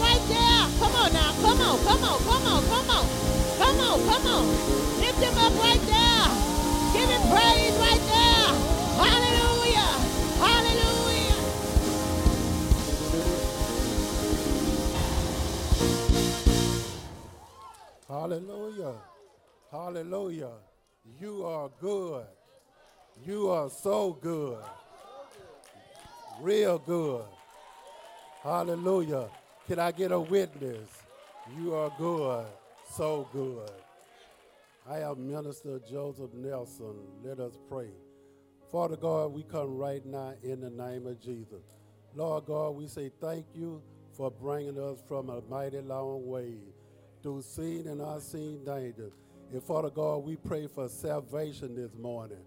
right 0.00 0.24
there. 0.28 0.62
Come 0.78 0.94
on 0.96 1.12
now. 1.12 1.32
Come 1.42 1.60
on. 1.60 1.78
Come 1.84 2.04
on. 2.04 2.18
Come 2.24 2.46
on. 2.46 2.62
Come 2.64 2.90
on. 2.90 3.04
Come 3.58 3.80
on. 3.80 3.98
Come 4.08 4.26
on. 4.26 4.44
Lift 5.00 5.18
him 5.18 5.38
up 5.38 5.54
right 5.58 5.82
there. 5.86 6.28
Give 6.92 7.08
him 7.08 7.22
praise 7.30 7.76
right 7.76 8.02
there. 8.12 8.48
Hallelujah. 9.02 9.90
Hallelujah. 10.40 11.36
Hallelujah. 18.08 18.94
Hallelujah. 19.70 20.52
You 21.20 21.44
are 21.44 21.70
good. 21.80 22.24
You 23.24 23.50
are 23.50 23.70
so 23.70 24.12
good. 24.12 24.58
Real 26.40 26.78
good. 26.78 27.24
Hallelujah. 28.42 29.28
Can 29.66 29.80
I 29.80 29.90
get 29.90 30.12
a 30.12 30.20
witness? 30.20 30.88
You 31.58 31.74
are 31.74 31.90
good. 31.98 32.46
So 32.88 33.28
good. 33.32 33.68
I 34.88 35.00
am 35.00 35.26
Minister 35.26 35.80
Joseph 35.90 36.32
Nelson. 36.34 36.94
Let 37.24 37.40
us 37.40 37.58
pray. 37.68 37.88
Father 38.70 38.94
God, 38.94 39.32
we 39.32 39.42
come 39.42 39.76
right 39.76 40.06
now 40.06 40.34
in 40.44 40.60
the 40.60 40.70
name 40.70 41.08
of 41.08 41.20
Jesus. 41.20 41.64
Lord 42.14 42.46
God, 42.46 42.76
we 42.76 42.86
say 42.86 43.10
thank 43.20 43.44
you 43.56 43.82
for 44.16 44.30
bringing 44.30 44.78
us 44.78 45.02
from 45.08 45.30
a 45.30 45.40
mighty 45.50 45.80
long 45.80 46.24
way 46.28 46.54
through 47.24 47.42
seen 47.42 47.88
and 47.88 48.00
unseen 48.00 48.64
dangers. 48.64 49.14
And 49.52 49.60
Father 49.60 49.90
God, 49.90 50.18
we 50.18 50.36
pray 50.36 50.68
for 50.68 50.88
salvation 50.88 51.74
this 51.74 51.90
morning. 52.00 52.38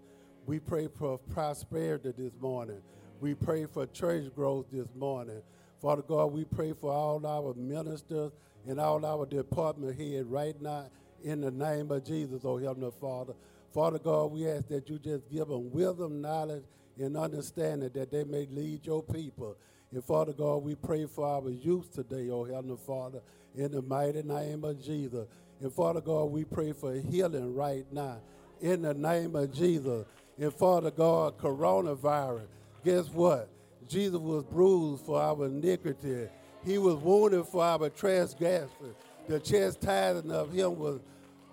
We 0.46 0.58
pray 0.58 0.88
for 0.88 1.18
prosperity 1.18 2.14
this 2.16 2.32
morning. 2.40 2.80
We 3.20 3.34
pray 3.34 3.66
for 3.66 3.84
church 3.88 4.34
growth 4.34 4.66
this 4.72 4.88
morning. 4.96 5.42
Father 5.80 6.02
God, 6.02 6.26
we 6.32 6.44
pray 6.44 6.74
for 6.78 6.92
all 6.92 7.26
our 7.26 7.54
ministers 7.54 8.32
and 8.66 8.78
all 8.78 9.04
our 9.06 9.24
department 9.24 9.98
heads 9.98 10.26
right 10.26 10.60
now 10.60 10.90
in 11.24 11.40
the 11.40 11.50
name 11.50 11.90
of 11.90 12.04
Jesus, 12.04 12.42
oh 12.44 12.58
Heavenly 12.58 12.90
Father. 13.00 13.32
Father 13.72 13.98
God, 13.98 14.32
we 14.32 14.46
ask 14.48 14.68
that 14.68 14.90
you 14.90 14.98
just 14.98 15.30
give 15.30 15.48
them 15.48 15.70
wisdom, 15.70 16.20
knowledge, 16.20 16.64
and 16.98 17.16
understanding 17.16 17.90
that 17.94 18.10
they 18.10 18.24
may 18.24 18.46
lead 18.50 18.84
your 18.84 19.02
people. 19.02 19.56
And 19.92 20.04
Father 20.04 20.32
God, 20.32 20.58
we 20.58 20.74
pray 20.74 21.06
for 21.06 21.26
our 21.26 21.48
youth 21.48 21.94
today, 21.94 22.28
oh 22.30 22.44
Heavenly 22.44 22.78
Father, 22.86 23.20
in 23.56 23.72
the 23.72 23.80
mighty 23.80 24.22
name 24.22 24.64
of 24.64 24.82
Jesus. 24.84 25.26
And 25.60 25.72
Father 25.72 26.00
God, 26.02 26.24
we 26.24 26.44
pray 26.44 26.72
for 26.72 26.94
healing 26.94 27.54
right 27.54 27.86
now 27.90 28.18
in 28.60 28.82
the 28.82 28.94
name 28.94 29.34
of 29.34 29.52
Jesus. 29.52 30.04
And 30.38 30.52
Father 30.52 30.90
God, 30.90 31.38
coronavirus, 31.38 32.46
guess 32.84 33.08
what? 33.08 33.48
Jesus 33.90 34.20
was 34.20 34.44
bruised 34.44 35.04
for 35.04 35.20
our 35.20 35.46
iniquity. 35.46 36.28
He 36.64 36.78
was 36.78 36.94
wounded 36.94 37.44
for 37.46 37.64
our 37.64 37.90
transgression. 37.90 38.94
The 39.26 39.40
chastising 39.40 40.30
of 40.30 40.52
him 40.52 40.78
was 40.78 41.00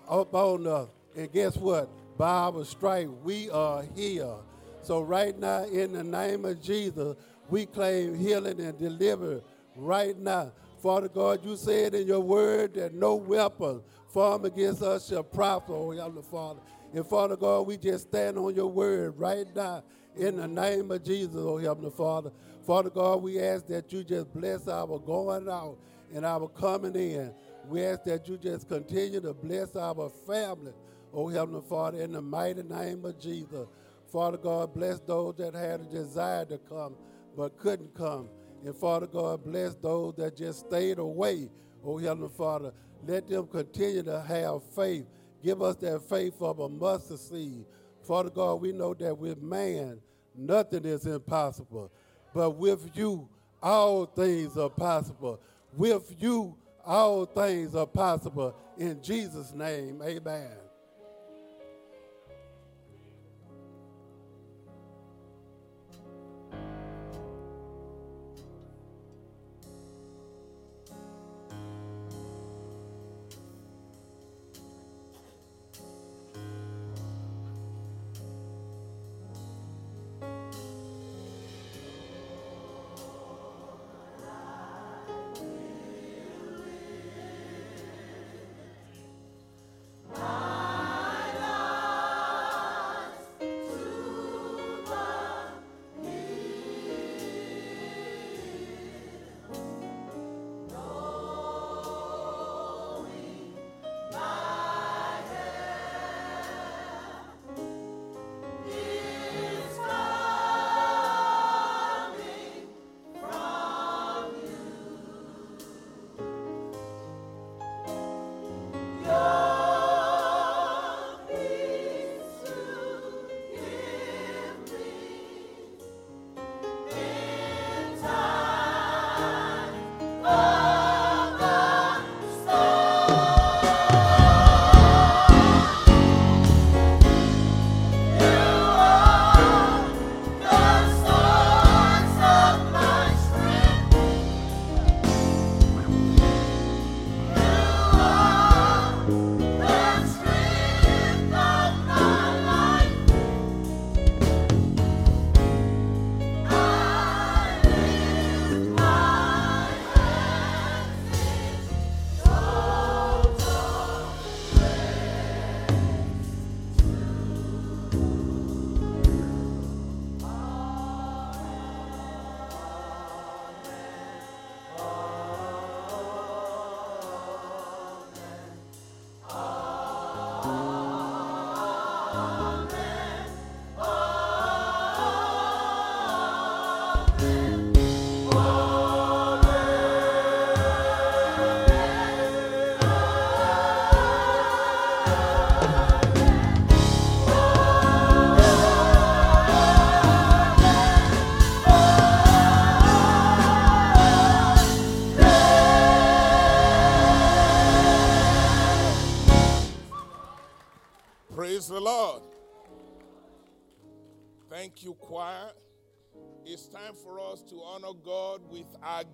upon 0.08 0.68
us. 0.68 0.88
And 1.16 1.32
guess 1.34 1.58
what? 1.58 1.90
By 2.16 2.30
our 2.30 2.64
stripe, 2.64 3.10
we 3.24 3.50
are 3.50 3.84
healed. 3.96 4.44
So 4.84 5.02
right 5.02 5.38
now, 5.38 5.64
in 5.64 5.94
the 5.94 6.04
name 6.04 6.46
of 6.46 6.62
Jesus, 6.62 7.18
we 7.50 7.66
claim 7.66 8.14
healing 8.14 8.60
and 8.62 8.78
deliverance 8.78 9.44
right 9.76 10.18
now. 10.18 10.52
Father 10.82 11.10
God, 11.10 11.44
you 11.44 11.56
said 11.58 11.96
in 11.96 12.06
your 12.06 12.20
word 12.20 12.76
that 12.76 12.94
no 12.94 13.16
weapon 13.16 13.82
formed 14.10 14.46
against 14.46 14.84
us 14.84 15.10
shall 15.10 15.24
prosper, 15.24 15.74
oh 15.74 16.22
Father. 16.30 16.60
And 16.94 17.06
Father 17.06 17.36
God, 17.36 17.66
we 17.66 17.78
just 17.78 18.10
stand 18.10 18.38
on 18.38 18.56
your 18.56 18.68
word 18.68 19.18
right 19.18 19.48
now 19.56 19.84
in 20.20 20.38
the 20.38 20.48
name 20.48 20.92
of 20.92 21.04
Jesus, 21.04 21.36
oh 21.36 21.58
Heavenly 21.58 21.92
Father. 21.92 22.32
Father 22.66 22.90
God, 22.90 23.22
we 23.22 23.40
ask 23.40 23.68
that 23.68 23.92
you 23.94 24.04
just 24.04 24.34
bless 24.34 24.68
our 24.68 25.00
going 25.00 25.50
out 25.50 25.78
and 26.14 26.26
our 26.26 26.48
coming 26.50 26.96
in. 26.96 27.34
We 27.68 27.84
ask 27.84 28.04
that 28.06 28.28
you 28.28 28.38
just 28.38 28.68
continue 28.68 29.22
to 29.22 29.34
bless 29.34 29.76
our 29.76 30.10
family, 30.26 30.74
oh 31.14 31.28
Heavenly 31.28 31.64
Father, 31.70 32.02
in 32.02 32.14
the 32.14 32.22
mighty 32.22 32.64
name 32.64 33.06
of 33.06 33.20
Jesus. 33.20 33.68
Father 34.12 34.38
God, 34.38 34.74
bless 34.74 35.00
those 35.02 35.36
that 35.36 35.54
had 35.54 35.82
a 35.82 35.86
desire 35.86 36.46
to 36.46 36.58
come 36.58 36.96
but 37.38 37.58
couldn't 37.58 37.94
come. 37.94 38.28
And 38.66 38.76
Father 38.76 39.08
God, 39.08 39.44
bless 39.44 39.76
those 39.76 40.16
that 40.16 40.36
just 40.36 40.68
stayed 40.68 40.98
away. 40.98 41.50
Oh, 41.86 41.98
Heavenly 41.98 42.30
Father, 42.36 42.74
let 43.06 43.30
them 43.30 43.48
continue 43.48 44.04
to 44.04 44.22
have 44.22 44.64
faith. 44.76 45.06
Give 45.44 45.62
us 45.62 45.76
that 45.78 46.02
faith 46.10 46.42
of 46.42 46.60
a 46.60 46.68
mustard 46.68 47.20
seed. 47.20 47.66
Father 48.02 48.32
God, 48.32 48.56
we 48.56 48.72
know 48.72 48.94
that 48.96 49.16
with 49.18 49.42
man, 49.42 50.00
nothing 50.38 50.86
is 50.86 51.06
impossible. 51.06 51.92
But 52.34 52.52
with 52.52 52.90
you, 52.94 53.28
all 53.62 54.06
things 54.06 54.58
are 54.58 54.70
possible. 54.70 55.40
With 55.76 56.16
you, 56.20 56.56
all 56.86 57.26
things 57.26 57.76
are 57.76 57.88
possible. 57.88 58.56
In 58.78 59.02
Jesus' 59.02 59.54
name, 59.54 60.02
amen. 60.04 60.52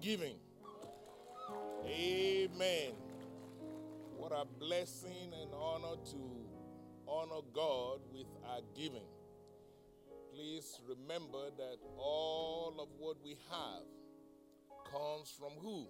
Giving. 0.03 0.35
Amen. 1.85 2.91
What 4.17 4.33
a 4.33 4.43
blessing 4.59 5.31
and 5.41 5.53
honor 5.53 5.95
to 6.11 6.17
honor 7.07 7.41
God 7.53 8.01
with 8.13 8.27
our 8.49 8.59
giving. 8.75 9.07
Please 10.33 10.77
remember 10.89 11.51
that 11.57 11.77
all 11.97 12.75
of 12.81 12.89
what 12.99 13.15
we 13.23 13.37
have 13.49 13.83
comes 14.91 15.33
from 15.39 15.51
who? 15.61 15.87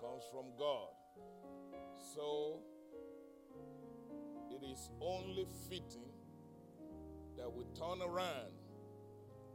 Comes 0.00 0.24
from 0.32 0.46
God. 0.58 0.88
So 2.12 2.58
it 4.50 4.64
is 4.66 4.90
only 5.00 5.46
fitting 5.68 6.10
that 7.36 7.52
we 7.52 7.64
turn 7.78 8.02
around 8.02 8.50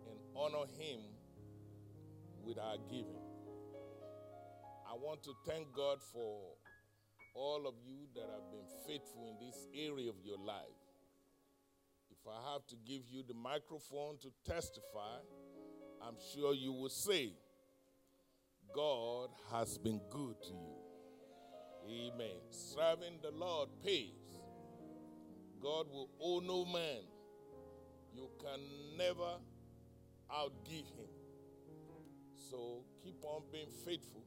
and 0.08 0.18
honor 0.38 0.66
Him 0.78 1.02
with 2.44 2.58
our 2.58 2.78
giving. 2.90 3.21
I 4.92 4.96
want 4.96 5.24
to 5.24 5.32
thank 5.48 5.72
God 5.74 6.00
for 6.12 6.52
all 7.34 7.66
of 7.66 7.76
you 7.86 8.08
that 8.14 8.28
have 8.30 8.52
been 8.52 8.68
faithful 8.86 9.26
in 9.26 9.48
this 9.48 9.66
area 9.74 10.10
of 10.10 10.18
your 10.22 10.38
life. 10.38 10.84
If 12.12 12.18
I 12.28 12.52
have 12.52 12.68
to 12.68 12.76
give 12.86 13.04
you 13.10 13.24
the 13.26 13.34
microphone 13.34 14.18
to 14.18 14.28
testify, 14.46 15.20
I'm 16.06 16.16
sure 16.34 16.54
you 16.54 16.74
will 16.74 16.90
say, 16.90 17.32
God 18.76 19.30
has 19.50 19.78
been 19.78 20.02
good 20.10 20.36
to 20.42 20.50
you. 20.50 22.12
Amen. 22.14 22.42
Serving 22.50 23.20
the 23.22 23.32
Lord 23.32 23.70
pays. 23.86 24.42
God 25.62 25.88
will 25.90 26.10
owe 26.22 26.42
no 26.42 26.66
man. 26.66 27.04
You 28.14 28.30
can 28.42 28.60
never 28.98 29.38
outgive 30.30 30.92
him. 30.98 31.12
So 32.36 32.84
keep 33.02 33.24
on 33.24 33.44
being 33.54 33.72
faithful. 33.86 34.26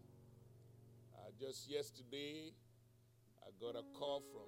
Just 1.41 1.69
yesterday, 1.69 2.55
I 3.43 3.50
got 3.59 3.75
a 3.75 3.83
call 3.99 4.23
from 4.31 4.47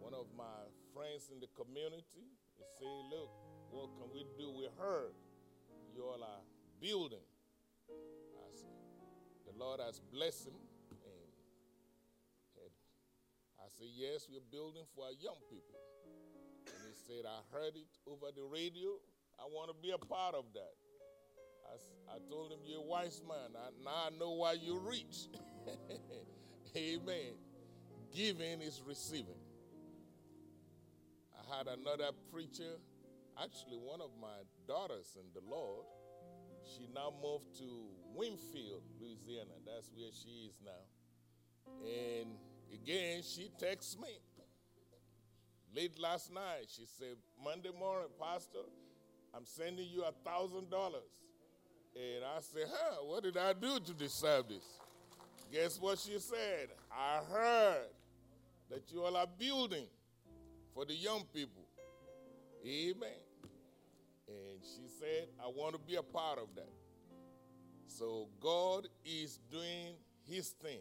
one 0.00 0.14
of 0.14 0.24
my 0.32 0.64
friends 0.94 1.28
in 1.28 1.40
the 1.40 1.48
community. 1.52 2.24
He 2.56 2.64
said, 2.80 2.88
Look, 3.12 3.28
what 3.68 3.92
can 4.00 4.08
we 4.14 4.24
do? 4.40 4.48
We 4.48 4.68
heard 4.80 5.12
you 5.94 6.08
all 6.08 6.24
are 6.24 6.40
building. 6.80 7.20
I 7.84 8.48
said, 8.56 8.72
The 9.44 9.52
Lord 9.52 9.80
has 9.84 10.00
blessed 10.00 10.48
him. 10.48 10.56
And 12.56 12.72
I 13.60 13.68
said, 13.68 13.92
Yes, 13.92 14.28
we're 14.32 14.48
building 14.50 14.88
for 14.96 15.04
our 15.04 15.16
young 15.20 15.36
people. 15.52 15.76
And 16.64 16.80
he 16.88 16.96
said, 16.96 17.28
I 17.28 17.44
heard 17.52 17.76
it 17.76 17.92
over 18.08 18.32
the 18.32 18.48
radio. 18.48 18.96
I 19.36 19.44
want 19.52 19.68
to 19.68 19.76
be 19.76 19.92
a 19.92 20.00
part 20.00 20.34
of 20.34 20.48
that. 20.54 20.72
I, 21.72 22.14
I 22.14 22.18
told 22.28 22.52
him, 22.52 22.58
You're 22.64 22.80
a 22.80 22.82
wise 22.82 23.20
man. 23.26 23.56
I, 23.56 23.68
now 23.84 24.06
I 24.06 24.18
know 24.18 24.32
why 24.32 24.54
you 24.54 24.78
reach. 24.78 25.28
Amen. 26.76 27.34
Giving 28.14 28.60
is 28.60 28.82
receiving. 28.86 29.40
I 31.34 31.56
had 31.56 31.66
another 31.66 32.10
preacher, 32.32 32.78
actually, 33.42 33.76
one 33.76 34.00
of 34.00 34.10
my 34.20 34.42
daughters 34.66 35.16
in 35.16 35.26
the 35.34 35.40
Lord. 35.48 35.84
She 36.76 36.88
now 36.94 37.12
moved 37.22 37.58
to 37.58 37.88
Winnfield, 38.16 38.82
Louisiana. 39.00 39.56
That's 39.66 39.90
where 39.94 40.10
she 40.12 40.48
is 40.48 40.54
now. 40.64 40.84
And 41.82 42.30
again, 42.72 43.22
she 43.22 43.50
texts 43.58 43.96
me. 44.00 44.18
Late 45.74 45.98
last 45.98 46.32
night, 46.32 46.68
she 46.68 46.84
said, 46.86 47.16
Monday 47.42 47.70
morning, 47.78 48.08
Pastor, 48.20 48.64
I'm 49.34 49.46
sending 49.46 49.88
you 49.88 50.04
a 50.04 50.12
thousand 50.28 50.70
dollars. 50.70 51.08
And 51.94 52.24
I 52.24 52.40
said, 52.40 52.64
huh, 52.70 53.04
what 53.04 53.22
did 53.22 53.36
I 53.36 53.52
do 53.52 53.78
to 53.78 53.92
deserve 53.92 54.48
this? 54.48 54.64
Guess 55.52 55.78
what 55.80 55.98
she 55.98 56.18
said? 56.18 56.68
I 56.90 57.20
heard 57.30 57.88
that 58.70 58.90
you 58.90 59.02
all 59.02 59.16
are 59.16 59.26
building 59.38 59.86
for 60.74 60.86
the 60.86 60.94
young 60.94 61.24
people. 61.34 61.62
Amen. 62.66 63.20
And 64.28 64.60
she 64.62 64.88
said, 64.98 65.28
I 65.42 65.48
want 65.48 65.74
to 65.74 65.80
be 65.80 65.96
a 65.96 66.02
part 66.02 66.38
of 66.38 66.48
that. 66.56 66.70
So 67.86 68.28
God 68.40 68.88
is 69.04 69.38
doing 69.50 69.94
his 70.26 70.48
thing. 70.48 70.80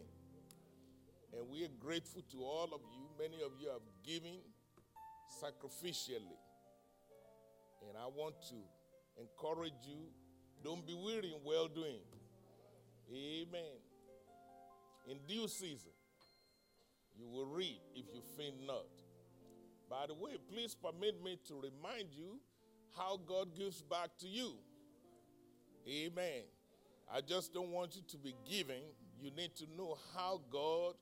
And 1.34 1.50
we 1.50 1.66
are 1.66 1.74
grateful 1.80 2.22
to 2.32 2.38
all 2.44 2.70
of 2.74 2.82
you. 2.94 3.04
Many 3.20 3.44
of 3.44 3.52
you 3.60 3.68
have 3.68 3.82
given 4.06 4.40
sacrificially. 5.44 6.40
And 7.88 7.98
I 7.98 8.06
want 8.08 8.36
to 8.50 8.56
encourage 9.20 9.74
you 9.86 10.08
don't 10.64 10.86
be 10.86 10.94
weary 10.94 11.34
in 11.34 11.44
well 11.44 11.68
doing. 11.68 12.02
Amen. 13.14 13.80
In 15.10 15.18
due 15.28 15.48
season, 15.48 15.92
you 17.18 17.28
will 17.28 17.48
reap 17.48 17.82
if 17.96 18.06
you 18.14 18.22
faint 18.38 18.56
not. 18.66 18.86
By 19.90 20.08
the 20.08 20.14
way, 20.14 20.38
please 20.50 20.76
permit 20.76 21.22
me 21.24 21.38
to 21.48 21.56
remind 21.56 22.14
you 22.14 22.40
how 22.98 23.20
God 23.26 23.50
gives 23.58 23.82
back 23.82 24.10
to 24.20 24.28
you. 24.28 24.54
Amen. 25.88 26.44
I 27.14 27.22
just 27.22 27.54
don't 27.54 27.72
want 27.72 27.96
you 27.96 28.02
to 28.10 28.18
be 28.18 28.36
giving. 28.50 28.84
You 29.20 29.32
need 29.32 29.56
to 29.58 29.66
know 29.78 29.98
how 30.16 30.42
God 30.52 30.94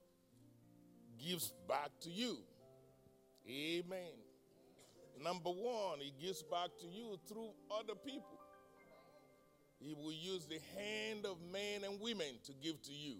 gives 1.24 1.54
back 1.68 1.92
to 2.02 2.10
you. 2.10 2.38
Amen. 3.48 4.18
Number 5.22 5.50
one, 5.50 6.00
He 6.00 6.14
gives 6.26 6.42
back 6.44 6.70
to 6.80 6.88
you 6.88 7.20
through 7.28 7.50
other 7.72 7.94
people. 7.94 8.39
He 9.80 9.94
will 9.94 10.12
use 10.12 10.46
the 10.46 10.60
hand 10.78 11.26
of 11.26 11.38
men 11.52 11.84
and 11.90 12.02
women 12.02 12.28
to 12.46 12.54
give 12.54 12.82
to 12.84 12.92
you. 12.92 13.16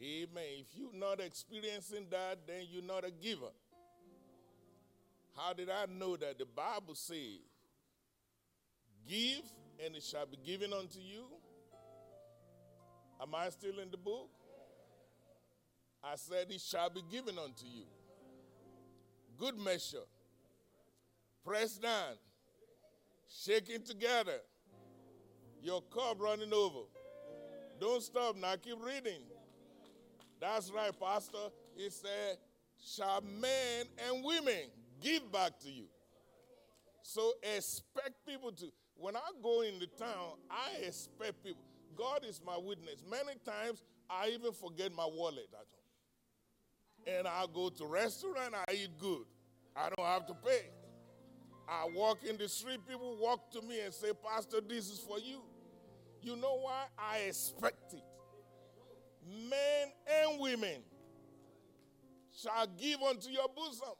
Amen. 0.00 0.44
If 0.60 0.66
you're 0.74 0.94
not 0.94 1.20
experiencing 1.20 2.06
that, 2.10 2.46
then 2.46 2.64
you're 2.70 2.82
not 2.82 3.04
a 3.04 3.10
giver. 3.10 3.52
How 5.36 5.52
did 5.52 5.68
I 5.68 5.84
know 5.86 6.16
that? 6.16 6.38
The 6.38 6.46
Bible 6.46 6.94
says, 6.94 7.40
Give, 9.06 9.42
and 9.84 9.94
it 9.94 10.02
shall 10.02 10.26
be 10.26 10.38
given 10.44 10.72
unto 10.72 10.98
you. 10.98 11.24
Am 13.20 13.34
I 13.34 13.50
still 13.50 13.78
in 13.78 13.90
the 13.90 13.96
book? 13.96 14.30
I 16.02 16.16
said, 16.16 16.46
It 16.50 16.60
shall 16.60 16.88
be 16.88 17.02
given 17.10 17.38
unto 17.38 17.66
you. 17.66 17.84
Good 19.38 19.58
measure, 19.58 20.04
pressed 21.44 21.82
down, 21.82 22.14
shaking 23.28 23.82
together 23.82 24.40
your 25.62 25.82
cup 25.82 26.20
running 26.20 26.52
over. 26.52 26.80
Don't 27.80 28.02
stop 28.02 28.36
now, 28.36 28.54
keep 28.56 28.76
reading. 28.82 29.20
That's 30.40 30.70
right, 30.70 30.92
Pastor. 30.98 31.50
He 31.76 31.90
said, 31.90 32.38
Shall 32.78 33.20
men 33.22 33.86
and 34.06 34.24
women 34.24 34.70
give 35.00 35.30
back 35.32 35.58
to 35.60 35.70
you? 35.70 35.84
So 37.02 37.32
expect 37.42 38.26
people 38.26 38.52
to. 38.52 38.66
When 38.96 39.16
I 39.16 39.20
go 39.42 39.62
into 39.62 39.86
town, 39.86 40.38
I 40.50 40.84
expect 40.86 41.42
people. 41.44 41.62
God 41.96 42.24
is 42.28 42.40
my 42.44 42.56
witness. 42.56 43.02
Many 43.08 43.38
times 43.44 43.82
I 44.08 44.28
even 44.28 44.52
forget 44.52 44.92
my 44.92 45.06
wallet 45.06 45.48
at 45.52 45.66
home. 47.06 47.18
And 47.18 47.28
I 47.28 47.44
go 47.52 47.68
to 47.68 47.86
restaurant, 47.86 48.54
I 48.54 48.72
eat 48.72 48.98
good. 48.98 49.24
I 49.76 49.88
don't 49.96 50.06
have 50.06 50.26
to 50.26 50.34
pay. 50.34 50.70
I 51.68 51.86
walk 51.92 52.24
in 52.24 52.36
the 52.36 52.48
street, 52.48 52.80
people 52.86 53.16
walk 53.20 53.50
to 53.52 53.62
me 53.62 53.80
and 53.80 53.92
say, 53.92 54.12
Pastor, 54.24 54.60
this 54.66 54.88
is 54.88 55.00
for 55.00 55.18
you. 55.18 55.40
You 56.22 56.36
know 56.36 56.58
why? 56.60 56.84
I 56.98 57.18
expect 57.28 57.94
it. 57.94 58.04
Men 59.50 59.88
and 60.06 60.40
women 60.40 60.82
shall 62.40 62.66
give 62.78 63.02
unto 63.02 63.30
your 63.30 63.48
bosom. 63.54 63.94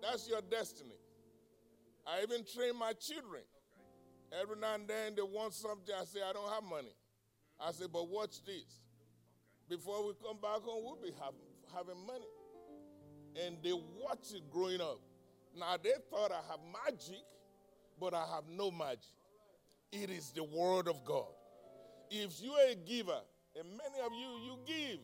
That's 0.00 0.28
your 0.28 0.40
destiny. 0.40 0.96
I 2.06 2.22
even 2.22 2.44
train 2.44 2.78
my 2.78 2.92
children. 2.94 3.42
Every 4.40 4.56
now 4.58 4.74
and 4.74 4.88
then 4.88 5.14
they 5.14 5.22
want 5.22 5.52
something. 5.52 5.94
I 5.98 6.04
say, 6.04 6.20
I 6.26 6.32
don't 6.32 6.50
have 6.50 6.62
money. 6.62 6.94
I 7.60 7.72
say, 7.72 7.86
but 7.92 8.08
watch 8.08 8.42
this. 8.44 8.80
Before 9.68 10.06
we 10.06 10.12
come 10.24 10.38
back 10.40 10.62
home, 10.62 10.84
we'll 10.84 10.96
be 10.96 11.12
having 11.74 12.06
money. 12.06 12.28
And 13.44 13.56
they 13.62 13.72
watch 13.72 14.32
it 14.34 14.50
growing 14.50 14.80
up. 14.80 15.00
Now 15.58 15.76
they 15.82 15.94
thought 16.10 16.30
I 16.30 16.40
have 16.50 16.60
magic, 16.86 17.24
but 18.00 18.14
I 18.14 18.24
have 18.34 18.44
no 18.48 18.70
magic. 18.70 19.00
It 19.90 20.10
is 20.10 20.30
the 20.30 20.44
word 20.44 20.86
of 20.88 21.04
God. 21.04 21.26
If 22.10 22.40
you 22.42 22.52
are 22.52 22.70
a 22.70 22.74
giver, 22.74 23.20
and 23.58 23.68
many 23.68 24.04
of 24.04 24.12
you, 24.12 24.28
you 24.44 24.58
give 24.66 25.00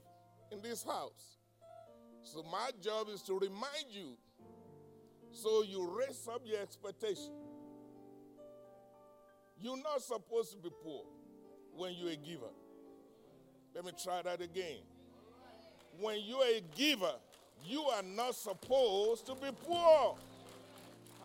in 0.52 0.62
this 0.62 0.84
house. 0.84 1.38
So 2.22 2.42
my 2.50 2.70
job 2.82 3.08
is 3.12 3.22
to 3.22 3.38
remind 3.38 3.86
you 3.90 4.16
so 5.32 5.62
you 5.62 5.90
raise 5.98 6.28
up 6.32 6.42
your 6.44 6.60
expectation. 6.60 7.32
You're 9.60 9.76
not 9.76 10.02
supposed 10.02 10.52
to 10.52 10.58
be 10.58 10.70
poor 10.82 11.04
when 11.76 11.94
you're 11.94 12.10
a 12.10 12.16
giver. 12.16 12.52
Let 13.74 13.84
me 13.84 13.92
try 14.02 14.22
that 14.22 14.40
again. 14.40 14.78
When 16.00 16.18
you're 16.24 16.44
a 16.44 16.62
giver, 16.76 17.14
you 17.64 17.82
are 17.82 18.02
not 18.02 18.34
supposed 18.34 19.26
to 19.26 19.34
be 19.34 19.48
poor. 19.64 20.16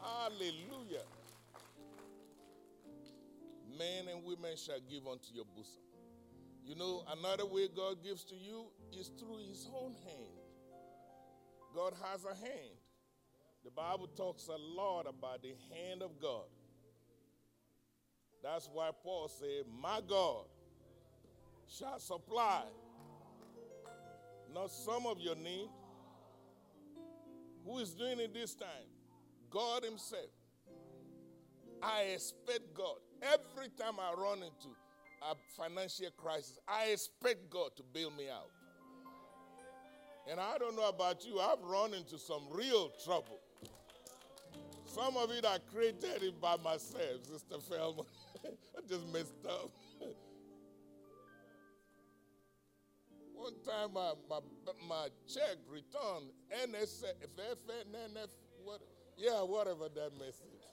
Hallelujah 0.02 1.04
men 3.80 4.10
and 4.10 4.24
women 4.26 4.56
shall 4.58 4.80
give 4.90 5.08
unto 5.08 5.34
your 5.34 5.46
bosom. 5.56 5.82
You 6.66 6.76
know, 6.76 7.04
another 7.18 7.46
way 7.46 7.68
God 7.74 8.04
gives 8.04 8.26
to 8.26 8.36
you 8.36 8.66
is 8.92 9.08
through 9.18 9.38
his 9.48 9.68
own 9.74 9.96
hand. 10.06 10.38
God 11.74 11.94
has 12.04 12.26
a 12.26 12.36
hand. 12.36 12.76
The 13.64 13.72
Bible 13.72 14.08
talks 14.08 14.48
a 14.48 14.58
lot 14.58 15.06
about 15.08 15.42
the 15.42 15.54
hand 15.74 16.04
of 16.04 16.20
God. 16.22 16.46
That's 18.44 18.70
why 18.72 18.92
Paul 19.04 19.30
said, 19.30 19.64
My 19.82 20.02
God 20.08 20.46
shall 21.68 22.00
supply 22.00 22.64
not 24.54 24.72
some 24.72 25.06
of 25.06 25.20
your 25.20 25.36
need. 25.36 25.70
Who 27.66 27.80
is 27.80 27.92
doing 27.92 28.20
it 28.20 28.34
this 28.34 28.56
time? 28.56 28.89
God 29.50 29.84
Himself. 29.84 30.32
I 31.82 32.02
expect 32.14 32.74
God. 32.74 32.98
Every 33.22 33.70
time 33.78 33.96
I 34.00 34.14
run 34.20 34.40
into 34.40 34.76
a 35.22 35.36
financial 35.58 36.12
crisis, 36.18 36.58
I 36.68 36.86
expect 36.88 37.50
God 37.50 37.72
to 37.78 37.84
bail 37.94 38.12
me 38.12 38.30
out. 38.30 38.52
And 40.30 40.40
I 40.40 40.58
don't 40.58 40.76
know 40.76 40.88
about 40.90 41.26
you, 41.26 41.40
I've 41.40 41.62
run 41.64 41.94
into 41.94 42.20
some 42.20 42.44
real 42.52 42.92
trouble. 43.04 43.40
Some 44.86 45.18
of 45.18 45.32
it 45.32 45.46
I 45.46 45.58
created 45.72 46.24
it 46.24 46.42
by 46.42 46.56
myself, 46.58 47.24
Sister 47.24 47.60
Feldman. 47.70 48.06
I 48.46 48.82
just 48.88 49.08
messed 49.14 49.46
up. 49.48 49.72
One 53.36 53.54
time 53.66 53.94
my, 53.94 54.14
my, 54.30 54.40
my 54.88 55.08
check 55.28 55.58
returned, 55.70 56.32
NSF, 56.68 57.14
NF, 57.38 58.30
what, 58.64 58.82
yeah, 59.20 59.42
whatever 59.42 59.90
that 59.94 60.12
message. 60.18 60.64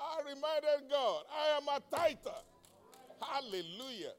I 0.00 0.20
reminded 0.26 0.90
God, 0.90 1.22
I 1.30 1.56
am 1.58 1.68
a 1.68 1.96
tither. 1.96 2.38
Hallelujah. 3.20 4.12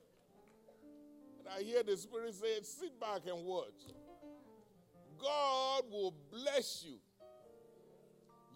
And 1.39 1.47
I 1.57 1.63
hear 1.63 1.83
the 1.83 1.97
Spirit 1.97 2.33
say, 2.35 2.61
sit 2.61 2.99
back 2.99 3.21
and 3.27 3.43
watch. 3.43 3.73
God 5.19 5.83
will 5.91 6.13
bless 6.31 6.85
you. 6.87 6.97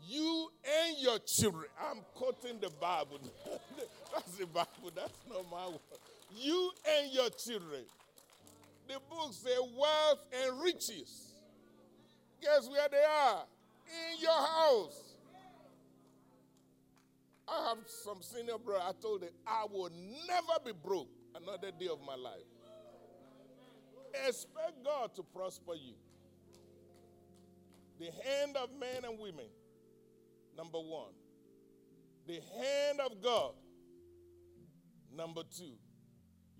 You 0.08 0.50
and 0.64 0.98
your 1.00 1.20
children. 1.20 1.66
I'm 1.80 2.02
quoting 2.16 2.60
the 2.60 2.70
Bible. 2.80 3.20
That's 4.14 4.38
the 4.38 4.46
Bible. 4.46 4.92
That's 4.96 5.14
not 5.28 5.46
my 5.52 5.68
word. 5.68 5.80
You 6.36 6.72
and 6.98 7.12
your 7.12 7.30
children. 7.32 7.82
The 8.88 8.96
book 9.10 9.34
says 9.34 9.60
wealth 9.78 10.24
and 10.34 10.62
riches. 10.64 11.34
Guess 12.42 12.70
where 12.70 12.88
they 12.90 13.04
are? 13.04 13.44
In 13.90 14.22
your 14.22 14.32
house. 14.32 15.10
I 17.48 17.70
have 17.70 17.78
some 17.88 18.22
senior 18.22 18.58
brother. 18.64 18.84
I 18.88 18.92
told 19.02 19.24
him 19.24 19.30
I 19.48 19.66
will 19.72 19.90
never 20.28 20.64
be 20.64 20.72
broke 20.72 21.10
another 21.36 21.72
day 21.78 21.88
of 21.88 22.00
my 22.06 22.16
life. 22.16 22.46
Expect 24.28 24.84
God 24.84 25.16
to 25.16 25.24
prosper 25.24 25.74
you. 25.74 25.94
The 28.00 28.06
hand 28.24 28.56
of 28.56 28.70
men 28.80 29.04
and 29.04 29.20
women, 29.20 29.48
number 30.56 30.80
one. 30.80 31.14
The 32.28 32.40
hand 32.58 33.00
of 33.02 33.22
God, 33.22 33.54
number 35.16 35.42
two. 35.56 35.74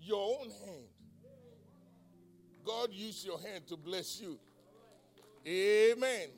Your 0.00 0.40
own 0.40 0.50
hand. 0.50 0.86
God 2.64 2.90
use 2.92 3.24
your 3.24 3.40
hand 3.40 3.66
to 3.68 3.76
bless 3.76 4.20
you. 4.20 4.38
Amen. 5.46 6.28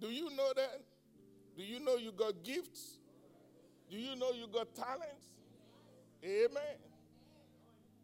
Do 0.00 0.08
you 0.08 0.30
know 0.30 0.52
that? 0.56 0.80
Do 1.56 1.62
you 1.62 1.78
know 1.80 1.96
you 1.96 2.12
got 2.12 2.42
gifts? 2.42 2.98
Do 3.90 3.96
you 3.98 4.16
know 4.16 4.32
you 4.32 4.46
got 4.46 4.74
talents? 4.74 5.26
Amen. 6.24 6.78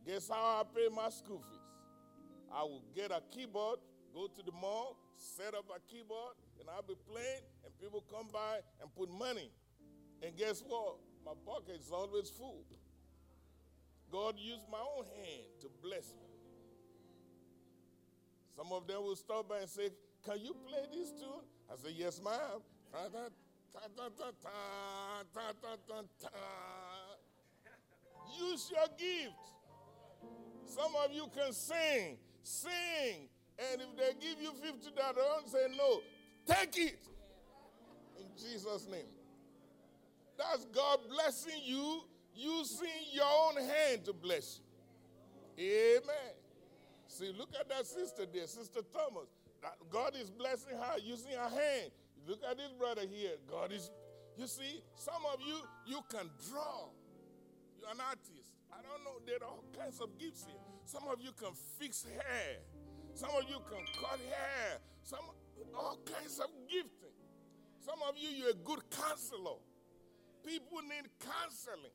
Guess 0.07 0.29
how 0.29 0.61
I 0.61 0.63
pay 0.75 0.89
my 0.95 1.09
school 1.09 1.39
fees? 1.39 1.59
I 2.53 2.63
will 2.63 2.83
get 2.95 3.11
a 3.11 3.21
keyboard, 3.35 3.79
go 4.15 4.27
to 4.27 4.43
the 4.45 4.53
mall, 4.53 4.97
set 5.17 5.55
up 5.55 5.65
a 5.75 5.81
keyboard, 5.91 6.35
and 6.61 6.69
I'll 6.69 6.83
be 6.83 6.95
playing, 7.11 7.43
and 7.65 7.73
people 7.81 8.05
come 8.11 8.29
by 8.33 8.59
and 8.81 8.95
put 8.95 9.11
money. 9.11 9.51
And 10.23 10.37
guess 10.37 10.63
what? 10.67 10.97
My 11.25 11.33
pocket 11.45 11.81
is 11.81 11.91
always 11.91 12.31
full. 12.31 12.65
God 14.13 14.35
used 14.39 14.63
my 14.71 14.79
own 14.79 15.05
hand 15.05 15.47
to 15.61 15.69
bless 15.83 16.13
me. 16.13 16.29
Some 18.57 18.73
of 18.73 18.87
them 18.87 19.03
will 19.03 19.17
stop 19.17 19.49
by 19.49 19.59
and 19.59 19.69
say, 19.69 19.91
Can 20.25 20.41
you 20.41 20.55
play 20.67 20.87
this 20.93 21.11
tune? 21.11 21.45
I 21.71 21.77
said, 21.77 21.93
Yes, 21.97 22.21
ma'am. 22.23 22.61
Use 28.39 28.71
your 28.71 28.87
gift. 28.99 29.35
Some 30.67 30.93
of 31.05 31.13
you 31.13 31.29
can 31.35 31.53
sing, 31.53 32.19
sing, 32.43 33.29
and 33.59 33.81
if 33.81 33.97
they 33.97 34.13
give 34.21 34.41
you 34.41 34.53
fifty 34.53 34.91
dollars, 34.91 35.17
don't 35.17 35.49
say 35.49 35.67
no. 35.77 36.01
Take 36.47 36.77
it 36.79 36.99
in 38.19 38.27
Jesus' 38.37 38.87
name. 38.91 39.07
That's 40.37 40.65
God 40.67 40.99
blessing 41.09 41.61
you 41.65 42.03
using 42.35 42.89
your 43.13 43.25
own 43.25 43.57
hand 43.57 44.05
to 44.05 44.13
bless 44.13 44.61
you. 45.57 45.97
Amen. 45.99 46.35
See, 47.09 47.33
look 47.39 47.49
at 47.59 47.69
that 47.71 47.87
sister 47.87 48.27
there, 48.31 48.47
Sister 48.47 48.81
Thomas. 48.93 49.29
God 49.91 50.13
is 50.21 50.31
blessing 50.31 50.77
her 50.77 50.99
using 51.03 51.33
her 51.33 51.49
hand. 51.49 51.91
Look 52.27 52.41
at 52.49 52.57
this 52.57 52.73
brother 52.73 53.03
here. 53.03 53.33
God 53.49 53.73
is, 53.73 53.91
you 54.37 54.47
see, 54.47 54.83
some 54.95 55.23
of 55.33 55.41
you, 55.41 55.57
you 55.87 56.01
can 56.11 56.29
draw. 56.51 56.91
You're 57.79 57.91
an 57.91 58.01
artist. 58.01 58.53
I 58.73 58.83
don't 58.83 59.05
know, 59.05 59.21
there 59.25 59.37
are 59.43 59.51
all 59.51 59.65
kinds 59.79 60.01
of 60.01 60.19
gifts 60.19 60.45
here. 60.47 60.61
Some 60.85 61.05
of 61.11 61.21
you 61.21 61.31
can 61.33 61.53
fix 61.79 62.05
hair. 62.05 62.59
Some 63.15 63.31
of 63.31 63.45
you 63.49 63.57
can 63.71 63.85
cut 64.01 64.21
hair. 64.29 64.79
Some, 65.03 65.25
all 65.75 65.99
kinds 66.05 66.39
of 66.41 66.49
gifting. 66.69 67.15
Some 67.81 67.99
of 68.09 68.17
you, 68.19 68.29
you're 68.29 68.51
a 68.51 68.55
good 68.55 68.83
counselor. 68.91 69.59
People 70.45 70.83
need 70.83 71.09
counseling. 71.21 71.95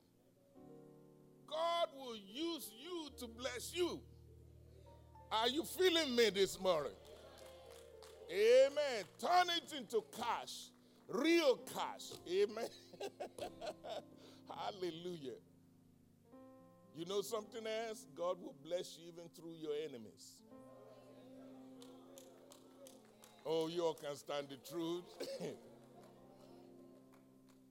God 1.48 1.88
will 1.98 2.16
use 2.16 2.72
you 2.82 3.10
to 3.20 3.28
bless 3.28 3.74
you. 3.76 4.00
Are 5.32 5.50
you 5.50 5.64
feeling 5.64 6.16
me 6.16 6.30
this 6.30 6.60
morning? 6.60 6.92
Amen. 8.32 9.04
Turn 9.20 9.48
it 9.58 9.74
into 9.78 10.04
cash, 10.18 10.70
real 11.10 11.58
cash. 11.74 12.12
Amen. 12.32 12.70
Hallelujah. 14.50 15.40
You 16.96 17.06
know 17.06 17.22
something 17.22 17.66
else? 17.88 18.06
God 18.16 18.38
will 18.42 18.56
bless 18.64 18.98
you 18.98 19.12
even 19.12 19.30
through 19.36 19.56
your 19.60 19.74
enemies. 19.88 20.42
Oh, 23.46 23.68
you 23.68 23.84
all 23.84 23.96
can 23.96 24.16
stand 24.16 24.48
the 24.50 24.58
truth. 24.70 25.04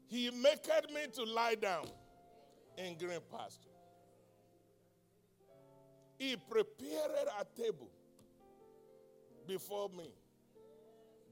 he 0.08 0.30
maketh 0.30 0.90
me 0.92 1.02
to 1.14 1.24
lie 1.24 1.54
down 1.54 1.86
in 2.76 2.98
green 2.98 3.20
pasture. 3.30 3.68
He 6.18 6.36
prepared 6.36 7.28
a 7.38 7.44
table 7.58 7.90
before 9.46 9.88
me. 9.96 10.12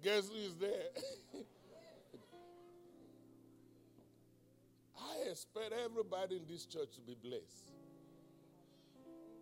Guess 0.03 0.29
who 0.29 0.37
is 0.37 0.55
there? 0.57 0.71
I 5.01 5.31
expect 5.31 5.73
everybody 5.85 6.37
in 6.37 6.43
this 6.49 6.65
church 6.67 6.95
to 6.95 7.01
be 7.01 7.17
blessed. 7.23 7.73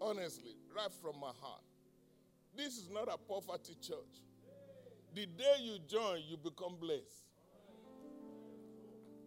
Honestly, 0.01 0.57
right 0.75 0.93
from 1.03 1.21
my 1.21 1.33
heart. 1.41 1.63
This 2.57 2.79
is 2.79 2.89
not 2.91 3.09
a 3.13 3.19
poverty 3.19 3.77
church. 3.83 4.23
The 5.15 5.27
day 5.27 5.57
you 5.61 5.79
join, 5.89 6.21
you 6.27 6.37
become 6.37 6.77
blessed. 6.81 7.25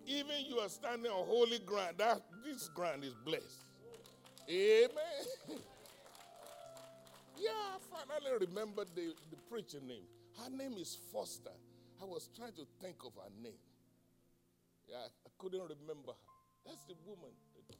Even 0.05 0.35
you 0.47 0.57
are 0.57 0.69
standing 0.69 1.11
on 1.11 1.27
holy 1.27 1.59
ground, 1.59 1.95
that 1.97 2.21
this 2.43 2.67
ground 2.69 3.03
is 3.03 3.13
blessed. 3.13 3.61
Amen. 4.49 4.89
yeah, 7.37 7.49
I 7.51 7.77
finally 7.91 8.47
remember 8.47 8.85
the, 8.95 9.13
the 9.29 9.37
preacher 9.49 9.79
name. 9.87 10.05
Her 10.43 10.49
name 10.49 10.75
is 10.77 10.97
Foster. 11.11 11.51
I 12.01 12.05
was 12.05 12.29
trying 12.35 12.53
to 12.53 12.65
think 12.81 12.97
of 13.05 13.13
her 13.15 13.29
name. 13.43 13.59
Yeah, 14.87 15.03
I 15.25 15.29
couldn't 15.37 15.59
remember 15.59 16.13
her. 16.15 16.29
That's 16.65 16.83
the 16.85 16.95
woman 17.05 17.31
that, 17.55 17.75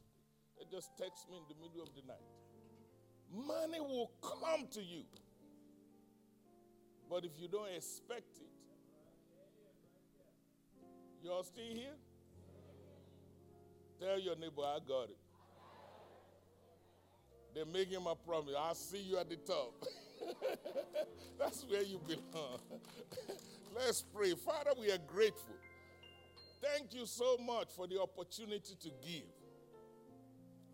that 0.58 0.72
just 0.72 0.98
texts 0.98 1.26
me 1.32 1.38
in 1.38 1.44
the 1.48 1.56
middle 1.56 1.82
of 1.82 1.90
the 1.96 2.02
night. 2.06 2.28
Money 3.32 3.80
will 3.80 4.12
come 4.22 4.68
to 4.72 4.82
you. 4.82 5.04
But 7.10 7.26
if 7.26 7.32
you 7.40 7.48
don't 7.48 7.70
expect 7.76 8.38
it, 8.38 8.50
you're 11.24 11.44
still 11.44 11.74
here? 11.74 11.96
Tell 14.00 14.20
your 14.20 14.36
neighbor, 14.36 14.62
I 14.62 14.80
got 14.88 15.10
it. 15.10 15.18
They're 17.54 17.66
making 17.66 18.04
my 18.04 18.14
promise. 18.26 18.54
I'll 18.58 18.76
see 18.76 19.00
you 19.02 19.18
at 19.18 19.30
the 19.30 19.36
top. 19.38 19.74
That's 21.40 21.64
where 21.64 21.84
you 21.84 22.00
belong. 22.08 22.60
Let's 23.76 24.02
pray. 24.02 24.34
Father, 24.34 24.72
we 24.80 24.92
are 24.92 24.98
grateful. 25.08 25.56
Thank 26.62 26.94
you 26.94 27.06
so 27.06 27.38
much 27.38 27.70
for 27.76 27.88
the 27.88 28.02
opportunity 28.02 28.76
to 28.82 28.90
give. 29.02 29.24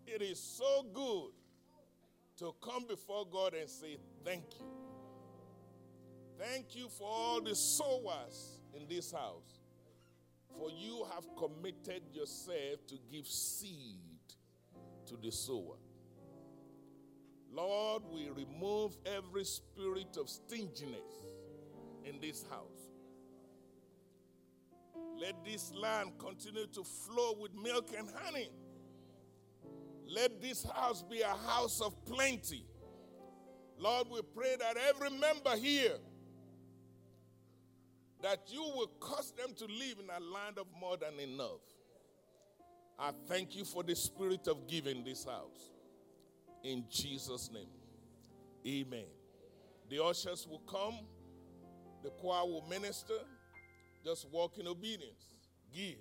It 0.06 0.22
is 0.22 0.40
so 0.40 0.84
good 0.92 1.30
to 2.38 2.54
come 2.62 2.86
before 2.88 3.26
God 3.30 3.54
and 3.54 3.68
say, 3.68 3.96
Thank 4.24 4.44
you. 4.58 4.66
Thank 6.38 6.76
you 6.76 6.88
for 6.88 7.08
all 7.08 7.40
the 7.40 7.54
sowers 7.54 8.58
in 8.74 8.86
this 8.88 9.10
house. 9.12 9.60
For 10.58 10.70
you 10.70 11.06
have 11.14 11.24
committed 11.36 12.02
yourself 12.12 12.86
to 12.88 12.98
give 13.10 13.26
seed 13.26 14.00
to 15.06 15.16
the 15.16 15.30
sower. 15.30 15.76
Lord, 17.56 18.02
we 18.12 18.28
remove 18.28 18.98
every 19.06 19.44
spirit 19.44 20.18
of 20.20 20.28
stinginess 20.28 21.24
in 22.04 22.20
this 22.20 22.44
house. 22.50 22.90
Let 25.18 25.42
this 25.42 25.72
land 25.72 26.12
continue 26.18 26.66
to 26.66 26.84
flow 26.84 27.34
with 27.40 27.54
milk 27.54 27.94
and 27.96 28.10
honey. 28.22 28.50
Let 30.06 30.42
this 30.42 30.66
house 30.70 31.02
be 31.02 31.22
a 31.22 31.34
house 31.48 31.80
of 31.80 32.04
plenty. 32.04 32.66
Lord, 33.78 34.08
we 34.12 34.20
pray 34.34 34.56
that 34.60 34.76
every 34.90 35.10
member 35.18 35.56
here 35.56 35.96
that 38.22 38.40
you 38.48 38.60
will 38.60 38.90
cause 39.00 39.32
them 39.32 39.54
to 39.56 39.64
live 39.64 39.96
in 39.98 40.10
a 40.10 40.20
land 40.20 40.58
of 40.58 40.66
more 40.78 40.98
than 40.98 41.18
enough. 41.18 41.62
I 42.98 43.12
thank 43.26 43.56
you 43.56 43.64
for 43.64 43.82
the 43.82 43.96
spirit 43.96 44.46
of 44.46 44.68
giving 44.68 45.04
this 45.04 45.24
house. 45.24 45.70
In 46.62 46.84
Jesus' 46.90 47.50
name. 47.52 47.68
Amen. 48.66 49.06
The 49.88 50.02
ushers 50.02 50.46
will 50.48 50.60
come, 50.60 50.98
the 52.02 52.10
choir 52.10 52.44
will 52.44 52.66
minister. 52.68 53.14
Just 54.04 54.28
walk 54.30 54.58
in 54.58 54.66
obedience. 54.66 55.30
Give. 55.74 55.96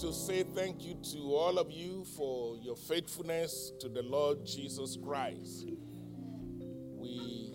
To 0.00 0.14
say 0.14 0.42
thank 0.42 0.82
you 0.82 0.94
to 1.12 1.18
all 1.36 1.58
of 1.58 1.70
you 1.70 2.04
for 2.16 2.56
your 2.56 2.74
faithfulness 2.74 3.70
to 3.78 3.86
the 3.86 4.00
Lord 4.02 4.46
Jesus 4.46 4.96
Christ. 4.96 5.66
We, 6.96 7.52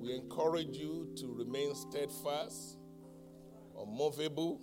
we 0.00 0.12
encourage 0.12 0.76
you 0.76 1.08
to 1.18 1.32
remain 1.32 1.72
steadfast, 1.76 2.78
unmovable, 3.78 4.60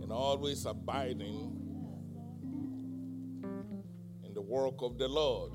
and 0.00 0.10
always 0.10 0.64
abiding 0.64 1.60
in 4.24 4.32
the 4.32 4.42
work 4.42 4.80
of 4.80 4.96
the 4.96 5.08
Lord. 5.08 5.52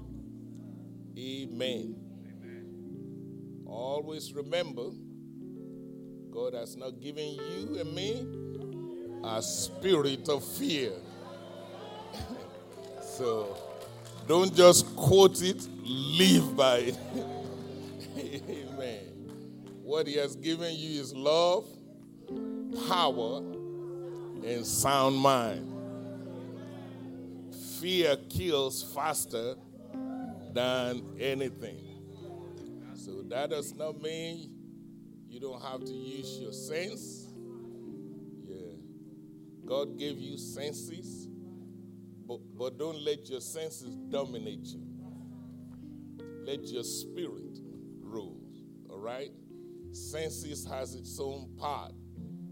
Amen. 1.17 1.95
Amen. 2.27 3.63
Always 3.65 4.33
remember, 4.33 4.91
God 6.31 6.53
has 6.53 6.75
not 6.75 6.99
given 7.01 7.35
you 7.35 7.79
and 7.79 7.93
me 7.93 8.25
a 9.23 9.41
spirit 9.41 10.29
of 10.29 10.43
fear. 10.43 10.91
so 13.01 13.57
Don't 14.27 14.55
just 14.55 14.95
quote 14.95 15.41
it, 15.41 15.67
live 15.83 16.55
by 16.55 16.77
it. 16.77 16.97
Amen. 18.17 18.99
What 19.81 20.05
He 20.05 20.15
has 20.15 20.35
given 20.35 20.75
you 20.75 21.01
is 21.01 21.15
love, 21.15 21.67
power, 22.87 23.39
and 23.39 24.65
sound 24.65 25.15
mind. 25.15 25.73
Fear 27.79 28.17
kills 28.29 28.83
faster 28.93 29.55
than 30.53 31.01
anything. 31.19 31.85
So 32.93 33.23
that 33.29 33.49
does 33.49 33.73
not 33.75 33.99
mean 34.01 34.58
you 35.39 35.47
don't 35.47 35.61
have 35.61 35.85
to 35.85 35.93
use 35.93 36.37
your 36.39 36.51
sense. 36.51 37.27
Yeah. 38.45 38.75
God 39.65 39.97
gave 39.97 40.17
you 40.17 40.37
senses, 40.37 41.29
but, 42.27 42.39
but 42.57 42.77
don't 42.77 43.01
let 43.03 43.29
your 43.29 43.39
senses 43.39 43.95
dominate 44.09 44.65
you. 44.65 44.83
Let 46.45 46.65
your 46.67 46.83
spirit 46.83 47.59
rule. 48.01 48.41
All 48.89 48.99
right? 48.99 49.31
Senses 49.91 50.65
has 50.65 50.95
its 50.95 51.17
own 51.21 51.49
part. 51.57 51.93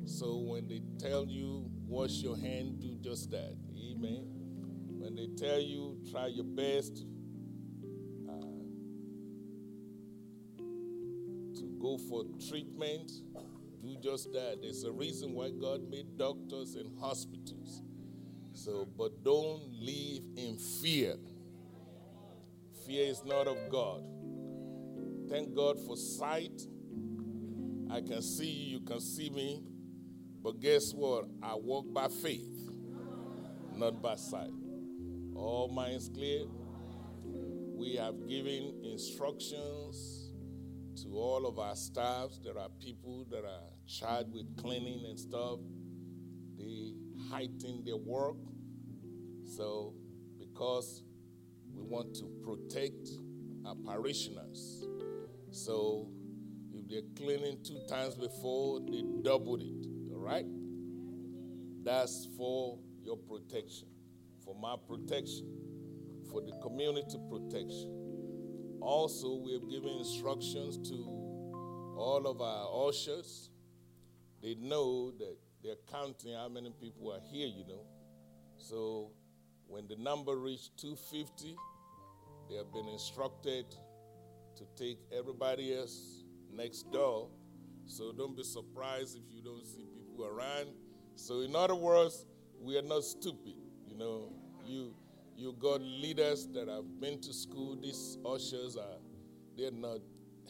So 0.06 0.38
when 0.38 0.67
they 0.67 0.82
tell 0.97 1.26
you 1.28 1.69
wash 1.86 2.21
your 2.21 2.38
hand, 2.38 2.80
do 2.80 2.95
just 3.02 3.32
that. 3.32 3.56
Amen. 3.91 4.23
When 4.97 5.15
they 5.15 5.28
tell 5.36 5.60
you 5.60 5.97
try 6.10 6.28
your 6.28 6.45
best 6.45 7.06
go 11.88 11.97
for 11.97 12.23
treatment, 12.50 13.10
do 13.82 13.95
just 14.04 14.34
that. 14.34 14.58
There's 14.62 14.84
a 14.84 14.91
reason 14.91 15.34
why 15.34 15.52
God 15.52 15.89
made 15.89 16.17
doctors 16.17 16.76
and 16.76 16.91
hospitals. 17.00 17.82
So, 18.54 18.86
but 18.97 19.23
don't 19.23 19.62
live 19.80 20.23
in 20.36 20.58
fear. 20.82 21.15
Fear 22.86 23.08
is 23.08 23.23
not 23.23 23.47
of 23.47 23.58
God. 23.71 24.04
Thank 25.30 25.56
God 25.56 25.78
for 25.86 25.95
sight. 25.95 26.62
I 27.89 28.02
can 28.02 28.21
see 28.21 28.50
you, 28.50 28.80
you 28.80 28.86
can 28.86 29.00
see 29.00 29.30
me. 29.30 29.63
But 30.43 30.60
guess 30.60 30.93
what? 30.93 31.26
I 31.41 31.56
walk 31.56 31.86
by 31.93 32.10
faith, 32.10 32.69
not 33.73 34.02
by 34.02 34.15
sight. 34.15 34.52
All 35.36 35.69
minds 35.69 36.10
clear. 36.13 36.41
We 37.23 37.95
have 37.95 38.28
given 38.28 38.73
instructions 38.84 40.17
to 41.04 41.10
all 41.10 41.46
of 41.46 41.60
our 41.60 41.76
staffs. 41.76 42.40
There 42.44 42.58
are 42.58 42.70
people 42.80 43.26
that 43.30 43.44
are 43.44 43.70
charged 43.88 44.34
with 44.34 44.58
cleaning 44.58 45.06
and 45.08 45.20
stuff. 45.20 45.60
They 46.58 46.94
heighten 47.30 47.84
their 47.86 47.98
work. 47.98 48.38
So, 49.46 49.94
because 50.40 51.04
we 51.74 51.84
want 51.84 52.16
to 52.16 52.26
protect 52.44 53.10
our 53.66 53.76
parishioners. 53.76 54.86
So, 55.52 56.10
if 56.74 56.88
they're 56.90 57.02
cleaning 57.16 57.60
two 57.64 57.80
times 57.88 58.16
before, 58.16 58.80
they 58.82 59.04
doubled 59.22 59.62
it. 59.62 59.88
All 60.12 60.20
right? 60.20 60.46
That's 61.84 62.28
for 62.36 62.80
your 63.04 63.18
protection, 63.18 63.88
for 64.44 64.56
my 64.56 64.76
protection, 64.88 65.48
for 66.30 66.42
the 66.42 66.52
community 66.62 67.18
protection. 67.30 68.07
Also, 68.82 69.36
we 69.36 69.54
have 69.54 69.70
given 69.70 69.90
instructions 69.90 70.78
to 70.90 70.96
all 71.98 72.26
of 72.28 72.42
our 72.42 72.90
ushers. 72.90 73.50
They 74.42 74.56
know 74.56 75.12
that 75.12 75.38
they're 75.63 75.76
counting 75.92 76.34
how 76.34 76.48
many 76.48 76.72
people 76.80 77.12
are 77.12 77.22
here, 77.32 77.48
you 77.48 77.66
know. 77.68 77.86
So 78.58 79.12
when 79.68 79.88
the 79.88 79.96
number 79.96 80.36
reached 80.36 80.78
250, 80.78 81.56
they 82.50 82.56
have 82.56 82.72
been 82.72 82.88
instructed 82.88 83.66
to 84.56 84.63
take 84.76 85.00
everybody 85.12 85.76
else 85.76 86.24
next 86.54 86.92
door. 86.92 87.30
So 87.86 88.12
don't 88.12 88.36
be 88.36 88.44
surprised 88.44 89.18
if 89.18 89.24
you 89.34 89.42
don't 89.42 89.66
see 89.66 89.86
people 89.94 90.26
around. 90.26 90.68
So 91.16 91.42
in 91.42 91.56
other 91.56 91.76
words, 91.76 92.26
we 92.60 92.78
are 92.78 92.84
not 92.84 93.04
stupid, 93.04 93.56
you 93.88 93.98
know. 93.98 94.34
You 94.66 94.94
you 95.38 95.54
got 95.60 95.82
leaders 95.82 96.47
that 96.54 96.67
have 96.67 97.00
been 97.00 97.21
to 97.21 97.32
school. 97.32 97.78
These 97.80 98.17
ushers 98.26 98.76
are, 98.76 98.97
they're 99.56 99.71
not, 99.71 100.00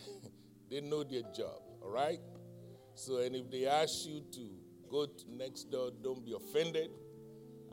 they 0.71 0.80
know 0.80 1.04
their 1.04 1.23
job, 1.36 1.60
all 1.84 1.91
right? 1.91 2.19
So, 2.95 3.17
and 3.17 3.36
if 3.36 3.52
they 3.52 3.65
ask 3.67 4.08
you 4.08 4.23
to 4.32 4.50
go 4.89 5.06
to 5.06 5.36
next 5.36 5.65
door, 5.65 5.91
don't 6.02 6.26
be 6.26 6.34
offended. 6.34 6.89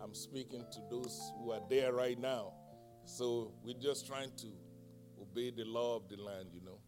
I'm 0.03 0.12
speaking 0.12 0.64
to 0.72 0.81
those 0.90 1.33
who 1.38 1.53
are 1.53 1.61
there 1.70 1.92
right 1.92 2.18
now. 2.18 2.53
So, 3.05 3.53
we're 3.62 3.79
just 3.81 4.09
trying 4.09 4.33
to 4.38 4.48
obey 5.22 5.53
the 5.53 5.64
law 5.64 5.96
of 5.96 6.09
the 6.09 6.16
land, 6.16 6.48
you 6.53 6.61
know. 6.64 6.79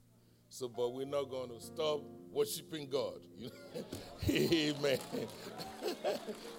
So, 0.48 0.68
but 0.68 0.92
we're 0.92 1.06
not 1.06 1.30
going 1.30 1.50
to 1.50 1.60
stop 1.60 2.00
worshiping 2.32 2.88
God. 2.90 3.20
Amen. 4.28 4.98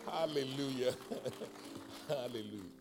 Hallelujah. 0.05 0.93
Hallelujah. 2.07 2.76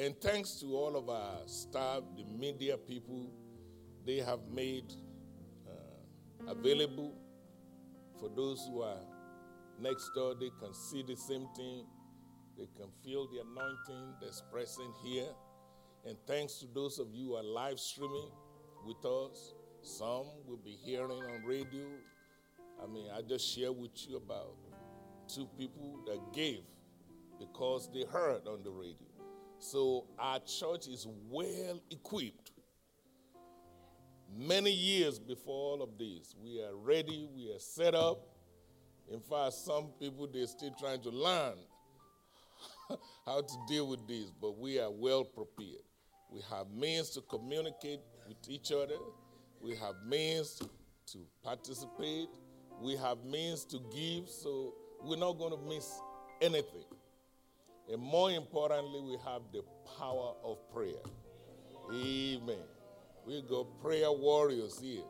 And 0.00 0.18
thanks 0.18 0.52
to 0.60 0.74
all 0.74 0.96
of 0.96 1.10
our 1.10 1.40
staff, 1.44 2.00
the 2.16 2.24
media 2.24 2.78
people, 2.78 3.30
they 4.06 4.16
have 4.16 4.40
made 4.50 4.94
uh, 5.68 6.52
available 6.52 7.12
for 8.18 8.30
those 8.34 8.66
who 8.66 8.80
are 8.80 9.02
next 9.78 10.10
door. 10.14 10.34
They 10.40 10.48
can 10.58 10.72
see 10.72 11.02
the 11.02 11.16
same 11.16 11.46
thing, 11.54 11.84
they 12.56 12.66
can 12.78 12.86
feel 13.04 13.28
the 13.28 13.42
anointing 13.42 14.14
that's 14.22 14.42
present 14.50 14.88
here. 15.04 15.28
And 16.06 16.16
thanks 16.26 16.54
to 16.60 16.66
those 16.74 16.98
of 16.98 17.08
you 17.12 17.26
who 17.26 17.34
are 17.34 17.42
live 17.42 17.78
streaming 17.78 18.30
with 18.86 19.04
us, 19.04 19.52
some 19.82 20.24
will 20.46 20.60
be 20.64 20.78
hearing 20.82 21.10
on 21.10 21.44
radio. 21.44 21.84
I 22.82 22.86
mean, 22.86 23.10
I 23.14 23.20
just 23.20 23.54
share 23.54 23.70
with 23.70 24.08
you 24.08 24.16
about 24.16 24.54
two 25.28 25.46
people 25.58 26.00
that 26.06 26.32
gave 26.32 26.62
because 27.38 27.90
they 27.92 28.04
heard 28.10 28.46
on 28.48 28.62
the 28.62 28.70
radio. 28.70 29.09
So 29.60 30.06
our 30.18 30.38
church 30.40 30.88
is 30.88 31.06
well 31.28 31.80
equipped. 31.90 32.52
Many 34.34 34.70
years 34.70 35.18
before 35.18 35.72
all 35.72 35.82
of 35.82 35.98
this, 35.98 36.34
we 36.42 36.62
are 36.62 36.74
ready, 36.74 37.28
we 37.36 37.52
are 37.52 37.58
set 37.58 37.94
up. 37.94 38.26
In 39.12 39.20
fact, 39.20 39.52
some 39.52 39.88
people 40.00 40.28
they're 40.32 40.46
still 40.46 40.74
trying 40.78 41.02
to 41.02 41.10
learn 41.10 41.56
how 43.26 43.42
to 43.42 43.54
deal 43.68 43.86
with 43.86 44.06
this, 44.08 44.32
but 44.40 44.56
we 44.58 44.80
are 44.80 44.90
well 44.90 45.24
prepared. 45.24 45.82
We 46.30 46.40
have 46.50 46.70
means 46.70 47.10
to 47.10 47.20
communicate 47.20 48.00
with 48.26 48.38
each 48.48 48.72
other. 48.72 48.96
We 49.60 49.76
have 49.76 49.94
means 50.06 50.62
to 51.08 51.18
participate. 51.44 52.28
We 52.80 52.96
have 52.96 53.24
means 53.24 53.66
to 53.66 53.80
give, 53.94 54.30
so 54.30 54.72
we're 55.02 55.18
not 55.18 55.38
going 55.38 55.52
to 55.52 55.68
miss 55.68 56.00
anything. 56.40 56.84
And 57.90 58.00
more 58.00 58.30
importantly, 58.30 59.00
we 59.00 59.16
have 59.24 59.42
the 59.52 59.64
power 59.98 60.34
of 60.44 60.58
prayer. 60.72 61.02
Amen. 61.92 62.62
We 63.26 63.42
got 63.42 63.80
prayer 63.80 64.12
warriors 64.12 64.78
here. 64.78 65.02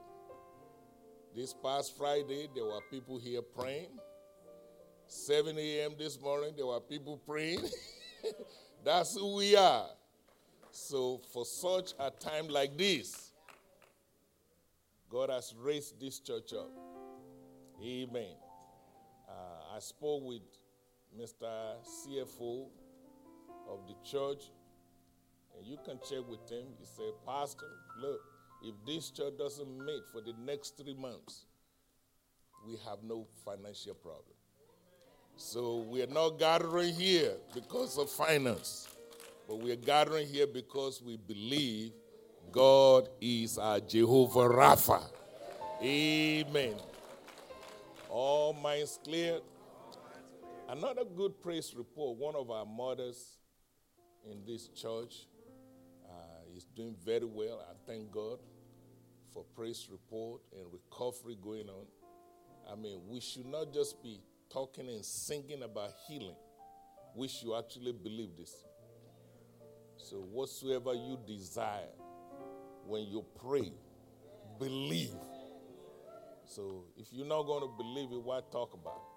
This 1.36 1.52
past 1.52 1.96
Friday, 1.96 2.48
there 2.54 2.64
were 2.64 2.80
people 2.90 3.18
here 3.18 3.42
praying. 3.42 3.90
7 5.06 5.58
a.m. 5.58 5.92
this 5.98 6.20
morning, 6.20 6.54
there 6.56 6.66
were 6.66 6.80
people 6.80 7.18
praying. 7.18 7.60
That's 8.84 9.14
who 9.14 9.36
we 9.36 9.56
are. 9.56 9.86
So, 10.70 11.20
for 11.32 11.44
such 11.44 11.92
a 11.98 12.10
time 12.10 12.48
like 12.48 12.78
this, 12.78 13.32
God 15.10 15.28
has 15.28 15.54
raised 15.60 16.00
this 16.00 16.18
church 16.20 16.52
up. 16.54 16.70
Amen. 17.84 18.36
Uh, 19.28 19.76
I 19.76 19.80
spoke 19.80 20.22
with 20.24 20.42
Mr. 21.18 21.75
CFO 21.85 22.66
of 23.68 23.87
the 23.87 23.94
church, 24.05 24.44
and 25.57 25.66
you 25.66 25.77
can 25.85 25.99
check 26.09 26.29
with 26.29 26.49
him. 26.49 26.66
He 26.79 26.85
said, 26.85 27.12
Pastor, 27.27 27.66
look, 28.01 28.20
if 28.62 28.75
this 28.87 29.11
church 29.11 29.35
doesn't 29.38 29.85
meet 29.85 30.03
for 30.12 30.20
the 30.20 30.35
next 30.44 30.77
three 30.77 30.94
months, 30.94 31.46
we 32.66 32.77
have 32.88 32.99
no 33.03 33.27
financial 33.44 33.94
problem. 33.94 34.37
So 35.37 35.79
we 35.88 36.03
are 36.03 36.07
not 36.07 36.38
gathering 36.38 36.94
here 36.94 37.33
because 37.55 37.96
of 37.96 38.11
finance, 38.11 38.88
but 39.49 39.57
we 39.57 39.73
are 39.73 39.77
gathering 39.77 40.29
here 40.29 40.46
because 40.46 41.03
we 41.03 41.16
believe 41.16 41.92
God 42.53 43.09
is 43.20 43.57
our 43.57 43.81
Jehovah 43.81 44.49
Rapha. 44.49 45.03
Amen. 45.83 46.75
All 48.11 48.53
minds 48.53 48.99
clear. 49.03 49.40
Another 50.70 51.02
good 51.16 51.42
praise 51.42 51.74
report 51.76 52.16
one 52.16 52.37
of 52.37 52.48
our 52.48 52.64
mothers 52.64 53.38
in 54.30 54.44
this 54.46 54.68
church 54.68 55.26
uh, 56.09 56.56
is 56.56 56.64
doing 56.76 56.94
very 57.04 57.24
well. 57.24 57.61
I 57.68 57.74
thank 57.88 58.12
God 58.12 58.38
for 59.35 59.44
praise 59.56 59.88
report 59.90 60.42
and 60.56 60.64
recovery 60.72 61.37
going 61.42 61.68
on. 61.68 61.87
I 62.70 62.76
mean, 62.76 63.00
we 63.09 63.18
should 63.18 63.46
not 63.46 63.72
just 63.72 64.00
be 64.00 64.20
talking 64.48 64.88
and 64.88 65.04
singing 65.04 65.64
about 65.64 65.90
healing. 66.06 66.37
We 67.16 67.26
should 67.26 67.59
actually 67.59 67.90
believe 67.90 68.37
this. 68.38 68.54
So, 69.96 70.18
whatsoever 70.18 70.94
you 70.94 71.18
desire, 71.26 71.90
when 72.87 73.09
you 73.09 73.24
pray, 73.40 73.72
believe. 74.61 75.16
So, 76.46 76.85
if 76.96 77.09
you're 77.11 77.26
not 77.26 77.42
going 77.42 77.62
to 77.62 77.74
believe 77.76 78.12
it, 78.12 78.22
why 78.22 78.40
talk 78.52 78.72
about 78.74 79.00
it? 79.04 79.10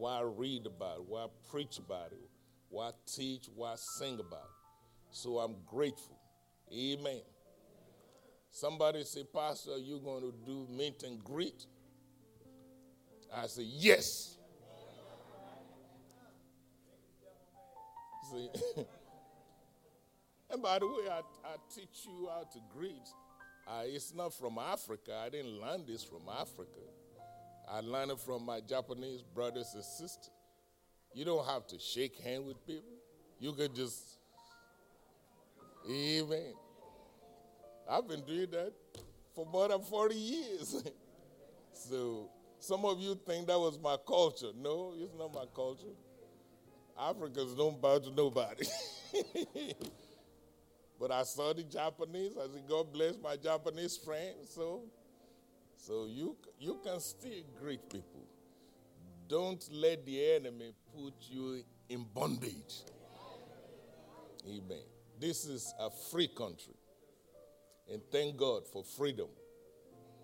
Why 0.00 0.22
read 0.22 0.64
about 0.64 0.96
it? 0.96 1.04
Why 1.06 1.26
preach 1.50 1.76
about 1.76 2.12
it? 2.12 2.30
Why 2.70 2.92
teach? 3.04 3.50
Why 3.54 3.74
sing 3.76 4.14
about 4.14 4.44
it? 4.44 5.10
So, 5.10 5.36
I'm 5.40 5.56
grateful. 5.66 6.16
Amen. 6.72 7.20
Somebody 8.50 9.04
say, 9.04 9.24
Pastor, 9.24 9.72
are 9.72 9.78
you 9.78 9.98
going 9.98 10.22
to 10.22 10.32
do 10.46 10.66
meet 10.70 11.02
and 11.02 11.22
greet? 11.22 11.66
I 13.30 13.46
say, 13.46 13.64
Yes. 13.64 14.38
See? 18.32 18.48
and 20.50 20.62
by 20.62 20.78
the 20.78 20.86
way, 20.86 21.10
I, 21.10 21.20
I 21.44 21.56
teach 21.74 22.06
you 22.06 22.26
how 22.30 22.44
to 22.50 22.58
greet. 22.74 23.06
It's 23.84 24.14
not 24.14 24.32
from 24.32 24.56
Africa. 24.56 25.14
I 25.26 25.28
didn't 25.28 25.60
learn 25.60 25.84
this 25.86 26.02
from 26.02 26.22
Africa. 26.40 26.80
I 27.72 27.80
learned 27.80 28.10
it 28.10 28.20
from 28.20 28.44
my 28.44 28.60
Japanese 28.60 29.22
brothers 29.22 29.72
and 29.74 29.84
sisters. 29.84 30.30
You 31.14 31.24
don't 31.24 31.46
have 31.46 31.66
to 31.68 31.78
shake 31.78 32.18
hands 32.18 32.44
with 32.46 32.66
people. 32.66 32.90
You 33.38 33.52
can 33.52 33.74
just, 33.74 34.18
Amen. 35.88 36.54
I've 37.88 38.06
been 38.08 38.22
doing 38.22 38.50
that 38.50 38.72
for 39.34 39.46
more 39.46 39.68
than 39.68 39.82
40 39.82 40.14
years. 40.14 40.82
so 41.72 42.28
some 42.58 42.84
of 42.84 43.00
you 43.00 43.18
think 43.26 43.46
that 43.46 43.58
was 43.58 43.78
my 43.78 43.96
culture. 44.06 44.50
No, 44.56 44.92
it's 44.96 45.14
not 45.18 45.32
my 45.32 45.44
culture. 45.54 45.94
Africans 46.98 47.54
don't 47.54 47.80
bow 47.80 47.98
to 47.98 48.10
nobody. 48.10 48.66
but 51.00 51.10
I 51.10 51.22
saw 51.22 51.52
the 51.52 51.62
Japanese. 51.62 52.32
I 52.38 52.42
said, 52.52 52.68
God 52.68 52.92
bless 52.92 53.14
my 53.22 53.36
Japanese 53.36 53.96
friends. 53.96 54.50
So, 54.54 54.82
so 55.80 56.06
you, 56.06 56.36
you 56.58 56.78
can 56.84 57.00
still 57.00 57.42
greet 57.58 57.88
people. 57.88 58.26
Don't 59.28 59.66
let 59.72 60.04
the 60.04 60.34
enemy 60.34 60.72
put 60.94 61.14
you 61.30 61.62
in 61.88 62.04
bondage. 62.14 62.82
Amen. 64.46 64.82
This 65.18 65.46
is 65.46 65.74
a 65.80 65.90
free 66.10 66.28
country. 66.28 66.74
And 67.90 68.02
thank 68.12 68.36
God 68.36 68.66
for 68.66 68.84
freedom. 68.84 69.28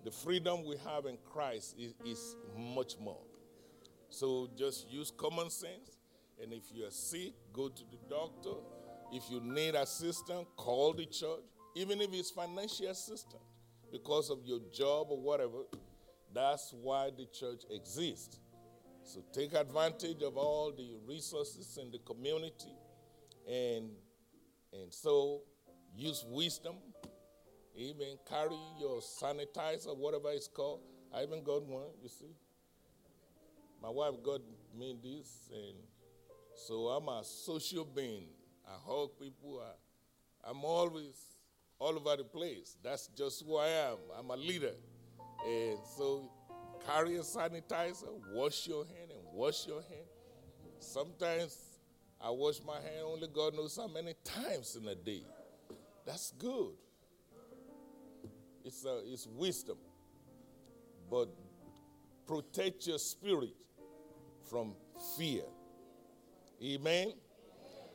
The 0.05 0.11
freedom 0.11 0.63
we 0.63 0.75
have 0.85 1.05
in 1.05 1.17
Christ 1.25 1.75
is, 1.79 1.93
is 2.05 2.35
much 2.55 2.93
more. 2.99 3.23
So 4.09 4.49
just 4.55 4.89
use 4.89 5.11
common 5.15 5.49
sense. 5.49 5.97
And 6.41 6.53
if 6.53 6.63
you're 6.71 6.91
sick, 6.91 7.33
go 7.51 7.69
to 7.69 7.83
the 7.91 7.97
doctor. 8.09 8.59
If 9.11 9.23
you 9.31 9.41
need 9.41 9.73
assistance, 9.73 10.45
call 10.55 10.93
the 10.93 11.05
church. 11.05 11.41
Even 11.75 11.99
if 11.99 12.13
it's 12.13 12.29
financial 12.29 12.87
assistance 12.87 13.46
because 13.91 14.29
of 14.29 14.39
your 14.45 14.59
job 14.73 15.07
or 15.09 15.19
whatever, 15.19 15.65
that's 16.33 16.73
why 16.73 17.11
the 17.17 17.25
church 17.27 17.63
exists. 17.71 18.39
So 19.03 19.23
take 19.33 19.53
advantage 19.53 20.21
of 20.23 20.37
all 20.37 20.71
the 20.71 20.95
resources 21.07 21.77
in 21.81 21.91
the 21.91 21.99
community 21.99 22.75
and 23.47 23.89
and 24.73 24.93
so 24.93 25.41
use 25.95 26.25
wisdom 26.29 26.75
Even 27.75 28.17
Carry 28.29 28.57
your 28.79 28.99
sanitizer, 29.01 29.95
whatever 29.97 30.31
it's 30.31 30.47
called. 30.47 30.81
I 31.13 31.23
even 31.23 31.43
got 31.43 31.63
one, 31.65 31.87
you 32.01 32.09
see. 32.09 32.35
My 33.81 33.89
wife 33.89 34.15
got 34.23 34.41
me 34.77 34.95
this, 35.01 35.49
and 35.53 35.75
so 36.55 36.87
I'm 36.89 37.07
a 37.07 37.23
social 37.23 37.85
being. 37.85 38.25
I 38.67 38.73
hug 38.85 39.11
people. 39.19 39.61
I, 39.63 40.49
I'm 40.49 40.63
always 40.65 41.36
all 41.79 41.95
over 41.95 42.17
the 42.17 42.23
place. 42.23 42.77
That's 42.83 43.07
just 43.07 43.43
who 43.45 43.57
I 43.57 43.67
am. 43.67 43.97
I'm 44.17 44.29
a 44.29 44.35
leader. 44.35 44.73
And 45.45 45.77
so 45.97 46.29
carry 46.85 47.15
a 47.15 47.21
sanitizer, 47.21 48.09
wash 48.33 48.67
your 48.67 48.85
hand, 48.85 49.11
and 49.11 49.21
wash 49.33 49.67
your 49.67 49.81
hand. 49.81 50.07
Sometimes 50.79 51.57
I 52.19 52.29
wash 52.31 52.61
my 52.65 52.75
hand 52.75 53.05
only 53.05 53.27
God 53.27 53.55
knows 53.55 53.77
how 53.77 53.87
many 53.87 54.13
times 54.23 54.75
in 54.75 54.87
a 54.87 54.95
day. 54.95 55.23
That's 56.05 56.31
good. 56.37 56.73
It's, 58.63 58.85
uh, 58.85 59.01
it's 59.05 59.27
wisdom. 59.27 59.77
But 61.09 61.29
protect 62.27 62.87
your 62.87 62.99
spirit 62.99 63.55
from 64.49 64.73
fear. 65.17 65.43
Amen? 66.63 67.13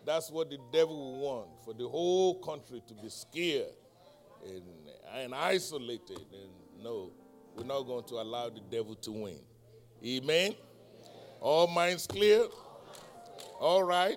That's 0.04 0.30
what 0.30 0.50
the 0.50 0.58
devil 0.72 0.96
will 0.96 1.20
want 1.20 1.48
for 1.64 1.74
the 1.74 1.88
whole 1.88 2.40
country 2.40 2.82
to 2.88 2.94
be 2.94 3.08
scared 3.08 3.72
and, 4.44 4.62
and 5.14 5.34
isolated. 5.34 6.18
And 6.32 6.82
no, 6.82 7.12
we're 7.56 7.64
not 7.64 7.82
going 7.82 8.04
to 8.04 8.14
allow 8.14 8.48
the 8.48 8.60
devil 8.70 8.94
to 8.96 9.12
win. 9.12 9.40
Amen? 10.04 10.54
All 11.40 11.68
minds 11.68 12.06
clear? 12.06 12.46
All 13.60 13.84
right. 13.84 14.16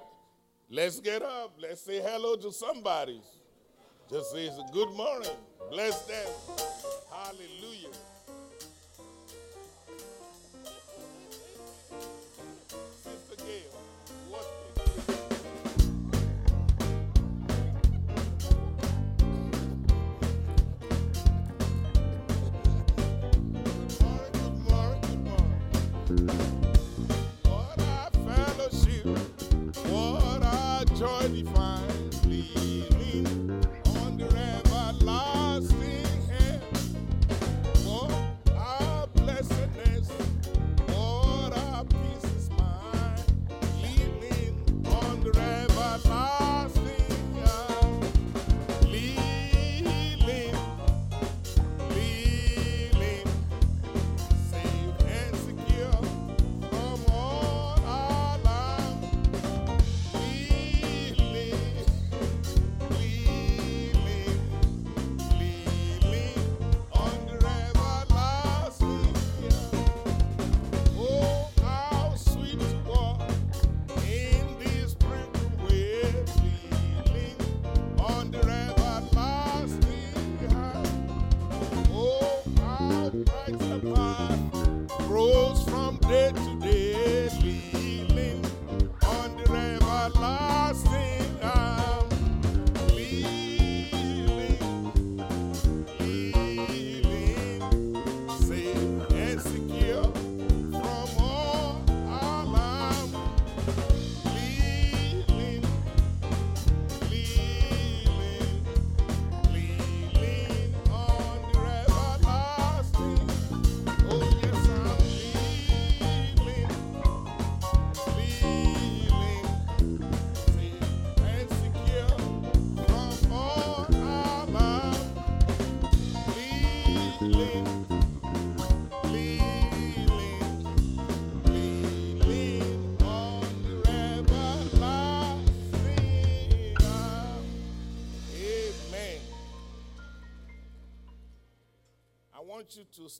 Let's 0.70 1.00
get 1.00 1.22
up. 1.22 1.54
Let's 1.60 1.82
say 1.82 2.02
hello 2.02 2.36
to 2.38 2.52
somebody. 2.52 3.22
Just 4.10 4.32
say 4.32 4.50
good 4.72 4.92
morning. 4.94 5.30
Bless 5.70 6.02
them. 6.04 6.28
Hallelujah. 7.12 7.90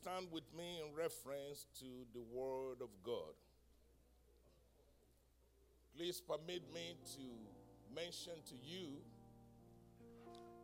Stand 0.06 0.28
with 0.32 0.44
me 0.56 0.82
in 0.86 0.96
reference 0.96 1.66
to 1.80 1.86
the 2.14 2.22
Word 2.32 2.78
of 2.80 2.90
God. 3.04 3.34
Please 5.98 6.22
permit 6.22 6.62
me 6.72 6.94
to 7.18 7.26
mention 7.96 8.34
to 8.46 8.54
you 8.54 9.02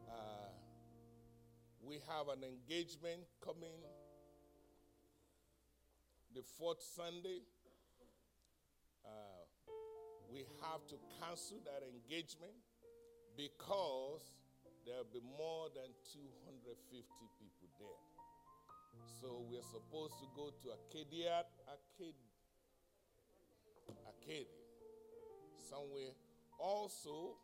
uh, 0.07 0.53
we 1.81 1.95
have 2.07 2.27
an 2.27 2.43
engagement 2.45 3.21
coming 3.43 3.81
the 6.35 6.43
fourth 6.59 6.83
Sunday. 6.95 7.41
Uh, 9.03 9.09
we 10.31 10.45
have 10.61 10.85
to 10.87 10.95
cancel 11.19 11.57
that 11.65 11.81
engagement 11.81 12.53
because 13.35 14.21
there'll 14.85 15.09
be 15.11 15.21
more 15.35 15.65
than 15.73 15.89
250 16.13 16.77
people 16.93 17.31
there. 17.39 17.40
So 19.21 19.45
we're 19.51 19.61
supposed 19.61 20.13
to 20.19 20.25
go 20.35 20.49
to 20.63 20.69
Acadia, 20.71 21.43
Arcade, 21.69 22.15
Arcadia, 24.07 24.47
somewhere. 25.69 26.09
Also, 26.57 27.35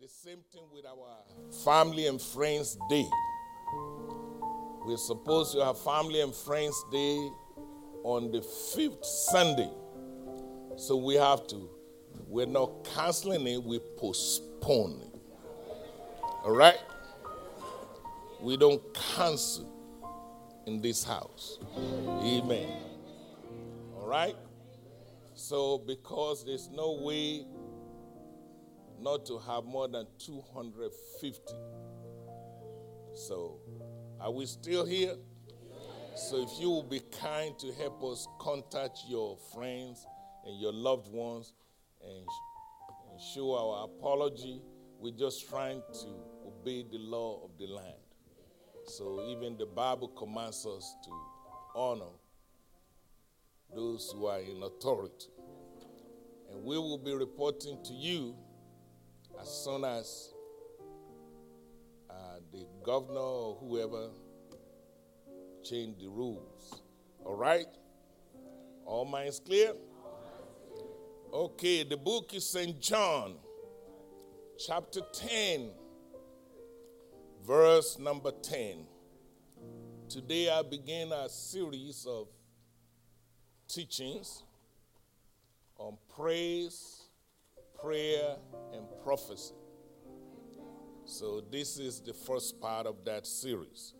the 0.00 0.08
same 0.08 0.38
thing 0.52 0.64
with 0.74 0.84
our 0.84 1.22
Family 1.62 2.08
and 2.08 2.20
Friends 2.20 2.76
Day. 2.90 3.06
We're 4.86 4.96
supposed 4.96 5.52
to 5.52 5.64
have 5.64 5.78
Family 5.78 6.20
and 6.20 6.34
Friends 6.34 6.74
Day 6.90 7.16
on 8.02 8.32
the 8.32 8.42
fifth 8.42 9.04
Sunday. 9.04 9.70
So 10.76 10.96
we 10.96 11.14
have 11.14 11.46
to, 11.46 11.70
we're 12.26 12.46
not 12.46 12.82
canceling 12.92 13.46
it, 13.46 13.62
we 13.62 13.78
postpone 13.96 15.00
it. 15.00 15.20
All 16.42 16.56
right? 16.56 16.78
We 18.40 18.56
don't 18.56 18.82
cancel 19.14 19.77
in 20.68 20.82
this 20.82 21.02
house. 21.02 21.58
Amen. 22.22 22.70
All 23.96 24.06
right? 24.06 24.36
So, 25.34 25.78
because 25.78 26.44
there's 26.44 26.68
no 26.68 26.92
way 27.00 27.46
not 29.00 29.24
to 29.26 29.38
have 29.38 29.64
more 29.64 29.88
than 29.88 30.06
250. 30.18 31.40
So, 33.14 33.60
are 34.20 34.30
we 34.30 34.44
still 34.44 34.84
here? 34.84 35.14
So, 36.14 36.42
if 36.42 36.50
you 36.60 36.68
will 36.68 36.82
be 36.82 37.00
kind 37.18 37.58
to 37.60 37.72
help 37.72 38.04
us 38.04 38.28
contact 38.38 38.98
your 39.08 39.38
friends 39.54 40.06
and 40.44 40.60
your 40.60 40.72
loved 40.72 41.10
ones 41.10 41.54
and, 42.02 42.26
and 43.10 43.20
show 43.34 43.54
our 43.54 43.84
apology, 43.84 44.60
we're 44.98 45.16
just 45.16 45.48
trying 45.48 45.80
to 45.92 46.08
obey 46.46 46.84
the 46.90 46.98
law 46.98 47.42
of 47.44 47.56
the 47.56 47.68
land. 47.68 48.07
So 48.88 49.22
even 49.28 49.58
the 49.58 49.66
Bible 49.66 50.08
commands 50.08 50.64
us 50.64 50.96
to 51.04 51.10
honor 51.74 52.14
those 53.74 54.10
who 54.14 54.26
are 54.26 54.40
in 54.40 54.62
authority. 54.62 55.28
And 56.50 56.64
we 56.64 56.78
will 56.78 56.96
be 56.96 57.12
reporting 57.12 57.78
to 57.84 57.92
you 57.92 58.34
as 59.38 59.48
soon 59.62 59.84
as 59.84 60.32
uh, 62.08 62.38
the 62.50 62.66
governor 62.82 63.20
or 63.20 63.56
whoever 63.56 64.08
change 65.62 65.98
the 66.00 66.08
rules. 66.08 66.80
All 67.26 67.36
right? 67.36 67.66
All 68.86 69.04
minds 69.04 69.38
clear? 69.38 69.74
Okay, 71.30 71.84
the 71.84 71.98
book 71.98 72.32
is 72.32 72.48
St. 72.48 72.80
John, 72.80 73.34
chapter 74.58 75.02
10 75.12 75.72
verse 77.48 77.98
number 77.98 78.30
10. 78.30 78.86
Today 80.06 80.50
I 80.50 80.60
begin 80.60 81.10
a 81.12 81.30
series 81.30 82.06
of 82.06 82.28
teachings 83.66 84.42
on 85.78 85.96
praise, 86.14 87.04
prayer, 87.80 88.36
and 88.74 88.84
prophecy. 89.02 89.54
So, 91.06 91.42
this 91.50 91.78
is 91.78 92.02
the 92.02 92.12
first 92.12 92.60
part 92.60 92.86
of 92.86 93.02
that 93.06 93.26
series. 93.26 93.94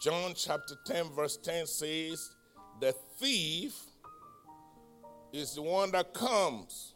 John 0.00 0.32
chapter 0.34 0.76
10, 0.86 1.10
verse 1.10 1.36
10 1.36 1.66
says, 1.66 2.36
The 2.80 2.94
thief 3.18 3.78
is 5.30 5.56
the 5.56 5.62
one 5.62 5.90
that 5.90 6.14
comes 6.14 6.94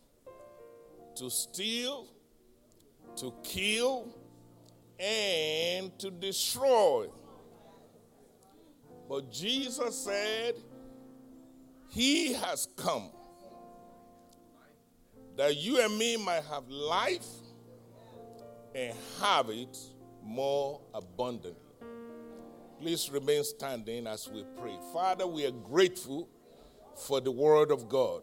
to 1.16 1.28
steal, 1.28 2.06
to 3.16 3.30
kill, 3.42 4.23
and 4.98 5.96
to 5.98 6.10
destroy. 6.10 7.08
But 9.08 9.30
Jesus 9.30 10.04
said, 10.04 10.54
He 11.90 12.32
has 12.34 12.68
come 12.76 13.10
that 15.36 15.56
you 15.56 15.80
and 15.80 15.96
me 15.98 16.16
might 16.16 16.44
have 16.44 16.68
life 16.68 17.26
and 18.74 18.94
have 19.20 19.50
it 19.50 19.76
more 20.22 20.80
abundantly. 20.94 21.60
Please 22.80 23.10
remain 23.10 23.44
standing 23.44 24.06
as 24.06 24.28
we 24.28 24.44
pray. 24.60 24.76
Father, 24.92 25.26
we 25.26 25.46
are 25.46 25.50
grateful 25.50 26.28
for 26.96 27.20
the 27.20 27.30
word 27.30 27.70
of 27.70 27.88
God. 27.88 28.22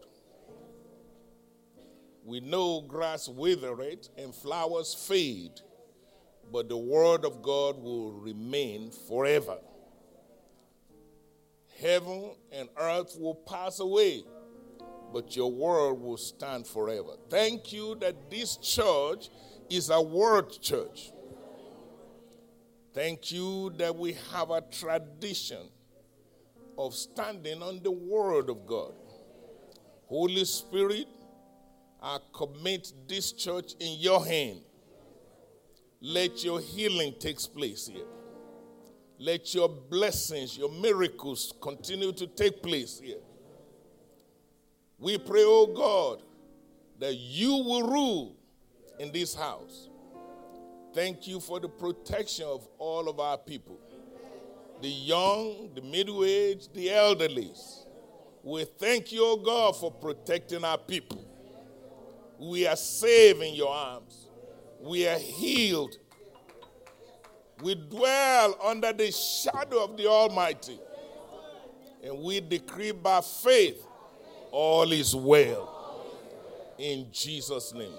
We 2.24 2.40
know 2.40 2.82
grass 2.82 3.28
withereth 3.28 4.08
and 4.16 4.34
flowers 4.34 4.94
fade 4.94 5.60
but 6.52 6.68
the 6.68 6.76
word 6.76 7.24
of 7.24 7.42
God 7.42 7.82
will 7.82 8.12
remain 8.12 8.90
forever. 9.08 9.56
Heaven 11.80 12.32
and 12.52 12.68
earth 12.76 13.16
will 13.18 13.34
pass 13.34 13.80
away, 13.80 14.22
but 15.12 15.34
your 15.34 15.50
word 15.50 15.94
will 15.94 16.18
stand 16.18 16.66
forever. 16.66 17.16
Thank 17.30 17.72
you 17.72 17.96
that 17.96 18.30
this 18.30 18.56
church 18.58 19.30
is 19.70 19.90
a 19.90 20.00
word 20.00 20.52
church. 20.60 21.10
Thank 22.92 23.32
you 23.32 23.72
that 23.78 23.96
we 23.96 24.14
have 24.32 24.50
a 24.50 24.60
tradition 24.60 25.68
of 26.76 26.94
standing 26.94 27.62
on 27.62 27.82
the 27.82 27.90
word 27.90 28.50
of 28.50 28.66
God. 28.66 28.92
Holy 30.06 30.44
Spirit, 30.44 31.06
I 32.02 32.18
commit 32.34 32.92
this 33.08 33.32
church 33.32 33.72
in 33.80 33.98
your 33.98 34.24
hand. 34.26 34.60
Let 36.04 36.42
your 36.42 36.60
healing 36.60 37.14
take 37.20 37.38
place 37.54 37.86
here. 37.86 38.04
Let 39.20 39.54
your 39.54 39.68
blessings, 39.68 40.58
your 40.58 40.68
miracles 40.68 41.54
continue 41.60 42.10
to 42.10 42.26
take 42.26 42.60
place 42.60 42.98
here. 42.98 43.20
We 44.98 45.16
pray, 45.16 45.44
oh 45.44 45.66
God, 45.66 46.24
that 46.98 47.14
you 47.14 47.52
will 47.52 47.88
rule 47.88 48.34
in 48.98 49.12
this 49.12 49.32
house. 49.32 49.88
Thank 50.92 51.28
you 51.28 51.38
for 51.38 51.60
the 51.60 51.68
protection 51.68 52.46
of 52.46 52.66
all 52.78 53.08
of 53.08 53.20
our 53.20 53.38
people 53.38 53.78
the 54.80 54.88
young, 54.88 55.70
the 55.76 55.82
middle 55.82 56.24
aged, 56.24 56.74
the 56.74 56.90
elderly. 56.90 57.52
We 58.42 58.64
thank 58.64 59.12
you, 59.12 59.20
oh 59.22 59.36
God, 59.36 59.76
for 59.76 59.92
protecting 59.92 60.64
our 60.64 60.78
people. 60.78 61.24
We 62.40 62.66
are 62.66 62.74
safe 62.74 63.40
in 63.40 63.54
your 63.54 63.72
arms 63.72 64.26
we 64.82 65.06
are 65.06 65.18
healed. 65.18 65.96
We 67.62 67.76
dwell 67.76 68.58
under 68.64 68.92
the 68.92 69.12
shadow 69.12 69.84
of 69.84 69.96
the 69.96 70.08
Almighty. 70.08 70.78
And 72.02 72.18
we 72.18 72.40
decree 72.40 72.90
by 72.90 73.20
faith 73.20 73.86
all 74.50 74.90
is 74.90 75.14
well. 75.14 76.04
In 76.78 77.06
Jesus' 77.12 77.72
name. 77.72 77.94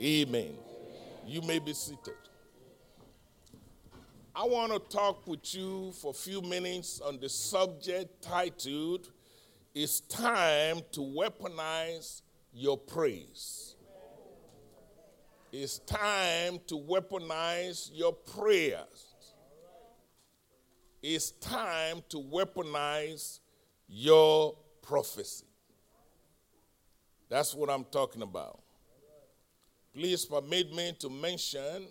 Amen. 0.00 0.54
You 1.24 1.40
may 1.42 1.60
be 1.60 1.72
seated. 1.72 2.14
I 4.34 4.42
want 4.44 4.72
to 4.72 4.80
talk 4.80 5.28
with 5.28 5.54
you 5.54 5.92
for 5.92 6.10
a 6.10 6.14
few 6.14 6.42
minutes 6.42 7.00
on 7.00 7.20
the 7.20 7.28
subject 7.28 8.20
titled, 8.20 9.12
It's 9.72 10.00
Time 10.00 10.80
to 10.90 11.00
Weaponize 11.00 12.22
Your 12.52 12.76
Praise. 12.76 13.73
It's 15.56 15.78
time 15.78 16.58
to 16.66 16.74
weaponize 16.74 17.88
your 17.92 18.12
prayers. 18.12 19.14
It's 21.00 21.30
time 21.30 22.02
to 22.08 22.16
weaponize 22.16 23.38
your 23.86 24.56
prophecy. 24.82 25.46
That's 27.28 27.54
what 27.54 27.70
I'm 27.70 27.84
talking 27.84 28.22
about. 28.22 28.62
Please 29.94 30.24
permit 30.24 30.74
me 30.74 30.92
to 30.98 31.08
mention 31.08 31.86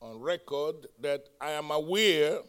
on 0.00 0.20
record 0.20 0.86
that 1.00 1.30
I 1.40 1.50
am 1.50 1.72
aware 1.72 2.42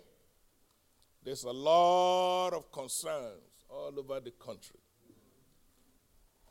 there's 1.24 1.44
a 1.44 1.52
lot 1.52 2.50
of 2.50 2.72
concerns 2.72 3.66
all 3.68 3.98
over 3.98 4.20
the 4.20 4.30
country 4.30 4.83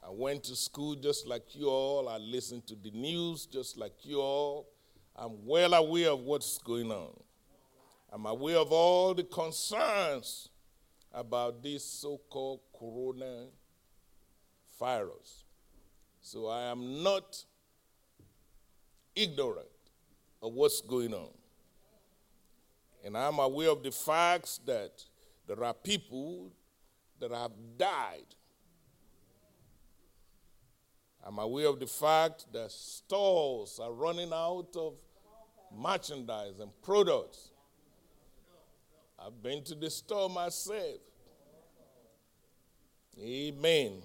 I 0.05 0.11
went 0.11 0.45
to 0.45 0.57
school 0.57 0.97
just 0.97 1.27
like 1.27 1.55
you 1.55 1.69
all. 1.69 2.09
I 2.09 2.19
listened 2.19 2.67
to 2.67 2.75
the 2.75 2.91
news 2.91 3.47
just 3.47 3.79
like 3.79 4.05
you 4.05 4.21
all. 4.21 4.69
I'm 5.15 5.47
well 5.47 5.75
aware 5.75 6.11
of 6.11 6.21
what's 6.21 6.59
going 6.59 6.91
on. 6.91 7.13
I'm 8.13 8.27
aware 8.27 8.59
of 8.59 8.73
all 8.73 9.15
the 9.15 9.23
concerns 9.23 10.49
about 11.13 11.63
this 11.63 11.85
so 11.85 12.21
called 12.29 12.61
corona 12.79 13.47
virus. 14.79 15.45
So 16.21 16.49
I 16.49 16.63
am 16.65 17.03
not 17.03 17.45
ignorant 19.15 19.67
of 20.43 20.53
what's 20.53 20.81
going 20.81 21.15
on. 21.15 21.31
And 23.05 23.17
I'm 23.17 23.39
aware 23.39 23.71
of 23.71 23.83
the 23.83 23.91
facts 23.91 24.61
that 24.67 25.05
there 25.47 25.63
are 25.63 25.75
people 25.75 26.51
that 27.19 27.31
have 27.33 27.53
died. 27.77 28.27
I'm 31.25 31.39
aware 31.39 31.68
of 31.68 31.79
the 31.79 31.87
fact 31.87 32.47
that 32.53 32.70
stores 32.73 33.79
are 33.81 33.93
running 33.93 34.33
out 34.33 34.68
of 34.77 34.95
merchandise 35.77 36.59
and 36.61 36.70
products. 36.83 37.51
I've 39.18 39.41
been 39.41 39.62
to 39.64 39.77
the 39.77 39.89
store 39.89 40.29
myself. 40.29 40.99
Amen. 43.20 44.03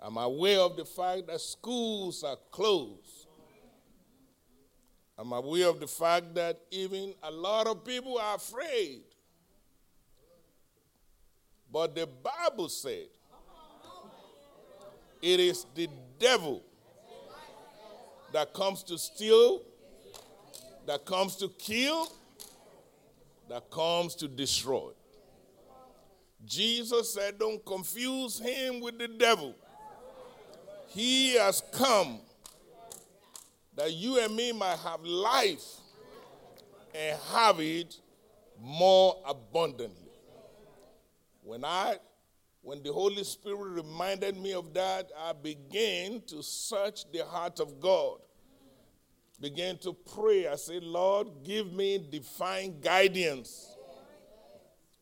I'm 0.00 0.16
aware 0.16 0.60
of 0.60 0.76
the 0.76 0.84
fact 0.84 1.28
that 1.28 1.40
schools 1.40 2.24
are 2.24 2.38
closed. 2.50 3.26
I'm 5.16 5.32
aware 5.32 5.68
of 5.68 5.80
the 5.80 5.86
fact 5.86 6.34
that 6.34 6.60
even 6.70 7.14
a 7.22 7.30
lot 7.30 7.66
of 7.66 7.84
people 7.84 8.18
are 8.18 8.36
afraid. 8.36 9.02
But 11.70 11.94
the 11.94 12.06
Bible 12.06 12.68
said 12.68 13.08
it 15.22 15.40
is 15.40 15.66
the 15.74 15.88
devil 16.18 16.62
that 18.32 18.52
comes 18.52 18.82
to 18.84 18.98
steal, 18.98 19.62
that 20.86 21.04
comes 21.04 21.36
to 21.36 21.48
kill, 21.58 22.12
that 23.48 23.70
comes 23.70 24.14
to 24.16 24.28
destroy. 24.28 24.90
Jesus 26.44 27.12
said, 27.14 27.38
Don't 27.38 27.64
confuse 27.64 28.38
him 28.38 28.80
with 28.80 28.98
the 28.98 29.08
devil. 29.08 29.54
He 30.88 31.34
has 31.34 31.62
come 31.72 32.20
that 33.76 33.92
you 33.92 34.18
and 34.18 34.34
me 34.34 34.52
might 34.52 34.78
have 34.78 35.02
life 35.04 35.64
and 36.94 37.18
have 37.32 37.60
it 37.60 37.96
more 38.60 39.16
abundantly. 39.26 40.10
When 41.42 41.64
I 41.64 41.96
when 42.62 42.82
the 42.82 42.92
Holy 42.92 43.24
Spirit 43.24 43.82
reminded 43.82 44.36
me 44.36 44.52
of 44.52 44.74
that, 44.74 45.10
I 45.18 45.32
began 45.32 46.22
to 46.26 46.42
search 46.42 47.10
the 47.12 47.24
heart 47.24 47.60
of 47.60 47.80
God. 47.80 48.18
Began 49.40 49.78
to 49.78 49.92
pray. 49.92 50.48
I 50.48 50.56
said, 50.56 50.82
Lord, 50.82 51.28
give 51.44 51.72
me 51.72 52.04
divine 52.10 52.80
guidance. 52.80 53.74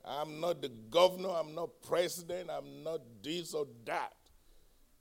I'm 0.04 0.40
not 0.40 0.62
the 0.62 0.68
governor, 0.90 1.30
I'm 1.30 1.54
not 1.54 1.70
president, 1.82 2.48
I'm 2.50 2.84
not 2.84 3.00
this 3.22 3.54
or 3.54 3.66
that 3.86 4.12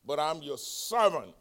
but 0.06 0.20
I'm 0.20 0.42
your 0.42 0.58
servant. 0.58 1.36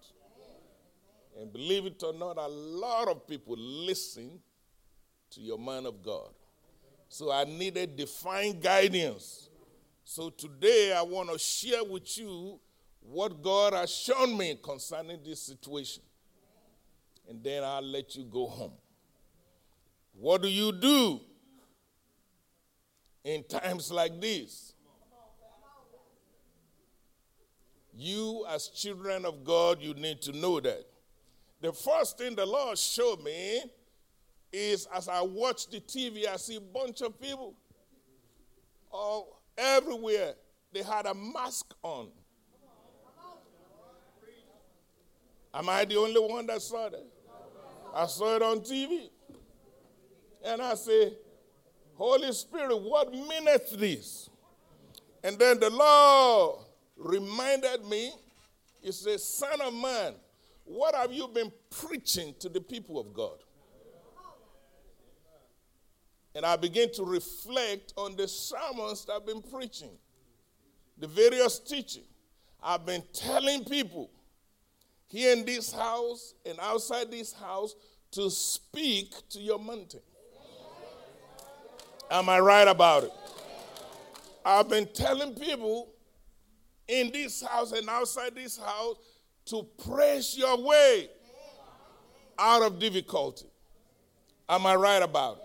And 1.38 1.52
believe 1.52 1.86
it 1.86 2.02
or 2.02 2.12
not, 2.12 2.38
a 2.38 2.46
lot 2.46 3.08
of 3.08 3.26
people 3.26 3.56
listen 3.58 4.40
to 5.30 5.40
your 5.40 5.58
man 5.58 5.84
of 5.84 6.02
God. 6.02 6.30
So 7.08 7.30
I 7.30 7.44
needed 7.44 7.96
divine 7.96 8.60
guidance. 8.60 9.50
So 10.04 10.28
today 10.30 10.92
I 10.92 11.02
want 11.02 11.30
to 11.30 11.38
share 11.38 11.82
with 11.82 12.18
you 12.18 12.60
what 13.00 13.42
God 13.42 13.72
has 13.72 13.90
shown 13.90 14.36
me 14.36 14.58
concerning 14.62 15.18
this 15.24 15.42
situation. 15.42 16.02
And 17.28 17.42
then 17.42 17.64
I'll 17.64 17.82
let 17.82 18.14
you 18.14 18.24
go 18.24 18.46
home. 18.46 18.72
What 20.12 20.42
do 20.42 20.48
you 20.48 20.72
do 20.72 21.20
in 23.24 23.42
times 23.44 23.90
like 23.90 24.20
this? 24.20 24.74
You, 27.96 28.44
as 28.50 28.68
children 28.68 29.24
of 29.24 29.42
God, 29.44 29.80
you 29.80 29.94
need 29.94 30.20
to 30.22 30.32
know 30.32 30.60
that. 30.60 30.84
The 31.60 31.72
first 31.72 32.18
thing 32.18 32.34
the 32.34 32.44
Lord 32.44 32.76
showed 32.76 33.22
me 33.22 33.62
is 34.52 34.86
as 34.94 35.08
I 35.08 35.22
watch 35.22 35.68
the 35.68 35.80
TV, 35.80 36.26
I 36.26 36.36
see 36.36 36.56
a 36.56 36.60
bunch 36.60 37.00
of 37.00 37.18
people 37.20 37.54
all 38.90 39.43
everywhere. 39.56 40.34
They 40.72 40.82
had 40.82 41.06
a 41.06 41.14
mask 41.14 41.74
on. 41.82 42.08
Am 45.52 45.68
I 45.68 45.84
the 45.84 45.96
only 45.96 46.20
one 46.20 46.46
that 46.48 46.60
saw 46.60 46.88
that? 46.88 47.06
I 47.94 48.06
saw 48.06 48.34
it 48.34 48.42
on 48.42 48.60
TV. 48.60 49.08
And 50.44 50.60
I 50.60 50.74
say, 50.74 51.12
Holy 51.94 52.32
Spirit, 52.32 52.76
what 52.76 53.12
meaneth 53.12 53.78
this? 53.78 54.28
And 55.22 55.38
then 55.38 55.60
the 55.60 55.70
Lord 55.70 56.64
reminded 56.96 57.84
me, 57.86 58.12
he 58.82 58.90
said, 58.90 59.20
Son 59.20 59.60
of 59.60 59.72
man, 59.72 60.14
what 60.64 60.94
have 60.94 61.12
you 61.12 61.28
been 61.28 61.52
preaching 61.70 62.34
to 62.40 62.48
the 62.48 62.60
people 62.60 62.98
of 62.98 63.14
God? 63.14 63.38
And 66.34 66.44
I 66.44 66.56
began 66.56 66.90
to 66.92 67.04
reflect 67.04 67.92
on 67.96 68.16
the 68.16 68.26
sermons 68.26 69.04
that 69.04 69.12
I've 69.12 69.26
been 69.26 69.42
preaching, 69.42 69.90
the 70.98 71.06
various 71.06 71.58
teaching. 71.58 72.04
I've 72.62 72.84
been 72.84 73.02
telling 73.12 73.64
people 73.64 74.10
here 75.06 75.32
in 75.32 75.44
this 75.44 75.72
house 75.72 76.34
and 76.44 76.58
outside 76.60 77.10
this 77.10 77.32
house 77.32 77.74
to 78.12 78.30
speak 78.30 79.12
to 79.30 79.38
your 79.38 79.58
mountain. 79.58 80.00
Am 82.10 82.28
I 82.28 82.40
right 82.40 82.66
about 82.66 83.04
it? 83.04 83.12
I've 84.44 84.68
been 84.68 84.86
telling 84.92 85.34
people 85.34 85.90
in 86.88 87.10
this 87.12 87.42
house 87.42 87.72
and 87.72 87.88
outside 87.88 88.34
this 88.34 88.58
house 88.58 88.96
to 89.46 89.66
press 89.84 90.36
your 90.36 90.60
way 90.62 91.08
out 92.38 92.62
of 92.62 92.78
difficulty. 92.78 93.46
Am 94.48 94.66
I 94.66 94.74
right 94.74 95.02
about 95.02 95.38
it? 95.38 95.43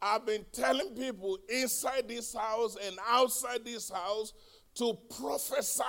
I've 0.00 0.26
been 0.26 0.44
telling 0.52 0.90
people 0.94 1.38
inside 1.48 2.08
this 2.08 2.34
house 2.34 2.76
and 2.84 2.96
outside 3.08 3.64
this 3.64 3.90
house 3.90 4.32
to 4.74 4.96
prophesy 5.18 5.82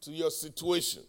to 0.00 0.10
your 0.10 0.30
situation. 0.30 1.02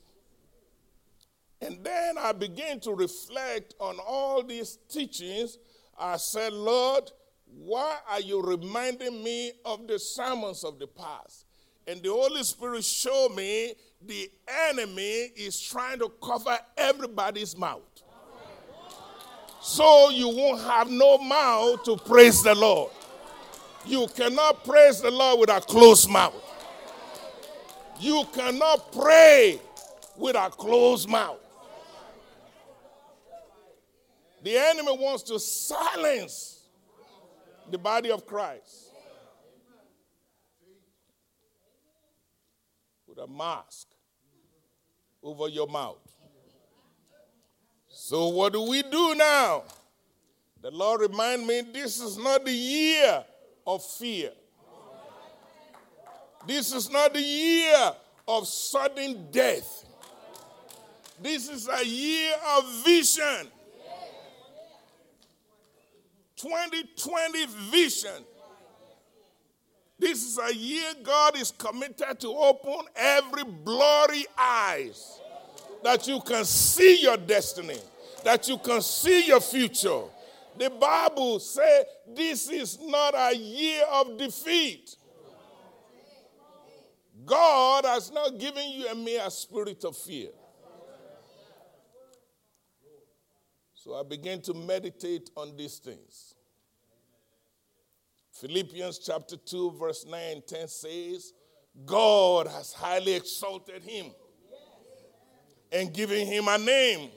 And 1.61 1.83
then 1.83 2.17
I 2.17 2.31
began 2.31 2.79
to 2.81 2.91
reflect 2.91 3.75
on 3.79 3.97
all 4.05 4.43
these 4.43 4.77
teachings. 4.89 5.57
I 5.97 6.17
said, 6.17 6.53
Lord, 6.53 7.11
why 7.45 7.97
are 8.09 8.19
you 8.19 8.41
reminding 8.41 9.23
me 9.23 9.51
of 9.65 9.87
the 9.87 9.99
sermons 9.99 10.63
of 10.63 10.79
the 10.79 10.87
past? 10.87 11.45
And 11.87 12.01
the 12.01 12.09
Holy 12.09 12.43
Spirit 12.43 12.83
showed 12.83 13.35
me 13.35 13.73
the 14.01 14.31
enemy 14.69 15.31
is 15.35 15.59
trying 15.59 15.99
to 15.99 16.11
cover 16.23 16.57
everybody's 16.77 17.57
mouth. 17.57 17.81
So 19.61 20.09
you 20.09 20.27
won't 20.29 20.61
have 20.61 20.89
no 20.89 21.19
mouth 21.19 21.83
to 21.83 21.95
praise 21.95 22.41
the 22.41 22.55
Lord. 22.55 22.91
You 23.85 24.07
cannot 24.07 24.63
praise 24.63 25.01
the 25.01 25.11
Lord 25.11 25.39
with 25.39 25.49
a 25.49 25.61
closed 25.61 26.09
mouth. 26.09 26.33
You 27.99 28.25
cannot 28.33 28.91
pray 28.91 29.59
with 30.17 30.35
a 30.35 30.49
closed 30.49 31.07
mouth. 31.07 31.39
The 34.43 34.57
enemy 34.57 34.97
wants 34.97 35.23
to 35.23 35.39
silence 35.39 36.61
the 37.69 37.77
body 37.77 38.09
of 38.09 38.25
Christ 38.25 38.89
with 43.07 43.19
a 43.19 43.27
mask 43.27 43.87
over 45.21 45.47
your 45.47 45.67
mouth. 45.67 46.00
So, 48.11 48.27
what 48.27 48.51
do 48.51 48.63
we 48.63 48.83
do 48.83 49.15
now? 49.15 49.63
The 50.61 50.69
Lord 50.69 50.99
remind 50.99 51.47
me 51.47 51.61
this 51.61 52.01
is 52.01 52.17
not 52.17 52.43
the 52.43 52.51
year 52.51 53.23
of 53.65 53.81
fear. 53.85 54.31
This 56.45 56.73
is 56.73 56.91
not 56.91 57.13
the 57.13 57.21
year 57.21 57.93
of 58.27 58.49
sudden 58.49 59.27
death. 59.31 59.85
This 61.21 61.47
is 61.47 61.69
a 61.69 61.85
year 61.85 62.35
of 62.57 62.83
vision. 62.83 63.47
2020 66.35 67.45
vision. 67.71 68.25
This 69.97 70.21
is 70.21 70.37
a 70.37 70.53
year 70.53 70.91
God 71.01 71.37
is 71.37 71.51
committed 71.51 72.19
to 72.19 72.27
open 72.27 72.87
every 72.93 73.45
blurry 73.45 74.25
eyes 74.37 75.21
that 75.83 76.07
you 76.09 76.19
can 76.19 76.45
see 76.45 77.01
your 77.01 77.15
destiny, 77.15 77.77
that 78.23 78.47
you 78.47 78.57
can 78.57 78.81
see 78.81 79.27
your 79.27 79.41
future. 79.41 80.03
The 80.57 80.69
Bible 80.69 81.39
says 81.39 81.85
this 82.13 82.49
is 82.49 82.79
not 82.81 83.13
a 83.15 83.35
year 83.35 83.83
of 83.91 84.17
defeat. 84.17 84.95
God 87.25 87.85
has 87.85 88.11
not 88.11 88.37
given 88.39 88.69
you 88.71 88.87
a 89.19 89.31
spirit 89.31 89.83
of 89.85 89.95
fear. 89.95 90.29
So 93.73 93.95
I 93.95 94.03
began 94.03 94.41
to 94.41 94.53
meditate 94.53 95.31
on 95.35 95.55
these 95.55 95.77
things. 95.79 96.35
Philippians 98.33 98.99
chapter 98.99 99.37
2, 99.37 99.71
verse 99.71 100.05
9 100.05 100.19
and 100.31 100.47
10 100.47 100.67
says, 100.67 101.33
God 101.85 102.47
has 102.47 102.73
highly 102.73 103.13
exalted 103.13 103.83
him 103.83 104.07
and 105.71 105.93
given 105.93 106.25
him 106.25 106.47
a 106.47 106.57
name. 106.57 107.09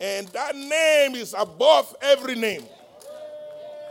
And 0.00 0.28
that 0.28 0.56
name 0.56 1.14
is 1.14 1.34
above 1.36 1.94
every 2.02 2.34
name. 2.34 2.64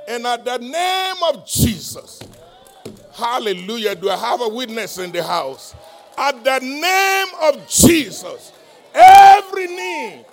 And 0.08 0.28
at 0.28 0.44
the 0.44 0.58
name 0.58 1.16
of 1.30 1.46
Jesus, 1.48 2.22
hallelujah, 3.14 3.96
do 3.96 4.10
I 4.10 4.18
have 4.18 4.42
a 4.42 4.50
witness 4.50 4.98
in 4.98 5.12
the 5.12 5.24
house? 5.24 5.74
At 6.18 6.44
the 6.44 6.60
name 6.60 7.28
of 7.42 7.68
Jesus, 7.68 8.52
every 8.94 9.68
knee 9.68 10.26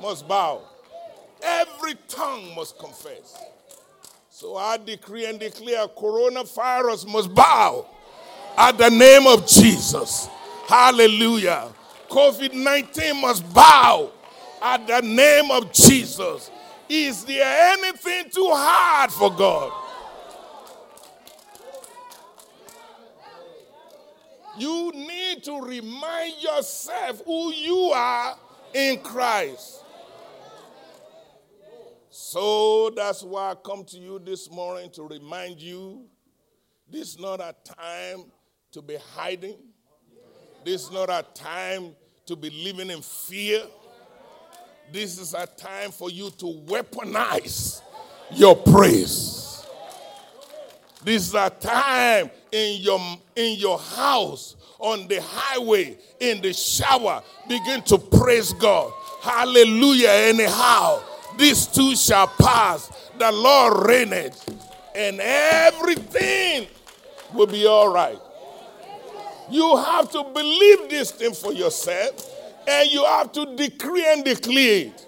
must 0.00 0.28
bow, 0.28 0.62
every 1.42 1.94
tongue 2.06 2.54
must 2.54 2.78
confess. 2.78 3.36
So 4.30 4.56
I 4.56 4.76
decree 4.76 5.26
and 5.26 5.40
declare 5.40 5.88
coronavirus 5.88 7.10
must 7.10 7.34
bow 7.34 7.86
at 8.56 8.78
the 8.78 8.90
name 8.90 9.26
of 9.26 9.46
Jesus. 9.46 10.28
Hallelujah. 10.68 11.72
COVID 12.08 12.54
19 12.54 13.20
must 13.20 13.52
bow 13.52 14.12
at 14.62 14.86
the 14.86 15.00
name 15.00 15.50
of 15.50 15.72
Jesus. 15.72 16.50
Is 16.88 17.24
there 17.24 17.74
anything 17.74 18.30
too 18.30 18.50
hard 18.50 19.10
for 19.12 19.30
God? 19.30 19.72
You 24.58 24.90
need 24.92 25.44
to 25.44 25.60
remind 25.60 26.42
yourself 26.42 27.22
who 27.24 27.52
you 27.52 27.92
are 27.94 28.36
in 28.74 28.98
Christ. 29.00 29.84
So 32.10 32.90
that's 32.90 33.22
why 33.22 33.52
I 33.52 33.54
come 33.54 33.84
to 33.84 33.98
you 33.98 34.18
this 34.18 34.50
morning 34.50 34.90
to 34.90 35.04
remind 35.04 35.60
you 35.60 36.06
this 36.90 37.14
is 37.14 37.20
not 37.20 37.40
a 37.40 37.54
time 37.64 38.24
to 38.72 38.82
be 38.82 38.96
hiding. 39.14 39.56
This 40.64 40.84
is 40.84 40.90
not 40.90 41.08
a 41.08 41.24
time 41.34 41.94
to 42.26 42.34
be 42.34 42.50
living 42.50 42.90
in 42.90 43.00
fear. 43.00 43.62
This 44.92 45.18
is 45.18 45.34
a 45.34 45.46
time 45.46 45.90
for 45.90 46.10
you 46.10 46.30
to 46.38 46.46
weaponize 46.66 47.82
your 48.30 48.56
praise. 48.56 49.66
This 51.04 51.28
is 51.28 51.34
a 51.34 51.50
time 51.50 52.30
in 52.50 52.80
your 52.80 53.00
in 53.36 53.58
your 53.58 53.78
house, 53.78 54.56
on 54.78 55.06
the 55.08 55.20
highway, 55.22 55.96
in 56.20 56.40
the 56.40 56.52
shower, 56.52 57.22
begin 57.48 57.82
to 57.82 57.98
praise 57.98 58.52
God. 58.54 58.92
Hallelujah. 59.20 60.08
Anyhow, 60.10 61.00
these 61.36 61.66
two 61.66 61.94
shall 61.94 62.26
pass. 62.26 62.90
The 63.18 63.30
Lord 63.30 63.86
reigneth, 63.86 64.48
and 64.94 65.20
everything 65.20 66.66
will 67.34 67.46
be 67.46 67.66
all 67.66 67.92
right. 67.92 68.18
You 69.50 69.76
have 69.76 70.10
to 70.12 70.24
believe 70.24 70.90
this 70.90 71.10
thing 71.10 71.32
for 71.32 71.52
yourself, 71.52 72.12
and 72.68 72.92
you 72.92 73.04
have 73.04 73.32
to 73.32 73.56
decree 73.56 74.04
and 74.06 74.24
declare 74.24 74.86
it. 74.86 75.06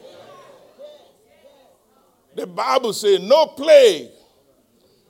The 2.35 2.47
Bible 2.47 2.93
says, 2.93 3.21
No 3.21 3.49
plague 3.49 4.09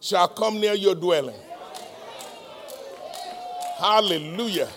shall 0.01 0.27
come 0.29 0.61
near 0.61 0.75
your 0.75 0.95
dwelling. 0.95 1.39
Hallelujah. 3.79 4.69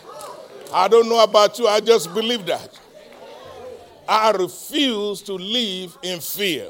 I 0.71 0.87
don't 0.87 1.09
know 1.09 1.23
about 1.23 1.57
you, 1.57 1.67
I 1.67 1.79
just 1.79 2.13
believe 2.13 2.45
that. 2.45 2.79
I 4.07 4.31
refuse 4.31 5.21
to 5.23 5.33
live 5.33 5.97
in 6.03 6.19
fear. 6.19 6.67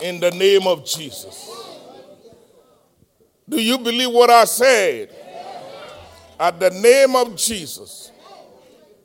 In 0.00 0.20
the 0.20 0.30
name 0.30 0.66
of 0.66 0.84
Jesus. 0.84 1.50
Do 3.48 3.60
you 3.60 3.78
believe 3.78 4.10
what 4.10 4.30
I 4.30 4.44
said? 4.44 5.14
At 6.38 6.58
the 6.58 6.70
name 6.70 7.14
of 7.14 7.36
Jesus, 7.36 8.11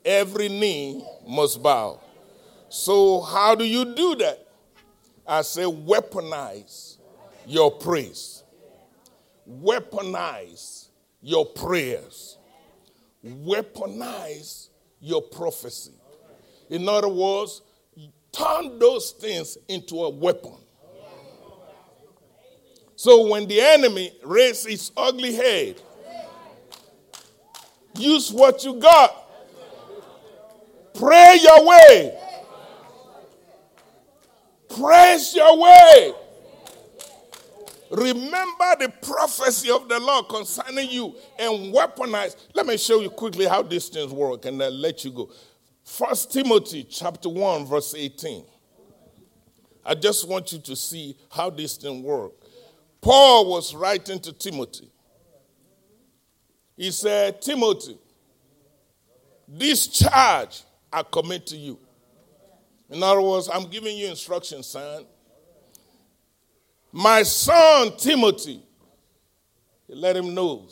every 0.08 0.48
knee 0.48 1.06
must 1.28 1.62
bow. 1.62 2.00
So, 2.70 3.22
how 3.22 3.54
do 3.54 3.66
you 3.66 3.94
do 3.94 4.16
that? 4.16 4.48
I 5.28 5.42
say, 5.42 5.64
weaponize 5.64 6.98
your 7.46 7.70
praise, 7.70 8.44
weaponize 9.50 10.88
your 11.22 11.46
prayers, 11.46 12.38
weaponize 13.26 14.70
your 15.02 15.22
prophecy. 15.22 15.92
In 16.70 16.88
other 16.88 17.10
words, 17.10 17.62
turn 18.32 18.80
those 18.80 19.12
things 19.12 19.58
into 19.68 20.04
a 20.04 20.10
weapon. 20.10 20.56
So 22.96 23.28
when 23.28 23.48
the 23.48 23.60
enemy 23.62 24.12
raises 24.24 24.66
its 24.66 24.92
ugly 24.98 25.34
head, 25.36 25.82
use 27.96 28.32
what 28.32 28.64
you 28.64 28.80
got. 28.80 29.27
Pray 30.98 31.38
your 31.42 31.66
way. 31.66 32.18
Praise 34.70 35.36
your 35.36 35.58
way. 35.60 36.14
Remember 37.90 38.76
the 38.80 38.92
prophecy 39.02 39.72
of 39.72 39.88
the 39.88 40.00
Lord 40.00 40.28
concerning 40.28 40.90
you 40.90 41.16
and 41.40 41.74
weaponize. 41.74 42.36
Let 42.54 42.66
me 42.66 42.78
show 42.78 43.00
you 43.00 43.10
quickly 43.10 43.46
how 43.46 43.62
these 43.62 43.88
things 43.88 44.12
work 44.12 44.46
and 44.46 44.60
then 44.60 44.82
let 44.82 45.06
you 45.06 45.12
go. 45.12 45.32
First 45.84 46.34
Timothy 46.34 46.84
chapter 46.84 47.30
1, 47.30 47.66
verse 47.66 47.96
18. 47.96 48.44
I 49.86 49.96
just 49.96 50.28
want 50.28 50.52
you 50.52 50.60
to 50.60 50.76
see 50.76 51.16
how 51.30 51.50
this 51.50 51.78
thing 51.78 52.04
works. 52.04 52.46
Paul 53.00 53.50
was 53.50 53.74
writing 53.74 54.20
to 54.20 54.34
Timothy. 54.34 54.92
He 56.76 56.92
said, 56.92 57.42
Timothy, 57.42 57.98
this 59.48 59.88
charge 59.88 60.64
I 60.92 61.04
commit 61.04 61.48
to 61.48 61.58
you. 61.58 61.80
In 62.90 63.04
other 63.04 63.22
words, 63.22 63.50
I'm 63.52 63.66
giving 63.66 63.98
you 63.98 64.08
instructions, 64.08 64.68
son. 64.68 65.06
My 66.92 67.24
son 67.24 67.96
Timothy, 67.98 68.64
let 69.90 70.16
him 70.16 70.34
know 70.34 70.68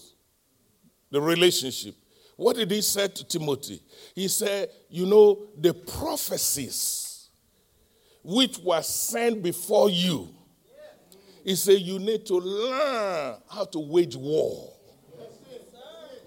the 1.11 1.21
relationship. 1.21 1.95
What 2.35 2.55
did 2.57 2.71
he 2.71 2.81
say 2.81 3.07
to 3.07 3.23
Timothy? 3.25 3.81
He 4.13 4.27
said, 4.27 4.69
You 4.89 5.05
know, 5.05 5.47
the 5.57 5.73
prophecies 5.73 7.29
which 8.23 8.57
were 8.59 8.81
sent 8.81 9.41
before 9.43 9.89
you. 9.89 10.29
He 11.43 11.55
said, 11.55 11.79
You 11.81 11.99
need 11.99 12.25
to 12.25 12.35
learn 12.35 13.35
how 13.49 13.65
to 13.65 13.79
wage 13.79 14.15
war. 14.15 14.73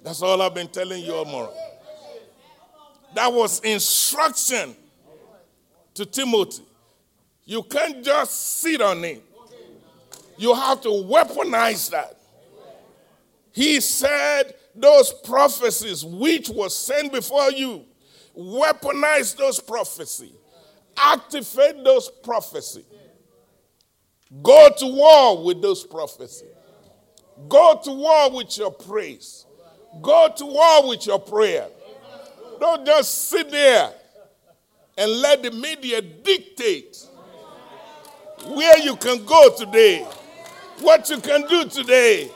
That's 0.02 0.22
all 0.22 0.40
I've 0.40 0.54
been 0.54 0.68
telling 0.68 1.02
you, 1.04 1.12
Amora. 1.12 1.50
That 3.14 3.32
was 3.32 3.60
instruction 3.60 4.76
to 5.94 6.06
Timothy. 6.06 6.62
You 7.44 7.62
can't 7.62 8.04
just 8.04 8.60
sit 8.60 8.80
on 8.80 9.02
it, 9.04 9.24
you 10.36 10.54
have 10.54 10.80
to 10.82 10.88
weaponize 10.88 11.90
that. 11.90 12.16
He 13.52 13.80
said, 13.80 14.54
those 14.74 15.12
prophecies 15.12 16.04
which 16.04 16.48
were 16.50 16.68
sent 16.68 17.12
before 17.12 17.50
you, 17.50 17.84
weaponize 18.38 19.36
those 19.36 19.58
prophecies, 19.58 20.34
activate 20.96 21.82
those 21.82 22.08
prophecies, 22.22 22.84
go 24.42 24.68
to 24.78 24.86
war 24.86 25.42
with 25.42 25.60
those 25.60 25.82
prophecies, 25.84 26.52
go 27.48 27.80
to 27.82 27.90
war 27.90 28.30
with 28.30 28.56
your 28.56 28.70
praise, 28.70 29.46
go 30.00 30.28
to 30.36 30.44
war 30.44 30.88
with 30.88 31.06
your 31.06 31.18
prayer. 31.18 31.66
Don't 32.60 32.84
just 32.84 33.28
sit 33.30 33.50
there 33.50 33.92
and 34.96 35.10
let 35.20 35.42
the 35.42 35.50
media 35.50 36.02
dictate 36.02 36.98
where 38.46 38.78
you 38.78 38.96
can 38.96 39.24
go 39.24 39.54
today, 39.56 40.06
what 40.80 41.08
you 41.10 41.18
can 41.20 41.46
do 41.46 41.64
today. 41.68 42.30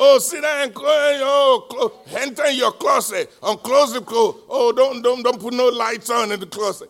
Oh, 0.00 0.18
sit 0.20 0.42
down 0.42 0.62
and 0.62 0.72
oh, 0.76 1.92
enter 2.10 2.44
in 2.46 2.56
your 2.56 2.70
closet 2.70 3.32
unclose 3.42 3.92
the 3.92 4.00
clothes. 4.00 4.36
Oh, 4.48 4.70
don't, 4.72 5.02
don't, 5.02 5.22
don't 5.24 5.40
put 5.40 5.52
no 5.52 5.68
lights 5.68 6.08
on 6.08 6.30
in 6.30 6.38
the 6.38 6.46
closet. 6.46 6.88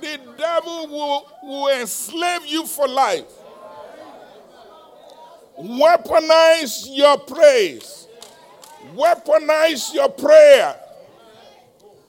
The 0.00 0.18
devil 0.36 0.88
will, 0.88 1.28
will 1.44 1.80
enslave 1.80 2.44
you 2.46 2.66
for 2.66 2.88
life. 2.88 3.24
Weaponize 5.60 6.88
your 6.90 7.18
praise. 7.18 8.08
Weaponize 8.96 9.94
your 9.94 10.08
prayer. 10.08 10.74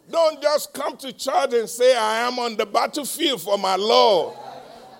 Don't 0.09 0.41
just 0.41 0.73
come 0.73 0.97
to 0.97 1.13
church 1.13 1.53
and 1.53 1.69
say, 1.69 1.95
I 1.95 2.27
am 2.27 2.37
on 2.39 2.55
the 2.57 2.65
battlefield 2.65 3.41
for 3.41 3.57
my 3.57 3.75
Lord. 3.75 4.35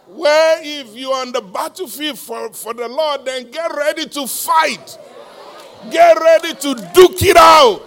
Well, 0.08 0.60
if 0.62 0.96
you're 0.96 1.16
on 1.16 1.32
the 1.32 1.42
battlefield 1.42 2.20
for, 2.20 2.52
for 2.54 2.74
the 2.74 2.88
Lord, 2.88 3.26
then 3.26 3.50
get 3.52 3.74
ready 3.76 4.06
to 4.06 4.28
fight. 4.28 4.98
Get 5.92 6.20
ready 6.20 6.54
to 6.54 6.76
duke 6.94 7.22
it 7.22 7.38
out. 7.38 7.82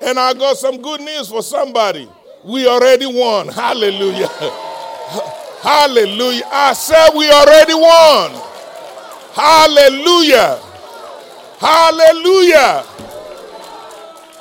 And 0.00 0.18
I 0.18 0.34
got 0.34 0.56
some 0.56 0.82
good 0.82 1.00
news 1.00 1.28
for 1.28 1.42
somebody. 1.42 2.08
We 2.44 2.66
already 2.66 3.06
won. 3.06 3.48
Hallelujah. 3.48 4.28
Hallelujah. 5.62 6.42
I 6.50 6.72
said 6.72 7.10
we 7.14 7.30
already 7.30 7.74
won. 7.74 8.32
Hallelujah. 9.32 10.60
Hallelujah. 11.58 12.84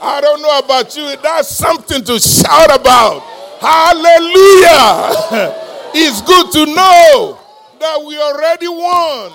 I 0.02 0.20
don't 0.20 0.42
know 0.42 0.60
about 0.60 0.98
you. 0.98 1.16
That's 1.22 1.48
something 1.48 2.04
to 2.06 2.20
shout 2.20 2.74
about. 2.74 3.22
Hallelujah. 3.62 5.12
it's 5.94 6.22
good 6.24 6.52
to 6.54 6.66
know 6.66 7.40
that 7.80 8.04
we 8.04 8.18
already 8.18 8.68
won. 8.68 9.32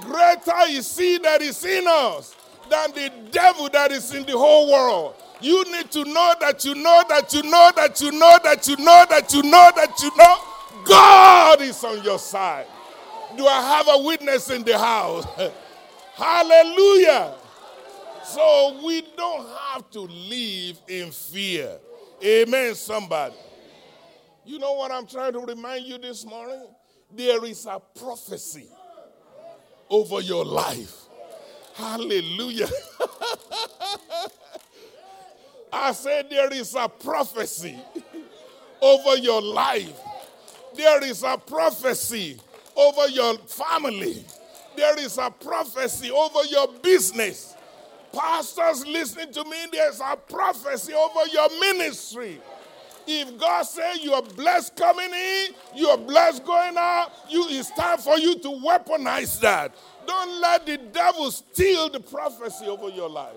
Greater 0.00 0.70
is 0.70 0.96
he 0.98 1.18
that 1.18 1.40
is 1.40 1.64
in 1.64 1.84
us 1.86 2.34
than 2.68 2.90
the 2.92 3.12
devil 3.30 3.68
that 3.68 3.92
is 3.92 4.12
in 4.12 4.24
the 4.24 4.36
whole 4.36 4.72
world. 4.72 5.14
You 5.40 5.62
need 5.70 5.90
to 5.92 6.04
know 6.04 6.34
that 6.40 6.64
you 6.64 6.74
know 6.74 7.04
that 7.08 7.32
you 7.32 7.42
know 7.44 7.70
that 7.76 8.00
you 8.00 8.10
know 8.10 8.38
that 8.42 8.66
you 8.66 8.76
know 8.76 9.04
that 9.08 9.32
you 9.34 9.42
know 9.42 9.70
that 9.76 10.02
you 10.02 10.10
know 10.16 10.38
God 10.84 11.60
is 11.60 11.84
on 11.84 12.02
your 12.02 12.18
side. 12.18 12.66
Do 13.36 13.46
I 13.46 13.60
have 13.60 13.86
a 13.88 14.02
witness 14.02 14.50
in 14.50 14.64
the 14.64 14.78
house? 14.78 15.26
Hallelujah. 16.14 17.34
So 18.26 18.80
we 18.84 19.02
don't 19.16 19.46
have 19.46 19.88
to 19.92 20.00
live 20.00 20.80
in 20.88 21.12
fear. 21.12 21.78
Amen, 22.24 22.74
somebody. 22.74 23.36
You 24.44 24.58
know 24.58 24.72
what 24.72 24.90
I'm 24.90 25.06
trying 25.06 25.32
to 25.34 25.40
remind 25.40 25.86
you 25.86 25.96
this 25.98 26.26
morning? 26.26 26.66
There 27.14 27.44
is 27.44 27.66
a 27.66 27.80
prophecy 27.98 28.68
over 29.88 30.20
your 30.20 30.44
life. 30.44 31.02
Hallelujah. 31.74 32.68
I 35.72 35.92
said 35.92 36.28
there 36.28 36.52
is 36.52 36.74
a 36.74 36.88
prophecy 36.88 37.78
over 38.80 39.16
your 39.18 39.40
life. 39.40 40.00
There 40.74 41.04
is 41.04 41.22
a 41.22 41.38
prophecy 41.38 42.40
over 42.74 43.08
your 43.08 43.38
family. 43.38 44.24
There 44.76 44.98
is 44.98 45.16
a 45.18 45.30
prophecy 45.30 46.10
over 46.10 46.44
your 46.44 46.68
business. 46.82 47.55
Pastors 48.16 48.86
listening 48.86 49.30
to 49.32 49.44
me, 49.44 49.56
there's 49.70 50.00
a 50.00 50.16
prophecy 50.16 50.94
over 50.94 51.26
your 51.30 51.50
ministry. 51.60 52.40
If 53.06 53.38
God 53.38 53.62
says 53.62 54.02
you 54.02 54.14
are 54.14 54.22
blessed 54.22 54.74
coming 54.74 55.12
in, 55.12 55.48
you 55.74 55.88
are 55.88 55.98
blessed 55.98 56.44
going 56.44 56.76
out, 56.76 57.12
you, 57.28 57.46
it's 57.50 57.70
time 57.72 57.98
for 57.98 58.18
you 58.18 58.38
to 58.38 58.48
weaponize 58.48 59.38
that. 59.40 59.74
Don't 60.06 60.40
let 60.40 60.64
the 60.66 60.78
devil 60.78 61.30
steal 61.30 61.90
the 61.90 62.00
prophecy 62.00 62.66
over 62.66 62.88
your 62.88 63.08
life. 63.08 63.36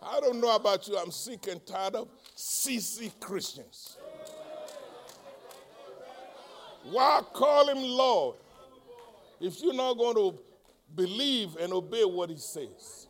I 0.00 0.20
don't 0.20 0.40
know 0.40 0.54
about 0.54 0.86
you, 0.86 0.96
I'm 0.96 1.10
sick 1.10 1.48
and 1.48 1.64
tired 1.66 1.96
of 1.96 2.08
CC 2.36 3.10
Christians. 3.18 3.96
Why 6.84 7.22
call 7.32 7.68
him 7.68 7.82
Lord 7.82 8.36
if 9.40 9.62
you're 9.62 9.74
not 9.74 9.94
going 9.94 10.14
to 10.16 10.38
believe 10.94 11.56
and 11.56 11.72
obey 11.72 12.04
what 12.04 12.30
he 12.30 12.36
says? 12.36 13.06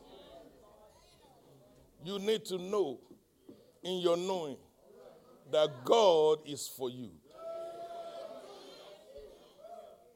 You 2.05 2.19
need 2.19 2.45
to 2.47 2.59
know 2.59 3.01
in 3.83 4.01
your 4.01 4.17
knowing 4.17 4.57
that 5.51 5.85
God 5.85 6.39
is 6.47 6.67
for 6.67 6.91
you. 6.91 7.11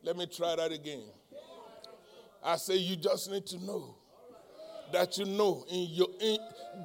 Let 0.03 0.17
me 0.17 0.27
try 0.27 0.57
that 0.57 0.73
again. 0.73 1.03
I 2.43 2.57
say 2.57 2.77
you 2.77 2.97
just 2.97 3.31
need 3.31 3.47
to 3.47 3.59
know 3.65 3.97
that 4.93 5.19
you 5.19 5.27
know 5.27 5.65
in 5.71 5.89
your 5.91 6.09
in, 6.21 6.39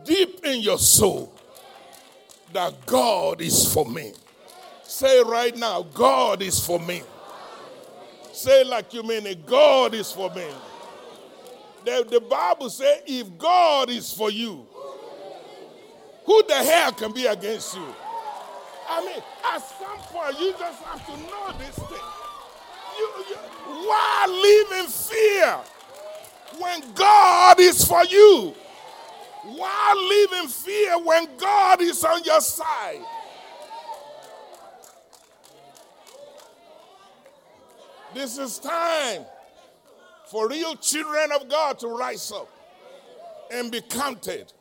deep 0.03 0.43
in 0.43 0.61
your 0.61 0.77
soul 0.77 1.33
that 2.53 2.85
God 2.85 3.41
is 3.41 3.71
for 3.73 3.85
me. 3.85 4.13
Say 4.83 5.23
right 5.23 5.55
now, 5.55 5.83
God 5.83 6.41
is 6.41 6.59
for 6.63 6.79
me. 6.79 7.01
Say 8.35 8.65
like 8.65 8.93
you 8.93 9.01
mean 9.01 9.25
it, 9.25 9.45
God 9.45 9.93
is 9.93 10.11
for 10.11 10.29
me. 10.31 10.45
The, 11.85 12.05
the 12.09 12.19
Bible 12.19 12.69
says, 12.69 13.01
if 13.07 13.37
God 13.37 13.89
is 13.89 14.11
for 14.11 14.29
you, 14.29 14.67
who 16.25 16.43
the 16.43 16.55
hell 16.55 16.91
can 16.91 17.13
be 17.13 17.27
against 17.27 17.75
you? 17.75 17.87
I 18.89 19.05
mean, 19.05 19.23
at 19.53 19.59
some 19.59 19.97
point, 20.09 20.37
you 20.37 20.51
just 20.51 20.83
have 20.83 21.05
to 21.05 21.11
know 21.13 21.53
this 21.57 21.75
thing. 21.75 21.97
You, 22.99 23.09
you, 23.29 23.35
why 23.87 24.25
live 24.27 24.83
in 24.83 24.89
fear 24.89 25.57
when 26.59 26.93
God 26.93 27.59
is 27.61 27.85
for 27.85 28.03
you? 28.03 28.53
Why 29.43 30.27
live 30.29 30.43
in 30.43 30.49
fear 30.49 30.99
when 30.99 31.29
God 31.37 31.81
is 31.81 32.03
on 32.03 32.21
your 32.25 32.41
side? 32.41 32.99
This 38.15 38.37
is 38.37 38.59
time 38.59 39.25
for 40.27 40.47
real 40.47 40.77
children 40.77 41.33
of 41.33 41.49
God 41.49 41.77
to 41.79 41.89
rise 41.89 42.31
up 42.31 42.49
and 43.51 43.69
be 43.69 43.81
counted. 43.81 44.53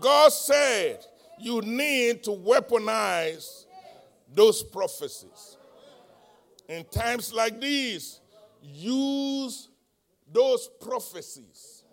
God 0.00 0.32
said 0.32 1.06
you 1.38 1.60
need 1.62 2.24
to 2.24 2.30
weaponize 2.30 3.66
those 4.34 4.60
prophecies. 4.62 5.56
In 6.68 6.84
times 6.86 7.32
like 7.32 7.60
these, 7.60 8.20
use 8.60 9.68
those 10.32 10.68
prophecies. 10.80 11.84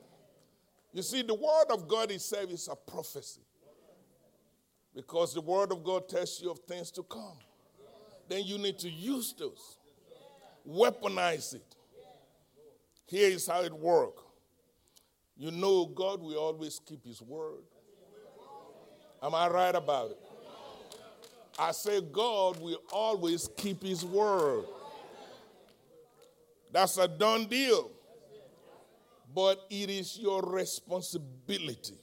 You 0.94 1.04
see, 1.04 1.22
the 1.22 1.36
Word 1.36 1.66
of 1.70 1.88
God 1.88 2.10
itself 2.10 2.50
is 2.50 2.68
a 2.72 2.76
prophecy 2.76 3.42
because 4.96 5.36
the 5.36 5.42
Word 5.42 5.72
of 5.72 5.84
God 5.84 6.10
tells 6.10 6.42
you 6.42 6.50
of 6.50 6.58
things 6.60 6.90
to 6.92 7.04
come. 7.04 7.38
Then 8.28 8.44
you 8.46 8.58
need 8.58 8.80
to 8.80 8.90
use 8.90 9.34
those, 9.38 9.78
weaponize 10.70 11.56
it. 11.56 11.76
Here 13.08 13.30
is 13.30 13.48
how 13.48 13.64
it 13.64 13.74
works. 13.74 14.22
You 15.36 15.52
know, 15.52 15.86
God 15.86 16.22
will 16.22 16.38
always 16.38 16.80
keep 16.86 17.06
His 17.06 17.22
word. 17.22 17.64
Am 19.22 19.34
I 19.34 19.48
right 19.50 19.76
about 19.76 20.12
it? 20.12 20.18
I 21.60 21.72
say 21.72 22.00
God 22.00 22.62
will 22.62 22.82
always 22.92 23.50
keep 23.58 23.84
his 23.84 24.06
word. 24.06 24.64
That's 26.72 26.98
a 26.98 27.08
done 27.08 27.48
deal. 27.48 27.92
But 29.36 29.66
it 29.70 29.90
is 29.90 30.18
your 30.18 30.42
responsibility. 30.42 31.98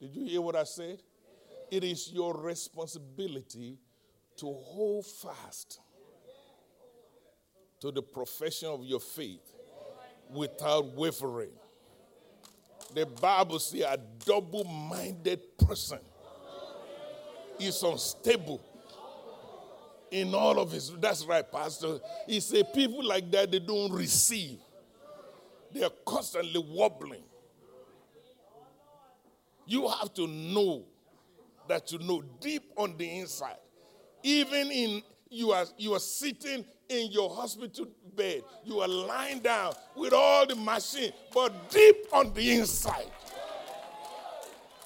Did 0.00 0.14
you 0.14 0.24
hear 0.24 0.40
what 0.40 0.56
I 0.56 0.64
said? 0.64 1.02
It 1.70 1.84
is 1.84 2.10
your 2.10 2.34
responsibility 2.34 3.78
to 4.38 4.46
hold 4.46 5.04
fast 5.06 5.80
to 7.80 7.90
the 7.90 8.02
profession 8.02 8.68
of 8.68 8.84
your 8.84 9.00
faith 9.00 9.52
without 10.30 10.94
wavering. 10.94 11.50
The 12.94 13.06
Bible 13.06 13.58
says 13.58 13.82
a 13.82 13.98
double 14.24 14.64
minded 14.64 15.58
person 15.58 15.98
is 17.58 17.82
unstable 17.82 18.62
in 20.10 20.34
all 20.34 20.58
of 20.58 20.72
his. 20.72 20.90
That's 20.92 21.24
right, 21.24 21.50
Pastor. 21.50 21.98
He 22.26 22.40
said 22.40 22.72
people 22.72 23.04
like 23.04 23.30
that, 23.32 23.50
they 23.50 23.58
don't 23.58 23.92
receive, 23.92 24.58
they're 25.72 25.90
constantly 26.04 26.64
wobbling. 26.66 27.24
You 29.66 29.88
have 29.88 30.14
to 30.14 30.28
know 30.28 30.84
that 31.68 31.90
you 31.90 31.98
know 31.98 32.22
deep 32.40 32.70
on 32.76 32.96
the 32.96 33.18
inside. 33.18 33.56
Even 34.22 34.70
in 34.70 35.02
you 35.30 35.52
are 35.52 35.66
you 35.76 35.94
are 35.94 36.00
sitting 36.00 36.64
in 36.88 37.10
your 37.10 37.28
hospital 37.30 37.86
bed, 38.14 38.42
you 38.64 38.80
are 38.80 38.88
lying 38.88 39.40
down 39.40 39.74
with 39.94 40.12
all 40.12 40.46
the 40.46 40.54
machine, 40.56 41.12
but 41.34 41.70
deep 41.70 42.06
on 42.12 42.32
the 42.32 42.58
inside, 42.58 43.10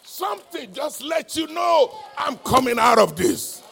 something 0.03 0.72
just 0.72 1.03
let 1.03 1.36
you 1.36 1.47
know 1.49 1.95
I'm 2.16 2.36
coming 2.38 2.78
out 2.78 2.99
of 2.99 3.16
this. 3.16 3.62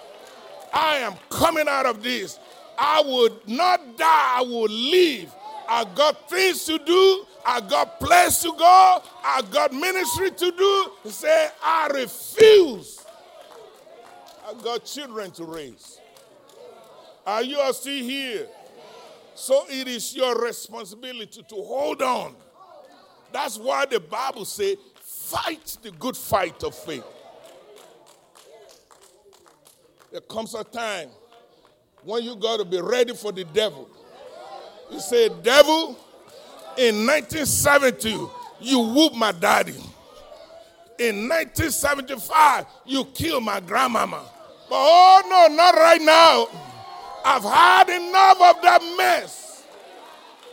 I 0.72 0.96
am 0.98 1.14
coming 1.30 1.66
out 1.68 1.86
of 1.86 2.02
this. 2.02 2.38
I 2.78 3.02
would 3.04 3.48
not 3.48 3.96
die, 3.96 4.38
I 4.38 4.42
will 4.42 4.68
live. 4.68 5.34
I 5.68 5.84
got 5.94 6.30
things 6.30 6.64
to 6.64 6.78
do, 6.78 7.26
I 7.44 7.60
got 7.60 7.98
place 8.00 8.42
to 8.42 8.52
go, 8.52 9.02
I 9.24 9.42
got 9.50 9.72
ministry 9.72 10.30
to 10.30 10.52
do. 10.52 11.10
Say, 11.10 11.48
I 11.62 11.88
refuse. 11.88 13.04
I 14.46 14.54
got 14.62 14.84
children 14.84 15.30
to 15.32 15.44
raise. 15.44 15.97
Are 17.28 17.42
you 17.42 17.58
are 17.58 17.74
still 17.74 18.02
here? 18.02 18.46
So 19.34 19.66
it 19.68 19.86
is 19.86 20.16
your 20.16 20.34
responsibility 20.42 21.42
to 21.42 21.54
hold 21.56 22.00
on. 22.00 22.34
That's 23.30 23.58
why 23.58 23.84
the 23.84 24.00
Bible 24.00 24.46
says, 24.46 24.78
fight 24.94 25.76
the 25.82 25.90
good 25.90 26.16
fight 26.16 26.64
of 26.64 26.74
faith. 26.74 27.04
There 30.10 30.22
comes 30.22 30.54
a 30.54 30.64
time 30.64 31.10
when 32.02 32.22
you 32.22 32.34
got 32.34 32.60
to 32.60 32.64
be 32.64 32.80
ready 32.80 33.14
for 33.14 33.30
the 33.30 33.44
devil. 33.44 33.90
You 34.90 34.98
say, 34.98 35.28
Devil, 35.42 35.98
In 36.78 37.04
1970, 37.06 38.08
you 38.60 38.78
whooped 38.80 39.16
my 39.16 39.32
daddy. 39.32 39.76
In 40.98 41.28
1975, 41.28 42.64
you 42.86 43.04
killed 43.04 43.44
my 43.44 43.60
grandmama. 43.60 44.24
But 44.70 44.76
oh 44.78 45.22
no, 45.28 45.54
not 45.54 45.74
right 45.74 46.00
now. 46.00 46.46
I've 47.24 47.42
had 47.42 47.88
enough 47.88 48.40
of 48.40 48.62
that 48.62 48.94
mess. 48.96 49.64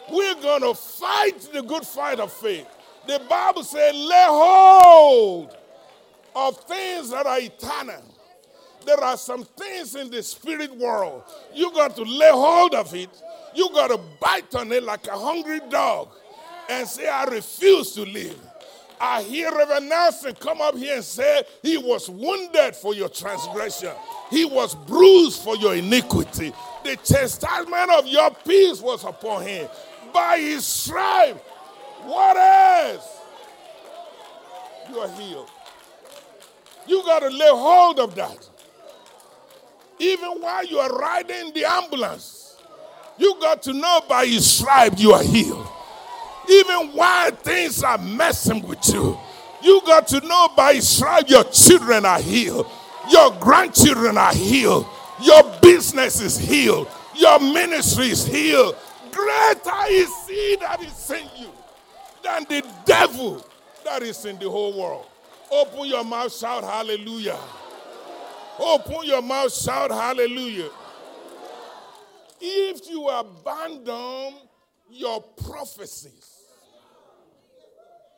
We're 0.09 0.36
going 0.36 0.61
to 0.61 0.74
fight 0.74 1.39
the 1.53 1.61
good 1.61 1.86
fight 1.86 2.20
of 2.20 2.32
faith. 2.32 2.68
The 3.07 3.22
Bible 3.30 3.63
says, 3.63 3.93
lay 3.95 4.26
hold 4.28 5.55
of 6.36 6.57
things 6.61 7.11
that 7.11 7.26
are 7.26 7.39
eternal. 7.39 8.03
There 8.86 8.99
are 9.03 9.18
some 9.18 9.43
things 9.43 9.95
in 9.95 10.11
the 10.11 10.22
spirit 10.22 10.76
world. 10.76 11.24
You 11.53 11.72
got 11.72 11.95
to 11.95 12.03
lay 12.03 12.32
hold 12.32 12.76
of 12.76 12.93
it. 12.93 13.09
You 13.55 13.70
got 13.70 13.88
to 13.88 13.99
bite 14.20 14.53
on 14.53 14.72
it 14.72 14.84
like 14.84 15.07
a 15.07 15.18
hungry 15.18 15.59
dog 15.70 16.09
and 16.70 16.88
say, 16.88 17.07
I 17.07 17.26
refuse 17.26 17.93
to 17.93 18.03
live. 18.03 18.39
I 19.00 19.24
hear 19.24 19.52
Reverend 19.52 19.89
Nelson 19.89 20.36
come 20.36 20.62
up 20.62 20.76
here 20.76 20.96
and 20.96 21.04
say, 21.04 21.43
He 21.62 21.78
was 21.78 22.10
wounded 22.10 22.76
for 22.76 22.93
your 22.93 23.10
transgression, 23.10 23.91
He 24.30 24.46
was 24.46 24.76
bruised 24.76 25.41
for 25.41 25.56
your 25.58 25.76
iniquity. 25.76 26.54
The 26.84 26.96
chastisement 26.98 27.91
of 27.91 28.08
your 28.08 28.32
peace 28.46 28.80
was 28.82 29.04
upon 29.04 29.43
Him. 29.43 29.68
By 30.14 30.39
His 30.39 30.66
stripe, 30.66 31.38
what 32.04 32.38
else? 32.38 33.18
You 34.89 35.00
are 35.00 35.10
healed. 35.10 35.50
You 36.88 37.04
got 37.04 37.20
to 37.20 37.30
lay 37.30 37.50
hold 37.50 38.00
of 38.00 38.16
that. 38.16 38.50
Even 39.98 40.41
while 40.41 40.66
you 40.66 40.78
are 40.78 40.89
riding 40.89 41.54
the 41.54 41.66
ambulance, 41.66 42.58
you 43.18 43.36
got 43.39 43.64
to 43.64 43.74
know 43.74 44.02
by 44.08 44.26
His 44.26 44.50
stripe 44.50 44.93
you 44.98 45.14
are 45.14 45.24
healed. 45.24 45.68
Even 46.50 46.93
while 46.93 47.32
things 47.32 47.84
are 47.84 47.98
messing 47.98 48.62
with 48.68 48.88
you, 48.89 49.18
you 49.64 49.82
got 49.86 50.08
to 50.08 50.20
know 50.22 50.50
by 50.56 50.80
stripe 50.80 51.30
your 51.30 51.43
children 51.46 52.06
are 52.06 52.22
healed, 52.22 52.68
your 53.10 53.32
grandchildren 53.39 54.18
are 54.18 54.34
healed, 54.34 54.86
your 55.22 55.43
business 55.62 56.22
is 56.22 56.38
healed, 56.38 56.88
your 57.16 57.39
ministry 57.39 58.08
is 58.08 58.26
healed. 58.26 58.76
Greater 59.12 59.86
is 59.89 60.12
He 60.28 60.58
that 60.60 60.82
is 60.84 61.12
in 61.12 61.28
you 61.38 61.50
than 62.24 62.43
the 62.50 62.66
devil 62.86 63.46
that 63.86 64.04
is 64.04 64.26
in 64.26 64.38
the 64.39 64.50
whole 64.50 64.78
world. 64.78 65.06
Open 65.52 65.86
your 65.86 66.04
mouth, 66.04 66.36
shout 66.36 66.64
hallelujah. 66.64 67.39
Open 68.60 69.04
your 69.04 69.22
mouth, 69.22 69.54
shout 69.54 69.91
hallelujah. 69.91 70.70
If 72.41 72.89
you 72.89 73.08
abandon 73.08 74.34
your 74.89 75.22
prophecies, 75.22 76.35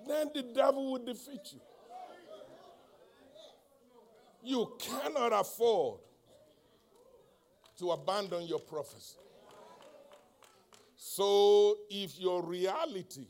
then 0.09 0.29
the 0.33 0.43
devil 0.43 0.91
will 0.91 1.05
defeat 1.05 1.53
you. 1.53 1.59
You 4.43 4.71
cannot 4.79 5.33
afford 5.33 5.99
to 7.79 7.91
abandon 7.91 8.43
your 8.43 8.59
prophecy. 8.59 9.17
So 10.95 11.77
if 11.89 12.19
your 12.19 12.43
reality 12.43 13.27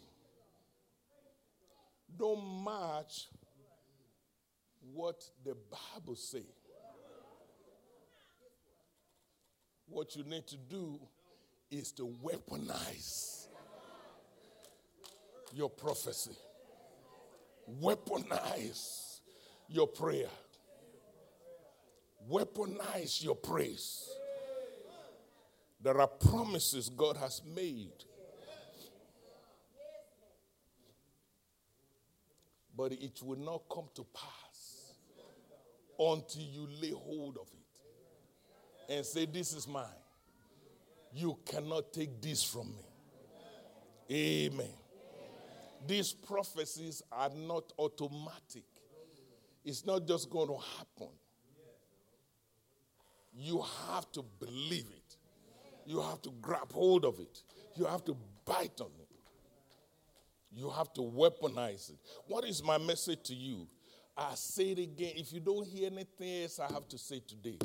don't 2.17 2.63
match 2.63 3.27
what 4.93 5.23
the 5.43 5.55
Bible 5.55 6.15
says, 6.15 6.43
what 9.89 10.15
you 10.15 10.23
need 10.23 10.47
to 10.47 10.57
do 10.57 10.99
is 11.69 11.91
to 11.93 12.07
weaponize 12.23 13.47
your 15.53 15.69
prophecy 15.69 16.35
weaponize 17.81 19.19
your 19.67 19.87
prayer, 19.87 20.29
weaponize 22.29 23.23
your 23.23 23.35
praise. 23.35 24.09
There 25.81 25.99
are 25.99 26.07
promises 26.07 26.89
God 26.89 27.17
has 27.17 27.41
made. 27.55 27.91
But 32.75 32.91
it 32.91 33.21
will 33.23 33.39
not 33.39 33.63
come 33.71 33.85
to 33.95 34.05
pass 34.13 34.93
until 35.99 36.43
you 36.43 36.67
lay 36.79 36.91
hold 36.91 37.37
of 37.37 37.47
it 37.47 38.93
and 38.93 39.05
say, 39.05 39.25
This 39.25 39.53
is 39.53 39.67
mine. 39.67 39.85
You 41.13 41.39
cannot 41.45 41.91
take 41.91 42.21
this 42.21 42.43
from 42.43 42.67
me. 42.67 42.85
Amen. 44.11 44.67
These 45.87 46.11
prophecies 46.11 47.01
are 47.11 47.29
not 47.29 47.71
automatic. 47.79 48.65
It's 49.63 49.85
not 49.85 50.05
just 50.05 50.29
going 50.29 50.47
to 50.47 50.57
happen. 50.77 51.13
You 53.33 53.63
have 53.87 54.11
to 54.13 54.23
believe 54.39 54.87
it. 54.89 55.15
You 55.85 56.01
have 56.01 56.21
to 56.23 56.31
grab 56.41 56.71
hold 56.73 57.05
of 57.05 57.19
it. 57.19 57.43
You 57.75 57.85
have 57.85 58.03
to 58.05 58.17
bite 58.45 58.81
on 58.81 58.91
it. 58.99 59.07
You 60.51 60.69
have 60.71 60.91
to 60.93 61.01
weaponize 61.01 61.89
it. 61.91 61.99
What 62.27 62.43
is 62.43 62.63
my 62.63 62.77
message 62.77 63.23
to 63.25 63.35
you? 63.35 63.67
I 64.17 64.31
say 64.33 64.71
it 64.71 64.79
again. 64.79 65.13
If 65.15 65.31
you 65.31 65.39
don't 65.39 65.65
hear 65.65 65.87
anything 65.91 66.43
else 66.43 66.59
I 66.59 66.71
have 66.73 66.87
to 66.89 66.97
say 66.97 67.21
today, 67.25 67.59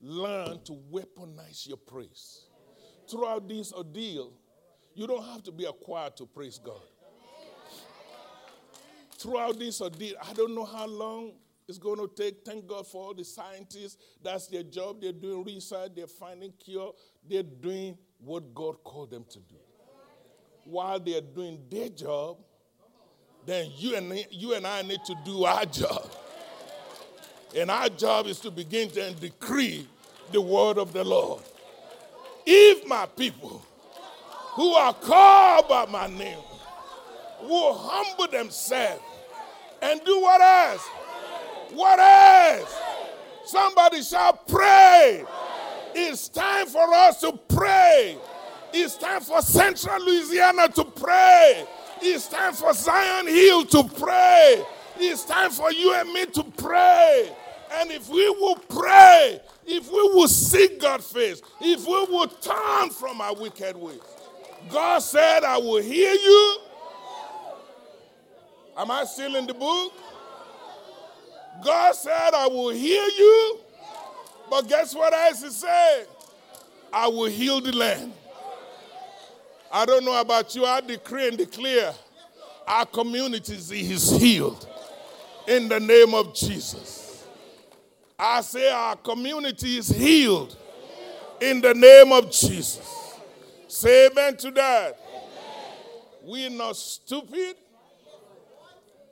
learn 0.00 0.60
to 0.64 0.72
weaponize 0.90 1.68
your 1.68 1.76
praise. 1.76 2.46
Throughout 3.08 3.46
this 3.48 3.72
ordeal, 3.72 4.32
you 4.94 5.06
don't 5.06 5.24
have 5.24 5.42
to 5.42 5.52
be 5.52 5.66
a 5.66 5.72
choir 5.72 6.08
to 6.16 6.26
praise 6.26 6.58
God 6.58 6.80
throughout 9.24 9.58
this 9.58 9.80
ordeal, 9.80 10.16
I 10.22 10.34
don't 10.34 10.54
know 10.54 10.66
how 10.66 10.86
long 10.86 11.32
it's 11.66 11.78
going 11.78 11.96
to 11.96 12.10
take. 12.14 12.44
Thank 12.44 12.66
God 12.66 12.86
for 12.86 13.06
all 13.06 13.14
the 13.14 13.24
scientists. 13.24 13.96
That's 14.22 14.48
their 14.48 14.62
job. 14.62 15.00
They're 15.00 15.12
doing 15.12 15.42
research, 15.44 15.92
they're 15.96 16.06
finding 16.06 16.52
cure, 16.52 16.92
they're 17.26 17.42
doing 17.42 17.96
what 18.18 18.54
God 18.54 18.84
called 18.84 19.10
them 19.10 19.24
to 19.30 19.38
do. 19.38 19.56
While 20.64 21.00
they're 21.00 21.22
doing 21.22 21.58
their 21.70 21.88
job, 21.88 22.36
then 23.46 23.70
you 23.76 23.96
and, 23.96 24.26
you 24.30 24.54
and 24.54 24.66
I 24.66 24.82
need 24.82 25.00
to 25.06 25.16
do 25.24 25.44
our 25.44 25.64
job. 25.64 26.10
And 27.56 27.70
our 27.70 27.88
job 27.88 28.26
is 28.26 28.40
to 28.40 28.50
begin 28.50 28.90
to 28.90 29.12
decree 29.12 29.88
the 30.32 30.40
word 30.40 30.76
of 30.76 30.92
the 30.92 31.04
Lord. 31.04 31.42
If 32.44 32.86
my 32.86 33.06
people 33.06 33.64
who 34.52 34.72
are 34.74 34.92
called 34.92 35.68
by 35.68 35.86
my 35.86 36.08
name 36.08 36.38
will 37.48 37.74
humble 37.74 38.28
themselves 38.28 39.02
and 39.82 40.00
do 40.04 40.20
what 40.20 40.40
else? 40.40 40.86
What 41.72 41.98
else? 41.98 42.76
Somebody 43.46 44.02
shall 44.02 44.32
pray. 44.32 45.24
It's 45.94 46.28
time 46.28 46.66
for 46.66 46.92
us 46.92 47.20
to 47.20 47.32
pray. 47.48 48.16
It's 48.72 48.96
time 48.96 49.20
for 49.20 49.40
Central 49.42 50.04
Louisiana 50.04 50.68
to 50.68 50.84
pray. 50.84 51.66
It's 52.02 52.28
time 52.28 52.54
for 52.54 52.72
Zion 52.72 53.26
Hill 53.26 53.64
to 53.66 53.84
pray. 53.84 54.64
It's 54.98 55.24
time 55.24 55.50
for 55.50 55.72
you 55.72 55.94
and 55.94 56.12
me 56.12 56.26
to 56.26 56.42
pray. 56.42 57.30
And 57.74 57.90
if 57.90 58.08
we 58.08 58.28
will 58.30 58.56
pray, 58.56 59.40
if 59.66 59.90
we 59.90 60.02
will 60.14 60.28
seek 60.28 60.80
God's 60.80 61.10
face, 61.10 61.42
if 61.60 61.86
we 61.86 62.14
will 62.14 62.28
turn 62.28 62.90
from 62.90 63.20
our 63.20 63.34
wicked 63.34 63.76
ways, 63.76 64.00
God 64.70 65.00
said, 65.00 65.44
I 65.44 65.58
will 65.58 65.82
hear 65.82 66.12
you 66.12 66.58
Am 68.76 68.90
I 68.90 69.04
still 69.04 69.36
in 69.36 69.46
the 69.46 69.54
book? 69.54 69.92
God 71.64 71.94
said, 71.94 72.34
I 72.34 72.46
will 72.48 72.70
heal 72.70 73.08
you. 73.10 73.58
But 74.50 74.68
guess 74.68 74.94
what 74.94 75.12
else 75.12 75.42
he 75.42 75.50
said? 75.50 76.06
I 76.92 77.08
will 77.08 77.30
heal 77.30 77.60
the 77.60 77.72
land. 77.72 78.12
I 79.70 79.84
don't 79.86 80.04
know 80.04 80.20
about 80.20 80.54
you. 80.54 80.64
I 80.64 80.80
decree 80.80 81.28
and 81.28 81.38
declare 81.38 81.92
our 82.66 82.86
community 82.86 83.54
is 83.54 84.10
healed 84.10 84.66
in 85.46 85.68
the 85.68 85.80
name 85.80 86.14
of 86.14 86.34
Jesus. 86.34 87.26
I 88.18 88.40
say 88.40 88.70
our 88.70 88.96
community 88.96 89.78
is 89.78 89.88
healed 89.88 90.56
in 91.40 91.60
the 91.60 91.74
name 91.74 92.12
of 92.12 92.30
Jesus. 92.30 93.18
Say 93.66 94.06
amen 94.06 94.36
to 94.38 94.50
that. 94.52 94.98
We're 96.22 96.50
not 96.50 96.76
stupid. 96.76 97.56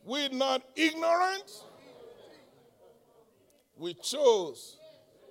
We're 0.04 0.28
not 0.30 0.62
ignorant. 0.74 1.64
We 3.76 3.94
chose 3.94 4.78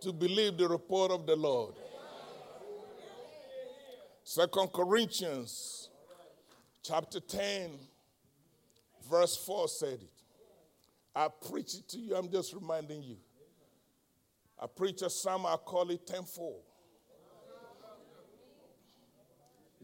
to 0.02 0.12
believe 0.12 0.58
the 0.58 0.68
report 0.68 1.12
of 1.12 1.26
the 1.26 1.36
Lord. 1.36 1.76
Second 4.24 4.72
Corinthians 4.74 5.90
chapter 6.84 7.20
10, 7.20 7.72
verse 9.10 9.38
4 9.38 9.68
said 9.68 10.00
it. 10.02 10.10
I 11.14 11.28
preach 11.50 11.76
it 11.76 11.88
to 11.90 12.00
you, 12.00 12.16
I'm 12.16 12.30
just 12.32 12.54
reminding 12.54 13.04
you. 13.04 13.18
I 14.62 14.68
preach 14.68 15.02
a 15.02 15.10
psalm, 15.10 15.46
I 15.46 15.58
call 15.58 15.90
it 15.90 16.06
tenfold. 16.08 16.62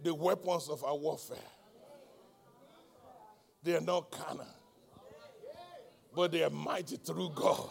The 0.02 0.14
weapons 0.14 0.70
of 0.70 0.84
our 0.84 0.96
warfare 0.96 1.38
They 3.64 3.76
are 3.76 3.82
not 3.82 4.12
carnal, 4.12 4.46
but 6.18 6.32
they 6.32 6.44
are 6.44 6.50
mighty 6.50 6.98
through 6.98 7.30
God. 7.36 7.70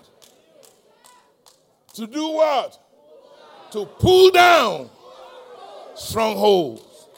To 1.94 2.06
do 2.06 2.28
what? 2.28 2.78
To 3.72 3.84
pull 3.84 4.30
down 4.30 4.88
strongholds. 5.96 7.08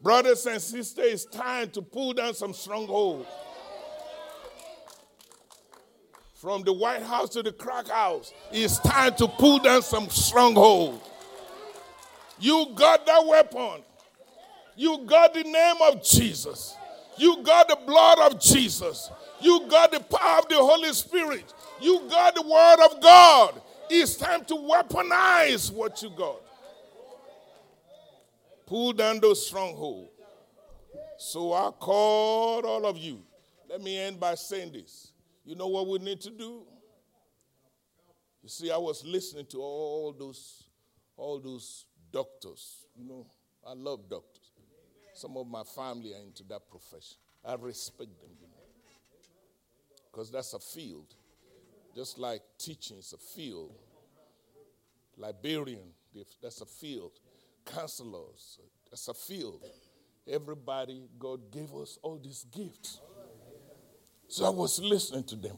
Brothers 0.00 0.46
and 0.46 0.60
sisters, 0.60 1.04
it's 1.04 1.24
time 1.26 1.68
to 1.72 1.82
pull 1.82 2.14
down 2.14 2.32
some 2.32 2.54
strongholds. 2.54 3.28
From 6.32 6.62
the 6.62 6.72
White 6.72 7.02
House 7.02 7.28
to 7.30 7.42
the 7.42 7.52
crack 7.52 7.88
house, 7.88 8.32
it's 8.52 8.78
time 8.78 9.14
to 9.16 9.28
pull 9.28 9.58
down 9.58 9.82
some 9.82 10.08
strongholds. 10.08 11.06
You 12.40 12.68
got 12.74 13.04
that 13.04 13.26
weapon. 13.26 13.82
You 14.76 15.04
got 15.04 15.34
the 15.34 15.42
name 15.42 15.76
of 15.82 16.02
Jesus. 16.02 16.74
You 17.18 17.42
got 17.42 17.68
the 17.68 17.78
blood 17.86 18.18
of 18.20 18.40
Jesus. 18.40 19.10
You 19.40 19.66
got 19.68 19.92
the 19.92 20.00
power 20.00 20.40
of 20.40 20.48
the 20.48 20.56
Holy 20.56 20.92
Spirit. 20.92 21.52
You 21.80 22.00
got 22.08 22.34
the 22.34 22.42
word 22.42 22.84
of 22.84 23.00
God. 23.00 23.60
It's 23.90 24.16
time 24.16 24.44
to 24.46 24.54
weaponize 24.54 25.72
what 25.72 26.02
you 26.02 26.10
got. 26.10 26.40
Pull 28.66 28.94
down 28.94 29.20
those 29.20 29.46
strongholds. 29.46 30.10
So 31.18 31.52
I 31.52 31.70
called 31.78 32.64
all 32.64 32.86
of 32.86 32.96
you. 32.96 33.22
Let 33.68 33.80
me 33.80 33.98
end 33.98 34.18
by 34.18 34.34
saying 34.34 34.72
this. 34.72 35.12
You 35.44 35.54
know 35.54 35.68
what 35.68 35.86
we 35.86 35.98
need 35.98 36.20
to 36.22 36.30
do? 36.30 36.62
You 38.42 38.48
see, 38.48 38.70
I 38.70 38.76
was 38.76 39.04
listening 39.04 39.46
to 39.46 39.58
all 39.58 40.14
those, 40.18 40.64
all 41.16 41.38
those 41.38 41.86
doctors. 42.12 42.86
You 42.96 43.04
know, 43.04 43.26
I 43.66 43.72
love 43.74 44.08
doctors. 44.08 44.52
Some 45.14 45.36
of 45.36 45.46
my 45.46 45.62
family 45.62 46.12
are 46.12 46.22
into 46.22 46.42
that 46.44 46.68
profession. 46.68 47.16
I 47.44 47.54
respect 47.54 48.20
them, 48.20 48.30
you 48.40 48.48
know. 48.48 48.64
Because 50.10 50.30
that's 50.30 50.52
a 50.54 50.58
field. 50.58 51.14
Just 51.94 52.18
like 52.18 52.42
teaching 52.58 52.98
is 52.98 53.12
a 53.12 53.18
field. 53.18 53.72
Liberian, 55.16 55.92
that's 56.42 56.60
a 56.60 56.66
field. 56.66 57.12
Counselors, 57.64 58.58
that's 58.90 59.06
a 59.08 59.14
field. 59.14 59.64
Everybody, 60.28 61.08
God 61.18 61.50
gave 61.50 61.72
us 61.74 61.98
all 62.02 62.18
these 62.22 62.44
gifts. 62.52 63.00
So 64.26 64.46
I 64.46 64.50
was 64.50 64.80
listening 64.80 65.24
to 65.24 65.36
them. 65.36 65.56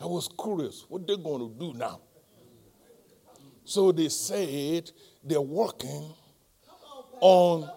I 0.00 0.06
was 0.06 0.28
curious 0.28 0.84
what 0.88 1.06
they're 1.06 1.16
going 1.16 1.40
to 1.40 1.58
do 1.58 1.72
now. 1.72 2.00
So 3.64 3.92
they 3.92 4.10
said 4.10 4.90
they're 5.22 5.40
working 5.40 6.12
on 7.20 7.70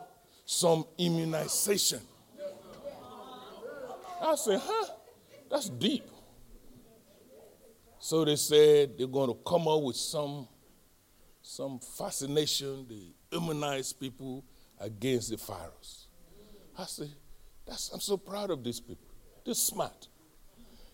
some 0.50 0.86
immunization. 0.98 2.00
I 4.22 4.34
said, 4.36 4.62
huh? 4.64 4.94
That's 5.52 5.68
deep. 5.68 6.06
So 8.00 8.24
they 8.24 8.38
said 8.38 8.98
they're 8.98 9.08
going 9.08 9.28
to 9.28 9.38
come 9.46 9.68
up 9.68 9.84
with 9.84 9.98
some, 9.98 10.48
some 11.42 11.80
fascination. 11.80 12.86
They 12.90 13.14
immunize 13.38 13.92
people 13.92 14.46
against 14.80 15.32
the 15.32 15.36
virus. 15.36 16.08
I 16.78 16.86
said, 16.86 17.12
that's, 17.66 17.90
I'm 17.90 18.00
so 18.00 18.16
proud 18.16 18.50
of 18.50 18.64
these 18.64 18.80
people. 18.80 19.06
They're 19.44 19.54
smart. 19.54 20.08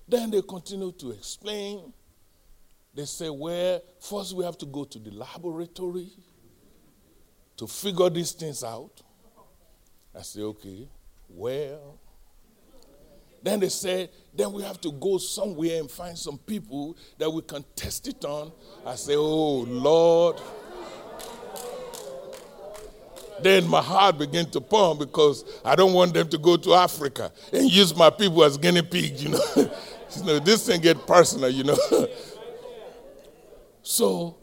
Then 0.07 0.31
they 0.31 0.41
continue 0.41 0.91
to 0.93 1.11
explain. 1.11 1.93
They 2.95 3.05
say, 3.05 3.29
well, 3.29 3.81
first 3.99 4.35
we 4.35 4.45
have 4.45 4.57
to 4.57 4.65
go 4.65 4.83
to 4.83 4.97
the 4.97 5.11
laboratory 5.11 6.09
to 7.57 7.67
figure 7.67 8.09
these 8.09 8.31
things 8.31 8.63
out. 8.63 9.03
I 10.15 10.21
say, 10.21 10.41
okay, 10.41 10.87
well. 11.29 11.99
Then 13.41 13.59
they 13.59 13.69
said, 13.69 14.09
then 14.33 14.53
we 14.53 14.63
have 14.63 14.79
to 14.81 14.91
go 14.91 15.17
somewhere 15.17 15.79
and 15.79 15.91
find 15.91 16.17
some 16.17 16.37
people 16.37 16.95
that 17.17 17.29
we 17.29 17.41
can 17.41 17.65
test 17.75 18.07
it 18.07 18.23
on. 18.23 18.51
I 18.85 18.95
say, 18.95 19.15
oh, 19.15 19.65
Lord. 19.67 20.39
Then 23.41 23.67
my 23.67 23.81
heart 23.81 24.19
began 24.19 24.49
to 24.51 24.61
pump 24.61 24.99
because 24.99 25.43
I 25.65 25.75
don't 25.75 25.91
want 25.91 26.13
them 26.13 26.29
to 26.29 26.37
go 26.37 26.55
to 26.55 26.73
Africa 26.75 27.31
and 27.51 27.69
use 27.69 27.93
my 27.93 28.09
people 28.09 28.43
as 28.45 28.57
guinea 28.57 28.81
pigs, 28.81 29.21
you 29.21 29.31
know. 29.31 29.45
you 29.55 30.23
know 30.23 30.39
this 30.39 30.65
thing 30.67 30.79
get 30.79 31.05
personal, 31.05 31.49
you 31.49 31.65
know. 31.65 31.77
so, 33.81 34.37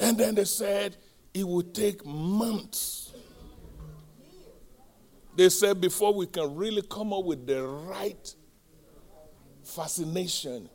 and 0.00 0.18
then 0.18 0.34
they 0.34 0.44
said 0.44 0.96
it 1.32 1.46
would 1.46 1.72
take 1.72 2.04
months 2.04 2.99
they 5.40 5.48
said 5.48 5.80
before 5.80 6.12
we 6.12 6.26
can 6.26 6.54
really 6.54 6.82
come 6.82 7.14
up 7.14 7.24
with 7.24 7.46
the 7.46 7.62
right 7.66 8.34
vaccination 9.74 10.68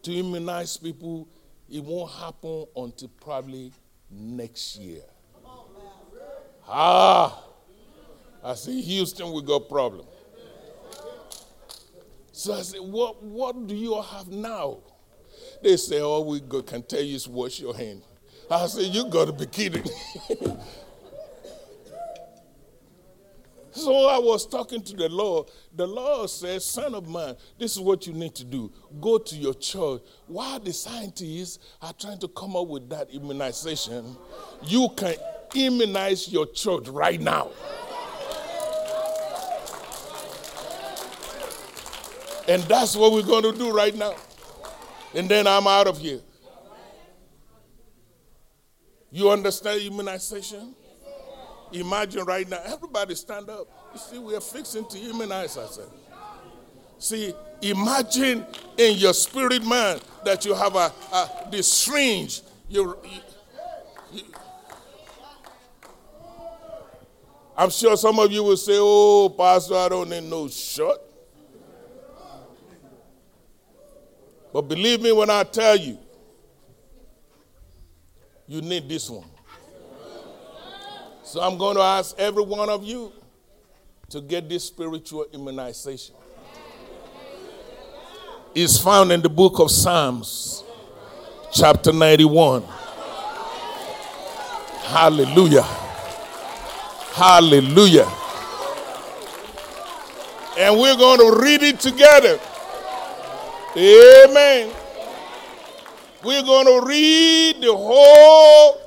to 0.00 0.14
immunize 0.14 0.76
people, 0.76 1.26
it 1.68 1.82
won't 1.82 2.12
happen 2.12 2.66
until 2.76 3.08
probably 3.20 3.72
next 4.08 4.76
year. 4.76 5.02
Ah, 6.68 7.42
I 8.44 8.54
see 8.54 8.80
Houston, 8.80 9.32
we 9.32 9.42
got 9.42 9.68
problem. 9.68 10.06
So 12.30 12.54
I 12.54 12.62
said, 12.62 12.82
what, 12.82 13.20
what 13.24 13.66
do 13.66 13.74
you 13.74 14.00
have 14.00 14.28
now? 14.28 14.78
They 15.64 15.76
say, 15.76 16.00
all 16.00 16.24
we 16.26 16.40
can 16.62 16.84
tell 16.84 17.02
you 17.02 17.16
is 17.16 17.26
wash 17.26 17.58
your 17.58 17.76
hand. 17.76 18.02
I 18.48 18.68
said, 18.68 18.84
you 18.84 19.06
got 19.06 19.24
to 19.24 19.32
be 19.32 19.46
kidding. 19.46 19.82
So 23.72 24.08
I 24.08 24.18
was 24.18 24.46
talking 24.46 24.82
to 24.82 24.96
the 24.96 25.08
Lord. 25.08 25.48
The 25.74 25.86
Lord 25.86 26.28
says, 26.28 26.64
Son 26.64 26.94
of 26.94 27.08
man, 27.08 27.36
this 27.58 27.72
is 27.72 27.80
what 27.80 28.06
you 28.06 28.12
need 28.12 28.34
to 28.36 28.44
do. 28.44 28.72
Go 29.00 29.18
to 29.18 29.36
your 29.36 29.54
church. 29.54 30.02
While 30.26 30.58
the 30.58 30.72
scientists 30.72 31.58
are 31.80 31.92
trying 31.92 32.18
to 32.18 32.28
come 32.28 32.56
up 32.56 32.66
with 32.66 32.88
that 32.90 33.10
immunization, 33.10 34.16
you 34.64 34.88
can 34.96 35.14
immunize 35.54 36.28
your 36.28 36.46
church 36.46 36.88
right 36.88 37.20
now. 37.20 37.50
And 42.48 42.62
that's 42.64 42.96
what 42.96 43.12
we're 43.12 43.22
going 43.22 43.44
to 43.44 43.52
do 43.52 43.70
right 43.70 43.94
now. 43.94 44.14
And 45.14 45.28
then 45.28 45.46
I'm 45.46 45.68
out 45.68 45.86
of 45.86 45.98
here. 45.98 46.20
You 49.12 49.30
understand 49.30 49.82
immunization? 49.82 50.74
Imagine 51.72 52.24
right 52.24 52.48
now, 52.48 52.60
everybody 52.64 53.14
stand 53.14 53.48
up. 53.48 53.68
You 53.94 54.00
see, 54.00 54.18
we 54.18 54.34
are 54.34 54.40
fixing 54.40 54.86
to 54.86 54.98
immunize 54.98 55.56
ourselves. 55.56 55.92
See, 56.98 57.32
imagine 57.62 58.44
in 58.76 58.98
your 58.98 59.14
spirit 59.14 59.64
man 59.64 60.00
that 60.24 60.44
you 60.44 60.54
have 60.54 60.74
a, 60.74 60.92
a 61.12 61.48
this 61.50 61.72
strange. 61.72 62.42
You, 62.68 62.96
you, 64.12 64.22
I'm 67.56 67.70
sure 67.70 67.96
some 67.96 68.18
of 68.18 68.30
you 68.32 68.42
will 68.42 68.56
say, 68.56 68.76
"Oh, 68.76 69.34
Pastor, 69.36 69.76
I 69.76 69.88
don't 69.88 70.10
need 70.10 70.24
no 70.24 70.48
shot." 70.48 70.98
But 74.52 74.62
believe 74.62 75.00
me 75.00 75.12
when 75.12 75.30
I 75.30 75.44
tell 75.44 75.76
you, 75.76 75.96
you 78.46 78.60
need 78.60 78.88
this 78.88 79.08
one. 79.08 79.28
So 81.30 81.40
I'm 81.40 81.58
going 81.58 81.76
to 81.76 81.80
ask 81.80 82.18
every 82.18 82.42
one 82.42 82.68
of 82.68 82.82
you 82.82 83.12
to 84.08 84.20
get 84.20 84.48
this 84.48 84.64
spiritual 84.64 85.26
immunization. 85.32 86.16
It's 88.52 88.76
found 88.78 89.12
in 89.12 89.22
the 89.22 89.28
book 89.28 89.60
of 89.60 89.70
Psalms, 89.70 90.64
chapter 91.52 91.92
91. 91.92 92.64
Hallelujah. 94.82 95.62
Hallelujah. 97.12 98.10
And 100.58 100.80
we're 100.80 100.96
going 100.96 101.20
to 101.20 101.40
read 101.40 101.62
it 101.62 101.78
together. 101.78 102.40
Amen. 103.76 104.72
We're 106.24 106.42
going 106.42 106.66
to 106.66 106.84
read 106.84 107.60
the 107.60 107.72
whole 107.72 108.82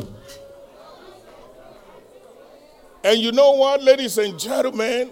and 3.03 3.19
you 3.19 3.31
know 3.31 3.51
what, 3.51 3.83
ladies 3.83 4.17
and 4.17 4.39
gentlemen? 4.39 5.11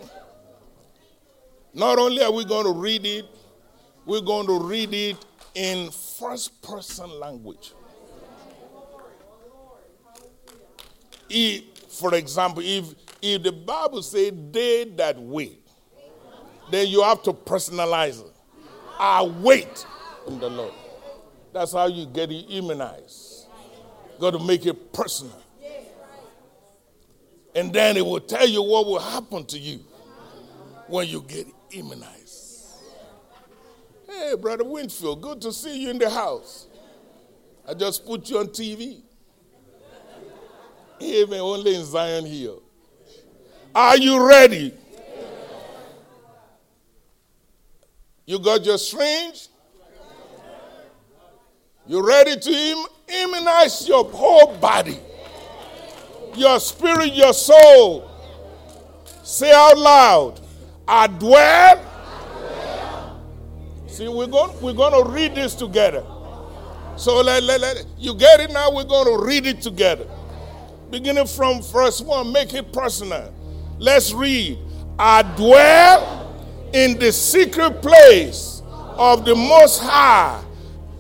Not 1.74 2.00
only 2.00 2.24
are 2.24 2.32
we 2.32 2.46
going 2.46 2.66
to 2.66 2.74
read 2.74 3.06
it, 3.06 3.26
we're 4.06 4.22
going 4.22 4.48
to 4.48 4.60
read 4.60 4.94
it 4.94 5.18
in 5.56 5.92
first 5.92 6.62
person 6.62 7.10
language. 7.20 7.74
If, 11.30 11.64
for 11.90 12.14
example, 12.16 12.62
if, 12.66 12.94
if 13.22 13.44
the 13.44 13.52
Bible 13.52 14.04
says 14.04 14.34
they 14.52 14.86
that 14.98 15.18
wait, 15.20 15.66
then 16.70 16.88
you 16.88 17.04
have 17.04 17.24
to 17.24 17.34
personalize 17.34 18.22
it. 18.22 18.34
I 19.00 19.24
wait 19.24 19.86
in 20.28 20.40
the 20.40 20.50
Lord. 20.50 20.74
That's 21.54 21.74
how 21.74 21.88
you 21.88 22.06
get 22.06 22.32
immunized. 22.32 23.48
Got 24.20 24.32
to 24.32 24.40
make 24.40 24.66
it 24.66 24.94
personal. 24.94 25.41
And 27.54 27.74
then 27.74 27.98
it 27.98 28.06
will 28.06 28.20
tell 28.20 28.48
you 28.48 28.62
what 28.64 28.86
will 28.86 29.00
happen 29.00 29.46
to 29.46 29.60
you 29.60 29.80
when 30.88 31.08
you 31.08 31.22
get 31.28 31.48
immunized. 31.72 32.76
Hey, 34.08 34.36
Brother 34.36 34.64
Winnfield, 34.64 35.22
good 35.22 35.42
to 35.42 35.52
see 35.52 35.84
you 35.84 35.90
in 35.90 35.98
the 35.98 36.10
house. 36.10 36.68
I 37.68 37.74
just 37.74 38.06
put 38.06 38.30
you 38.30 38.40
on 38.40 38.48
TV. 38.48 39.02
Even 41.00 41.40
only 41.40 41.76
in 41.76 41.84
Zion 41.84 42.26
Hill. 42.26 42.62
Are 43.74 43.98
you 43.98 44.26
ready? 44.28 44.74
You 48.26 48.40
got 48.40 48.64
your 48.64 48.78
syringe? 48.78 49.48
You 51.88 52.06
ready 52.08 52.40
to 52.40 52.86
immunize 53.08 53.88
your 53.88 54.06
whole 54.06 54.56
body? 54.58 55.00
Your 56.36 56.60
spirit, 56.60 57.14
your 57.14 57.34
soul. 57.34 58.10
Say 59.24 59.52
out 59.52 59.78
loud, 59.78 60.40
I 60.88 61.08
dwell. 61.08 61.88
See, 63.88 64.08
we're 64.08 64.28
going, 64.28 64.60
we're 64.62 64.74
going 64.74 65.04
to 65.04 65.12
read 65.12 65.36
this 65.36 65.54
together. 65.54 66.04
So 66.98 67.22
let, 67.22 67.44
let, 67.44 67.62
let, 67.62 67.86
you 67.98 68.16
get 68.16 68.40
it 68.40 68.52
now? 68.52 68.74
We're 68.74 68.84
going 68.84 69.06
to 69.06 69.26
read 69.26 69.46
it 69.46 69.62
together. 69.62 70.08
Beginning 70.90 71.28
from 71.28 71.62
verse 71.62 72.02
1, 72.02 72.32
make 72.32 72.54
it 72.54 72.74
personal. 72.74 73.34
Let's 73.80 74.12
read. 74.14 74.60
I 75.00 75.24
dwell 75.36 76.70
in 76.74 77.00
the 77.00 77.12
secret 77.12 77.82
place 77.82 78.62
of 78.98 79.26
the 79.26 79.36
Most 79.36 79.82
High. 79.82 80.44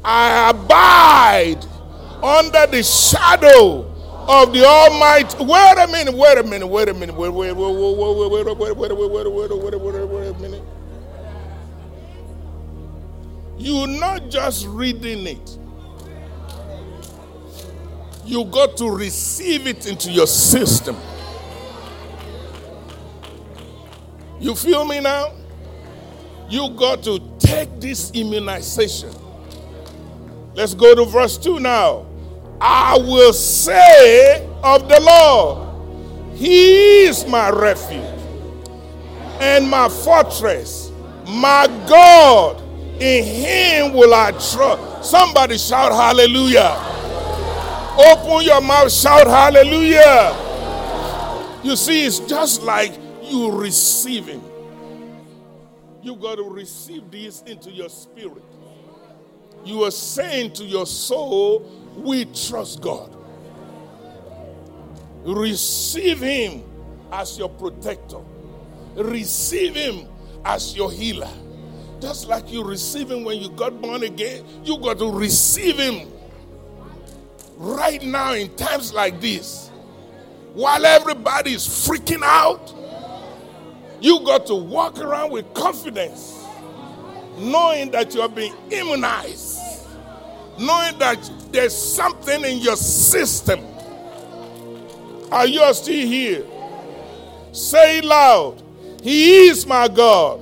I 0.03 0.49
abide 0.49 1.65
under 2.23 2.67
the 2.67 2.83
shadow 2.83 3.90
of 4.27 4.53
the 4.53 4.63
Almighty. 4.65 5.43
Wait 5.43 5.77
a 5.77 5.87
minute, 5.87 6.15
wait 6.15 6.37
a 6.37 6.43
minute, 6.43 6.67
wait 6.67 6.89
a 6.89 6.93
minute, 6.93 7.15
wait, 7.15 7.29
wait, 7.29 7.53
wait, 7.53 7.75
wait, 7.75 7.97
wait, 7.97 8.31
wait, 8.31 8.45
wait, 8.45 8.77
wait, 8.77 8.77
wait, 8.77 8.91
wait, 8.91 9.51
wait, 9.51 9.51
wait, 9.51 9.81
wait, 9.81 10.07
wait, 10.07 10.27
a 10.27 10.39
minute. 10.39 10.63
You're 13.57 13.87
not 13.87 14.29
just 14.29 14.65
reading 14.67 15.27
it. 15.27 15.57
You 18.25 18.45
got 18.45 18.77
to 18.77 18.89
receive 18.89 19.67
it 19.67 19.87
into 19.87 20.11
your 20.11 20.27
system. 20.27 20.95
You 24.39 24.55
feel 24.55 24.85
me 24.85 24.99
now? 24.99 25.33
You 26.49 26.69
got 26.71 27.03
to 27.03 27.19
take 27.39 27.79
this 27.79 28.11
immunization. 28.11 29.11
Let's 30.53 30.73
go 30.73 30.95
to 30.95 31.05
verse 31.05 31.37
2 31.37 31.59
now. 31.59 32.07
I 32.63 32.95
will 32.97 33.33
say 33.33 34.47
of 34.63 34.87
the 34.87 34.99
Lord, 35.01 36.37
He 36.37 37.05
is 37.05 37.25
my 37.25 37.49
refuge 37.49 38.05
and 39.39 39.67
my 39.67 39.89
fortress, 39.89 40.91
my 41.27 41.65
God. 41.89 42.61
In 43.01 43.23
Him 43.23 43.93
will 43.93 44.13
I 44.13 44.31
trust. 44.31 45.09
Somebody 45.09 45.57
shout 45.57 45.91
hallelujah. 45.91 46.77
Open 47.97 48.45
your 48.45 48.61
mouth, 48.61 48.91
shout 48.91 49.25
hallelujah. 49.25 50.37
You 51.63 51.75
see, 51.75 52.05
it's 52.05 52.19
just 52.19 52.61
like 52.61 52.93
you 53.23 53.51
receiving. 53.51 54.43
You 56.03 56.15
got 56.15 56.35
to 56.35 56.43
receive 56.43 57.09
this 57.09 57.41
into 57.43 57.71
your 57.71 57.89
spirit. 57.89 58.43
You 59.63 59.83
are 59.83 59.91
saying 59.91 60.53
to 60.53 60.65
your 60.65 60.85
soul, 60.85 61.59
We 61.95 62.25
trust 62.25 62.81
God. 62.81 63.15
Receive 65.23 66.19
Him 66.19 66.63
as 67.11 67.37
your 67.37 67.49
protector, 67.49 68.19
receive 68.95 69.75
Him 69.75 70.07
as 70.45 70.75
your 70.75 70.91
healer. 70.91 71.29
Just 71.99 72.27
like 72.27 72.51
you 72.51 72.63
receive 72.63 73.11
Him 73.11 73.23
when 73.23 73.37
you 73.39 73.49
got 73.51 73.79
born 73.79 74.03
again, 74.03 74.43
you 74.63 74.79
got 74.79 74.97
to 74.99 75.11
receive 75.11 75.77
Him 75.77 76.11
right 77.57 78.01
now 78.03 78.33
in 78.33 78.55
times 78.55 78.93
like 78.93 79.21
this. 79.21 79.69
While 80.53 80.85
everybody 80.85 81.53
is 81.53 81.67
freaking 81.67 82.23
out, 82.23 82.73
you 84.01 84.19
got 84.21 84.47
to 84.47 84.55
walk 84.55 84.99
around 84.99 85.31
with 85.31 85.53
confidence, 85.53 86.40
knowing 87.41 87.91
that 87.91 88.13
you 88.13 88.21
are 88.21 88.29
being 88.29 88.53
immunized, 88.69 89.59
knowing 90.59 90.97
that 90.99 91.29
there's 91.51 91.75
something 91.75 92.45
in 92.45 92.57
your 92.59 92.75
system. 92.75 93.59
Are 95.31 95.47
you 95.47 95.73
still 95.73 96.07
here? 96.07 96.45
Say 97.51 97.97
it 97.99 98.05
loud. 98.05 98.61
He 99.01 99.47
is 99.47 99.65
my 99.65 99.87
God. 99.87 100.39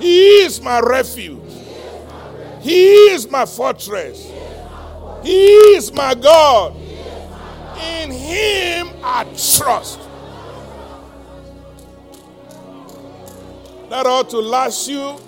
He 0.00 0.42
is 0.42 0.60
my 0.60 0.80
refuge. 0.80 1.40
He 2.60 3.10
is 3.10 3.30
my 3.30 3.44
fortress. 3.44 4.30
He 5.22 5.54
is 5.76 5.92
my 5.92 6.14
God. 6.14 6.74
In 7.80 8.10
Him 8.10 8.90
I 9.04 9.24
trust. 9.24 10.00
That 13.90 14.06
ought 14.06 14.30
to 14.30 14.38
last 14.38 14.88
you 14.88 15.18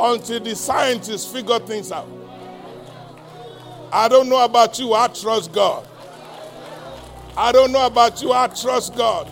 until 0.00 0.40
the 0.40 0.54
scientists 0.54 1.30
figure 1.30 1.58
things 1.58 1.92
out. 1.92 2.08
I 3.92 4.08
don't 4.08 4.28
know 4.28 4.44
about 4.44 4.78
you, 4.78 4.94
I 4.94 5.08
trust 5.08 5.52
God. 5.52 5.86
I 7.36 7.52
don't 7.52 7.72
know 7.72 7.86
about 7.86 8.22
you, 8.22 8.32
I 8.32 8.48
trust 8.48 8.96
God. 8.96 9.28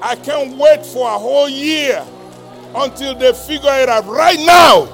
I 0.00 0.16
can't 0.16 0.56
wait 0.56 0.84
for 0.84 1.08
a 1.08 1.18
whole 1.18 1.48
year 1.48 2.04
until 2.74 3.14
they 3.16 3.32
figure 3.32 3.70
it 3.72 3.88
out. 3.88 4.06
Right 4.06 4.38
now, 4.38 4.88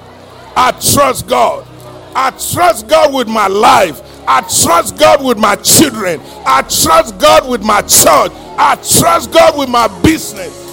I 0.56 0.72
trust 0.72 1.28
God. 1.28 1.66
I 2.14 2.30
trust 2.30 2.88
God 2.88 3.14
with 3.14 3.28
my 3.28 3.46
life. 3.46 4.02
I 4.26 4.40
trust 4.42 4.98
God 4.98 5.24
with 5.24 5.38
my 5.38 5.56
children. 5.56 6.20
I 6.44 6.62
trust 6.62 7.18
God 7.18 7.48
with 7.48 7.62
my 7.62 7.80
church. 7.82 8.32
I 8.58 8.76
trust 8.76 9.32
God 9.32 9.56
with 9.58 9.68
my 9.68 9.88
business. 10.02 10.67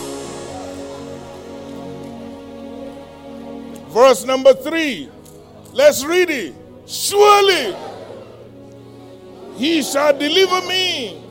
Verse 3.96 4.26
number 4.26 4.54
three. 4.54 5.10
Let's 5.72 6.04
read 6.04 6.30
it. 6.30 6.54
Surely 6.86 7.74
he 9.56 9.82
shall 9.84 10.12
deliver 10.12 10.68
me 10.68 11.24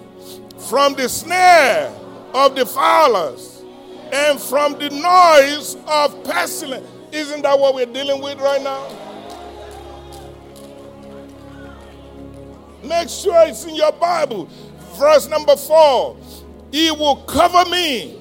from 0.71 0.95
the 0.95 1.07
snare 1.07 1.95
of 2.33 2.57
the 2.57 2.65
fowlers 2.65 3.63
and 4.11 4.41
from 4.41 4.79
the 4.79 4.89
noise 4.89 5.77
of 5.87 6.25
pestilence. 6.25 6.87
Isn't 7.13 7.43
that 7.43 7.59
what 7.59 7.75
we're 7.75 7.85
dealing 7.85 8.23
with 8.23 8.39
right 8.41 8.63
now? 8.63 8.89
Make 12.83 13.11
sure 13.11 13.47
it's 13.47 13.67
in 13.67 13.75
your 13.75 13.93
Bible. 13.93 14.49
Verse 14.99 15.29
number 15.29 15.57
four. 15.57 16.17
He 16.73 16.91
will 16.91 17.17
cover 17.25 17.69
me 17.69 18.19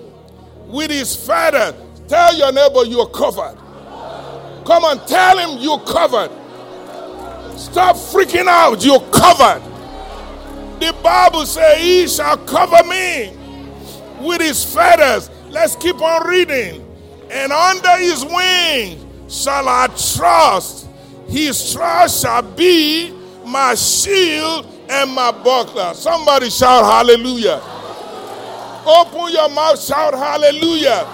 with 0.65 0.91
his 0.91 1.15
feather. 1.15 1.73
Tell 2.09 2.37
your 2.37 2.51
neighbor 2.51 2.83
you're 2.83 3.07
covered. 3.07 3.62
Come 4.66 4.86
on, 4.86 5.05
tell 5.05 5.38
him 5.38 5.59
you're 5.59 5.80
covered. 5.80 6.32
Stop 7.57 7.95
freaking 7.95 8.47
out. 8.47 8.84
You're 8.84 8.99
covered. 9.11 9.61
The 10.80 10.95
Bible 11.03 11.45
says, 11.45 11.80
He 11.80 12.07
shall 12.07 12.38
cover 12.38 12.84
me 12.88 13.36
with 14.20 14.41
his 14.41 14.64
feathers. 14.64 15.30
Let's 15.49 15.76
keep 15.76 16.01
on 16.01 16.28
reading. 16.28 16.86
And 17.30 17.51
under 17.51 17.97
his 17.97 18.26
wing 18.26 19.09
shall 19.30 19.68
I 19.68 19.88
trust. 19.88 20.88
His 21.28 21.74
trust 21.74 22.22
shall 22.22 22.41
be 22.41 23.11
my 23.45 23.76
shield 23.76 24.68
and 24.89 25.11
my 25.11 25.32
buckler. 25.32 25.93
Somebody 25.93 26.49
shout 26.49 26.84
hallelujah. 26.84 27.61
Open 28.86 29.32
your 29.32 29.49
mouth, 29.49 29.82
shout 29.82 30.14
hallelujah. 30.14 31.07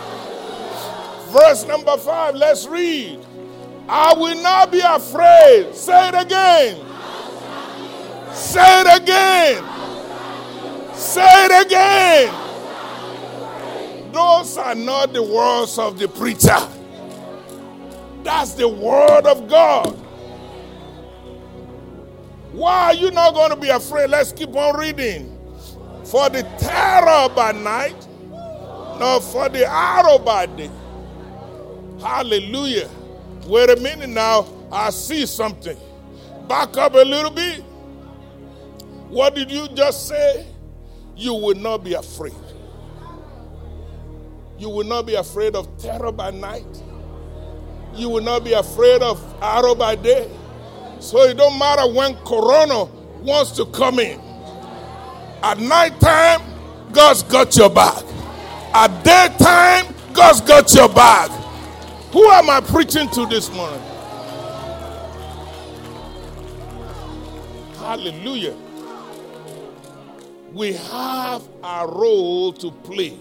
Verse 1.29 1.65
number 1.65 1.95
five, 1.97 2.35
let's 2.35 2.65
read. 2.67 3.19
I 3.91 4.13
will 4.13 4.39
not 4.39 4.71
be 4.71 4.81
afraid. 4.81 5.73
Say 5.73 6.09
it 6.09 6.13
again. 6.13 6.77
Say 8.31 8.81
it 8.81 9.01
again. 9.01 9.63
Say 10.93 11.25
it 11.25 11.65
again. 11.65 12.31
Those 14.11 14.59
are 14.59 14.75
not 14.75 15.11
the 15.11 15.23
words 15.23 15.79
of 15.79 15.97
the 15.97 16.07
preacher. 16.07 16.59
That's 18.21 18.53
the 18.53 18.67
word 18.67 19.25
of 19.25 19.49
God. 19.49 19.95
Why 22.51 22.85
are 22.85 22.93
you 22.93 23.09
not 23.09 23.33
going 23.33 23.49
to 23.49 23.55
be 23.55 23.69
afraid? 23.69 24.11
Let's 24.11 24.31
keep 24.31 24.55
on 24.55 24.77
reading. 24.77 25.35
For 26.03 26.29
the 26.29 26.43
terror 26.59 27.29
by 27.35 27.53
night, 27.53 28.07
nor 28.99 29.19
for 29.19 29.49
the 29.49 29.65
arrow 29.67 30.19
by 30.19 30.45
day. 30.45 30.69
Hallelujah. 31.99 32.89
Wait 33.47 33.69
a 33.69 33.75
minute 33.77 34.09
now. 34.09 34.47
I 34.71 34.89
see 34.91 35.25
something. 35.25 35.77
Back 36.47 36.77
up 36.77 36.93
a 36.93 36.97
little 36.97 37.31
bit. 37.31 37.63
What 39.09 39.35
did 39.35 39.51
you 39.51 39.67
just 39.69 40.07
say? 40.07 40.47
You 41.15 41.33
will 41.33 41.55
not 41.55 41.83
be 41.83 41.93
afraid. 41.93 42.33
You 44.57 44.69
will 44.69 44.85
not 44.85 45.05
be 45.05 45.15
afraid 45.15 45.55
of 45.55 45.77
terror 45.77 46.11
by 46.11 46.31
night. 46.31 46.65
You 47.95 48.09
will 48.09 48.23
not 48.23 48.43
be 48.43 48.53
afraid 48.53 49.01
of 49.01 49.21
arrow 49.41 49.75
by 49.75 49.95
day. 49.95 50.29
So 50.99 51.23
it 51.23 51.37
don't 51.37 51.57
matter 51.57 51.91
when 51.91 52.15
Corona 52.25 52.85
wants 53.23 53.51
to 53.51 53.65
come 53.67 53.99
in. 53.99 54.19
At 55.43 55.59
night 55.59 55.99
time, 55.99 56.41
God's 56.91 57.23
got 57.23 57.55
your 57.55 57.69
back. 57.69 58.03
At 58.73 59.03
daytime, 59.03 59.93
God's 60.13 60.41
got 60.41 60.73
your 60.73 60.89
back. 60.89 61.31
Who 62.11 62.27
am 62.31 62.49
I 62.49 62.59
preaching 62.59 63.07
to 63.11 63.27
this 63.27 63.51
morning? 63.53 63.81
Hallelujah. 67.77 68.55
We 70.51 70.73
have 70.73 71.47
a 71.63 71.85
role 71.87 72.51
to 72.53 72.71
play, 72.71 73.15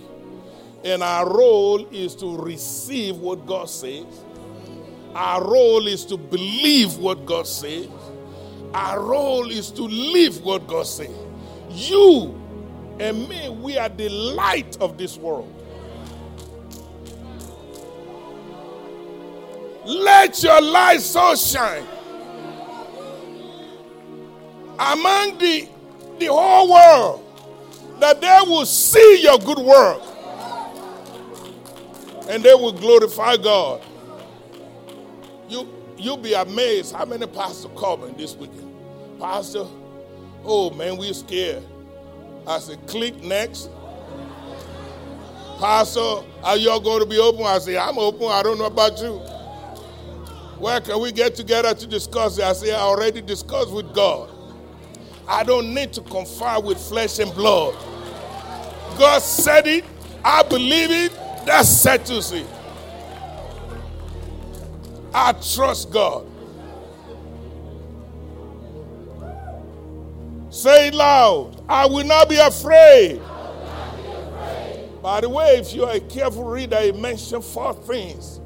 and 0.85 1.03
our 1.03 1.31
role 1.31 1.87
is 1.93 2.15
to 2.17 2.35
receive 2.39 3.17
what 3.17 3.45
God 3.45 3.69
says. 3.69 4.07
Our 5.15 5.45
role 5.45 5.87
is 5.87 6.07
to 6.07 6.17
believe 6.17 6.97
what 6.97 7.27
God 7.27 7.47
says. 7.47 7.89
Our 8.73 9.03
role 9.03 9.51
is 9.51 9.71
to 9.73 9.83
live 9.83 10.43
what 10.43 10.67
God 10.67 10.87
says. 10.87 11.15
You 11.71 12.41
and 12.99 13.29
me, 13.29 13.51
we 13.51 13.77
are 13.77 13.91
the 13.91 14.09
light 14.09 14.79
of 14.81 14.97
this 14.97 15.19
world. 15.19 15.58
Let 19.89 20.43
your 20.43 20.61
light 20.61 21.01
so 21.01 21.35
shine 21.35 21.87
among 24.79 25.39
the, 25.39 25.67
the 26.19 26.27
whole 26.27 26.71
world 26.71 27.25
that 27.99 28.21
they 28.21 28.39
will 28.47 28.67
see 28.67 29.23
your 29.23 29.39
good 29.39 29.57
work 29.57 30.03
and 32.29 32.43
they 32.43 32.53
will 32.53 32.73
glorify 32.73 33.39
God. 33.39 33.81
You, 35.49 35.67
you'll 35.97 36.19
be 36.19 36.35
amazed 36.35 36.95
how 36.95 37.07
many 37.07 37.27
pastors 37.27 37.65
me 37.65 38.15
this 38.19 38.37
weekend. 38.37 38.71
Pastor, 39.19 39.65
oh 40.45 40.69
man, 40.77 40.99
we're 40.99 41.15
scared. 41.15 41.63
I 42.47 42.59
said, 42.59 42.87
click 42.89 43.23
next. 43.23 43.71
Pastor, 45.59 46.23
are 46.45 46.59
y'all 46.59 46.79
going 46.79 47.01
to 47.01 47.07
be 47.07 47.19
open? 47.19 47.47
I 47.47 47.59
said, 47.59 47.77
I'm 47.77 47.97
open. 47.99 48.27
I 48.27 48.43
don't 48.43 48.59
know 48.59 48.67
about 48.67 49.01
you. 49.01 49.38
Where 50.59 50.81
can 50.81 51.01
we 51.01 51.13
get 51.13 51.35
together 51.37 51.75
to 51.75 51.87
discuss 51.87 52.39
it? 52.39 52.45
I 52.45 52.53
say, 52.53 52.73
I 52.73 52.81
already 52.81 53.23
discussed 53.23 53.71
with 53.71 53.95
God. 53.95 54.31
I 55.29 55.45
don't 55.45 55.73
need 55.73 55.93
to 55.93 56.01
confer 56.01 56.59
with 56.61 56.79
flesh 56.79 57.19
and 57.19 57.33
blood. 57.35 57.75
God 58.99 59.23
said 59.23 59.67
it. 59.67 59.85
I 60.25 60.43
believe 60.43 60.91
it. 60.91 61.13
That 61.47 61.65
settles 61.65 62.33
it. 62.33 62.47
I 65.15 65.33
trust 65.33 65.91
God. 65.91 66.27
Say 70.51 70.89
it 70.89 70.95
loud. 70.95 71.63
I 71.69 71.87
will 71.87 72.05
not 72.05 72.29
be 72.29 72.37
afraid. 72.37 73.21
By 75.03 75.21
the 75.21 75.29
way, 75.29 75.57
if 75.59 75.73
you 75.73 75.85
are 75.85 75.95
a 75.95 76.01
careful 76.01 76.45
reader, 76.45 76.81
he 76.81 76.93
mentioned 76.93 77.45
four 77.45 77.73
things 77.75 78.41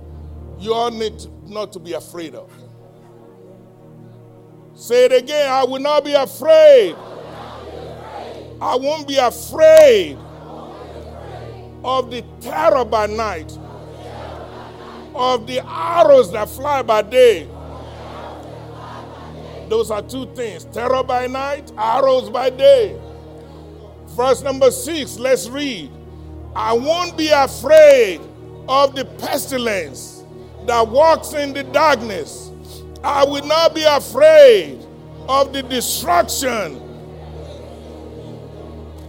you 0.59 0.75
all 0.75 0.91
need 0.91 1.19
to, 1.19 1.29
not 1.53 1.73
to 1.73 1.79
be 1.79 1.93
afraid 1.93 2.35
of. 2.35 2.51
Say 4.75 5.05
it 5.05 5.13
again. 5.13 5.51
I 5.51 5.65
will 5.65 5.81
not 5.81 6.05
be 6.05 6.15
afraid. 6.15 6.97
I 8.61 8.77
won't 8.77 9.07
be 9.09 9.17
afraid 9.17 10.17
of 11.85 12.11
the 12.11 12.25
terror 12.41 12.85
by 12.85 13.07
night, 13.07 13.59
of 15.15 15.47
the 15.47 15.61
arrows 15.67 16.33
that 16.33 16.49
fly 16.49 16.83
by 16.83 17.03
day. 17.03 17.49
Those 19.69 19.91
are 19.91 20.03
two 20.03 20.27
things 20.35 20.65
terror 20.67 21.03
by 21.03 21.27
night, 21.27 21.73
arrows 21.77 22.31
by 22.31 22.51
day. 22.51 23.01
Verse 24.09 24.43
number 24.43 24.71
six, 24.71 25.19
let's 25.19 25.49
read. 25.49 25.91
I 26.55 26.75
won't 26.75 27.17
be 27.17 27.29
afraid 27.31 28.21
of 28.69 28.95
the 28.95 29.05
pestilence 29.05 30.22
that 30.67 30.87
walks 30.89 31.33
in 31.33 31.53
the 31.53 31.63
darkness. 31.65 32.51
I 33.03 33.25
will 33.25 33.45
not 33.45 33.75
be 33.75 33.83
afraid 33.83 34.87
of 35.29 35.53
the 35.53 35.63
destruction. 35.63 36.81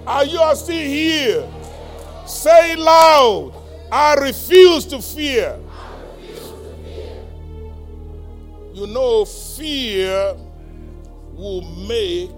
Are 0.06 0.26
you 0.26 0.40
still 0.56 0.76
here? 0.76 1.50
Say 2.26 2.76
loud. 2.76 3.54
I 3.92 4.16
refuse 4.16 4.86
to 4.88 5.02
fear. 5.02 5.60
You 8.74 8.88
know, 8.88 9.24
fear 9.26 10.36
will 11.34 11.62
make 11.62 12.32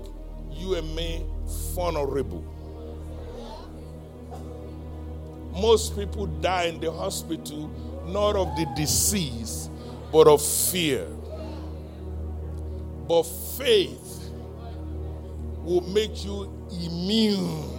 you 0.51 0.75
and 0.75 0.95
me 0.95 1.25
vulnerable. 1.73 2.43
Most 5.53 5.95
people 5.95 6.25
die 6.27 6.65
in 6.65 6.81
the 6.81 6.91
hospital 6.91 7.71
not 8.07 8.35
of 8.35 8.55
the 8.55 8.65
disease, 8.75 9.69
but 10.11 10.27
of 10.27 10.41
fear. 10.41 11.07
But 13.07 13.23
faith 13.23 14.29
will 15.63 15.81
make 15.81 16.23
you 16.23 16.51
immune. 16.83 17.69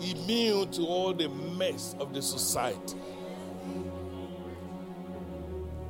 Immune 0.00 0.70
to 0.72 0.82
all 0.82 1.12
the 1.12 1.28
mess 1.28 1.94
of 1.98 2.14
the 2.14 2.22
society. 2.22 2.96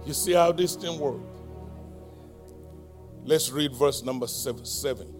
You 0.07 0.15
see 0.15 0.33
how 0.33 0.53
this 0.53 0.75
thing 0.75 0.99
works? 0.99 1.21
Let's 3.25 3.51
read 3.51 3.75
verse 3.75 4.03
number 4.03 4.27
seven. 4.27 4.65
seven. 4.65 5.15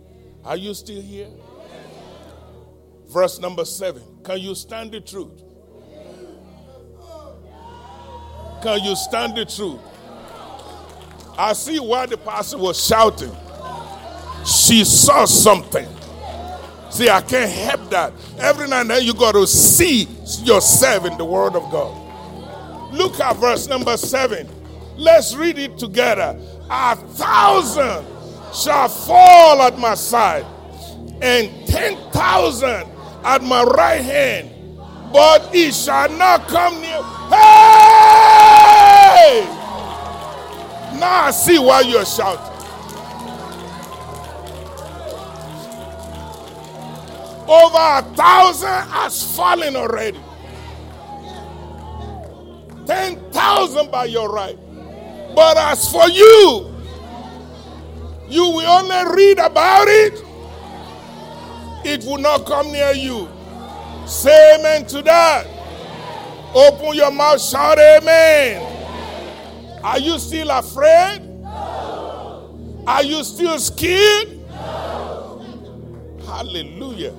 Are 0.45 0.57
you 0.57 0.73
still 0.73 1.03
here? 1.03 1.29
Verse 3.07 3.39
number 3.39 3.65
seven. 3.65 4.03
Can 4.25 4.39
you 4.41 4.55
stand 4.55 4.93
the 4.93 5.01
truth? 5.01 5.43
Can 8.63 8.83
you 8.83 8.97
stand 8.97 9.37
the 9.37 9.45
truth? 9.45 9.81
I 11.39 11.53
see 11.53 11.79
why 11.79 12.07
the 12.07 12.17
pastor 12.17 12.59
was 12.59 12.85
shouting. 12.85 13.35
She 14.45 14.85
saw 14.85 15.25
something. 15.25 15.87
See, 16.91 17.09
I 17.09 17.21
can't 17.21 17.53
help 17.53 17.91
that. 17.91 18.13
Every 18.39 18.67
now 18.67 18.81
and 18.81 18.91
then 18.91 19.05
you 19.05 19.15
got 19.15 19.33
to 19.33 19.47
see 19.47 20.09
yourself 20.43 21.05
in 21.05 21.17
the 21.19 21.25
Word 21.25 21.55
of 21.55 21.71
God. 21.71 22.93
Look 22.93 23.21
at 23.21 23.37
verse 23.37 23.69
number 23.69 23.97
seven. 23.97 24.49
Let's 24.97 25.35
read 25.37 25.59
it 25.59 25.79
together. 25.79 26.41
A 26.71 26.97
thousand 26.97 28.05
shall 28.53 28.89
fall 28.89 29.63
at 29.63 29.79
my 29.79 29.95
side, 29.95 30.45
and 31.23 31.67
ten 31.69 31.97
thousand 32.11 32.89
at 33.23 33.43
my 33.43 33.63
right 33.63 34.01
hand, 34.01 34.51
but 35.13 35.55
it 35.55 35.73
shall 35.75 36.09
not 36.09 36.49
come 36.49 36.81
near. 36.81 37.05
Hey! 37.31 37.45
Now 40.99 41.27
I 41.27 41.31
see 41.31 41.59
why 41.59 41.81
you're 41.83 42.05
shouting. 42.05 42.45
Over 47.49 47.79
a 47.79 48.03
thousand 48.15 48.91
has 48.91 49.35
fallen 49.35 49.75
already. 49.75 50.21
Ten 52.87 53.17
thousand 53.31 53.91
by 53.91 54.05
your 54.05 54.31
right. 54.31 54.59
But 55.35 55.57
as 55.57 55.91
for 55.91 56.09
you, 56.09 56.75
you 58.29 58.43
will 58.43 58.67
only 58.67 59.15
read 59.17 59.39
about 59.39 59.89
it, 59.89 60.23
it 61.85 62.05
will 62.05 62.19
not 62.19 62.45
come 62.45 62.71
near 62.71 62.93
you. 62.93 63.29
Say 64.07 64.57
amen 64.59 64.85
to 64.87 65.01
that. 65.03 65.47
Open 66.55 66.95
your 66.95 67.11
mouth, 67.11 67.41
shout 67.41 67.79
amen. 67.79 68.77
Are 69.83 69.99
you 69.99 70.19
still 70.19 70.51
afraid? 70.51 71.21
No. 71.43 72.85
Are 72.87 73.03
you 73.03 73.23
still 73.23 73.59
scared? 73.59 74.41
No. 74.51 75.45
Hallelujah. 76.27 77.15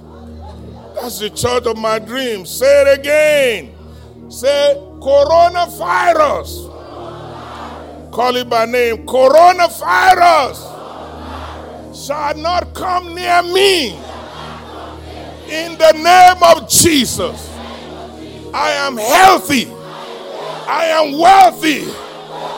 That's 0.96 1.20
the 1.20 1.30
church 1.30 1.66
of 1.66 1.78
my 1.78 2.00
dreams. 2.00 2.50
Say 2.50 2.82
it 2.82 3.00
again. 3.00 3.76
Say 4.30 4.76
coronavirus. 5.00 6.70
coronavirus. 6.70 8.12
Call 8.12 8.36
it 8.36 8.50
by 8.50 8.66
name. 8.66 9.06
Coronavirus, 9.06 10.58
coronavirus. 10.60 12.08
shall 12.08 12.36
not 12.36 12.74
come 12.74 13.16
near 13.16 13.42
me. 13.44 13.96
In 15.50 15.78
the 15.78 15.92
name 15.94 16.44
of 16.44 16.68
Jesus. 16.70 17.49
I 18.54 18.72
am 18.72 18.98
healthy. 18.98 19.68
I 20.68 20.86
am 20.86 21.18
wealthy. 21.18 21.86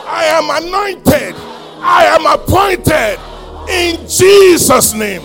I 0.06 0.24
am 0.24 0.50
anointed. 0.64 1.34
I 1.80 2.04
am 2.04 2.26
appointed 2.26 3.18
in 3.68 4.08
Jesus' 4.08 4.94
name. 4.94 5.22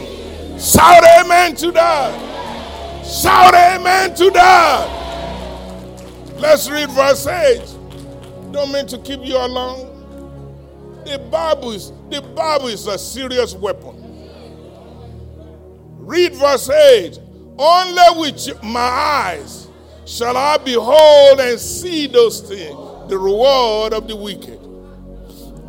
Shout 0.60 1.03
amen 1.19 1.56
to 1.57 1.72
that. 1.72 3.06
Shout 3.06 3.53
amen 3.53 4.15
to 4.15 4.31
that. 4.31 4.98
Let's 6.39 6.69
read 6.69 6.89
verse 6.91 7.27
8. 7.27 7.61
Don't 8.52 8.72
mean 8.72 8.88
to 8.88 8.98
keep 8.99 9.22
you 9.23 9.38
along. 9.38 9.94
The 11.06 11.19
Bible 11.31 11.72
is 11.72 11.91
the 12.10 12.22
Bible 12.22 12.68
is 12.68 12.88
a 12.88 12.98
serious 12.98 13.53
weapon. 13.53 13.95
Read 15.99 16.34
verse 16.35 16.69
8. 16.69 17.19
Only 17.57 18.19
with 18.19 18.64
my 18.64 18.80
eyes 18.80 19.66
shall 20.07 20.38
I 20.38 20.57
behold 20.57 21.39
and 21.39 21.59
see 21.59 22.07
those 22.07 22.39
things, 22.41 22.75
the 23.09 23.17
reward 23.17 23.93
of 23.93 24.07
the 24.07 24.15
wicked. 24.15 24.59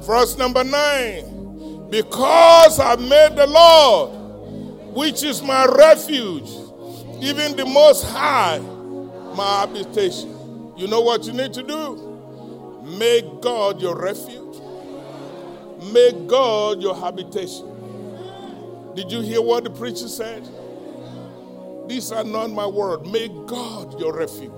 Verse 0.04 0.38
number 0.38 0.64
9. 0.64 1.90
Because 1.90 2.78
I 2.78 2.96
made 2.96 3.36
the 3.36 3.46
Lord, 3.46 4.94
which 4.94 5.22
is 5.22 5.42
my 5.42 5.66
refuge, 5.66 6.48
even 7.20 7.56
the 7.56 7.66
Most 7.66 8.04
High, 8.04 8.58
my 8.58 9.60
habitation. 9.60 10.72
You 10.76 10.86
know 10.86 11.00
what 11.00 11.24
you 11.24 11.32
need 11.32 11.52
to 11.54 11.62
do? 11.62 12.84
Make 12.98 13.40
God 13.40 13.82
your 13.82 13.96
refuge. 13.96 14.60
Make 15.92 16.26
God 16.26 16.80
your 16.80 16.94
habitation. 16.94 17.66
Did 18.94 19.10
you 19.10 19.20
hear 19.20 19.42
what 19.42 19.64
the 19.64 19.70
preacher 19.70 20.08
said? 20.08 20.48
These 21.88 22.12
are 22.12 22.24
not 22.24 22.50
my 22.50 22.66
words. 22.66 23.10
Make 23.10 23.32
God 23.46 23.98
your 23.98 24.14
refuge. 24.14 24.52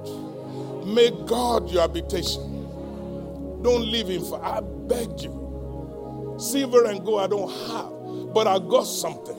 Make 0.84 1.26
God 1.26 1.70
your 1.70 1.82
habitation. 1.82 2.42
Don't 3.62 3.86
leave 3.86 4.08
him 4.08 4.24
for 4.24 4.44
I 4.44 4.60
beg 4.60 5.22
you. 5.22 6.34
Silver 6.38 6.86
and 6.86 7.04
gold 7.04 7.20
I 7.20 7.26
don't 7.28 7.50
have, 7.68 8.34
but 8.34 8.48
I 8.48 8.58
got 8.58 8.84
something. 8.84 9.36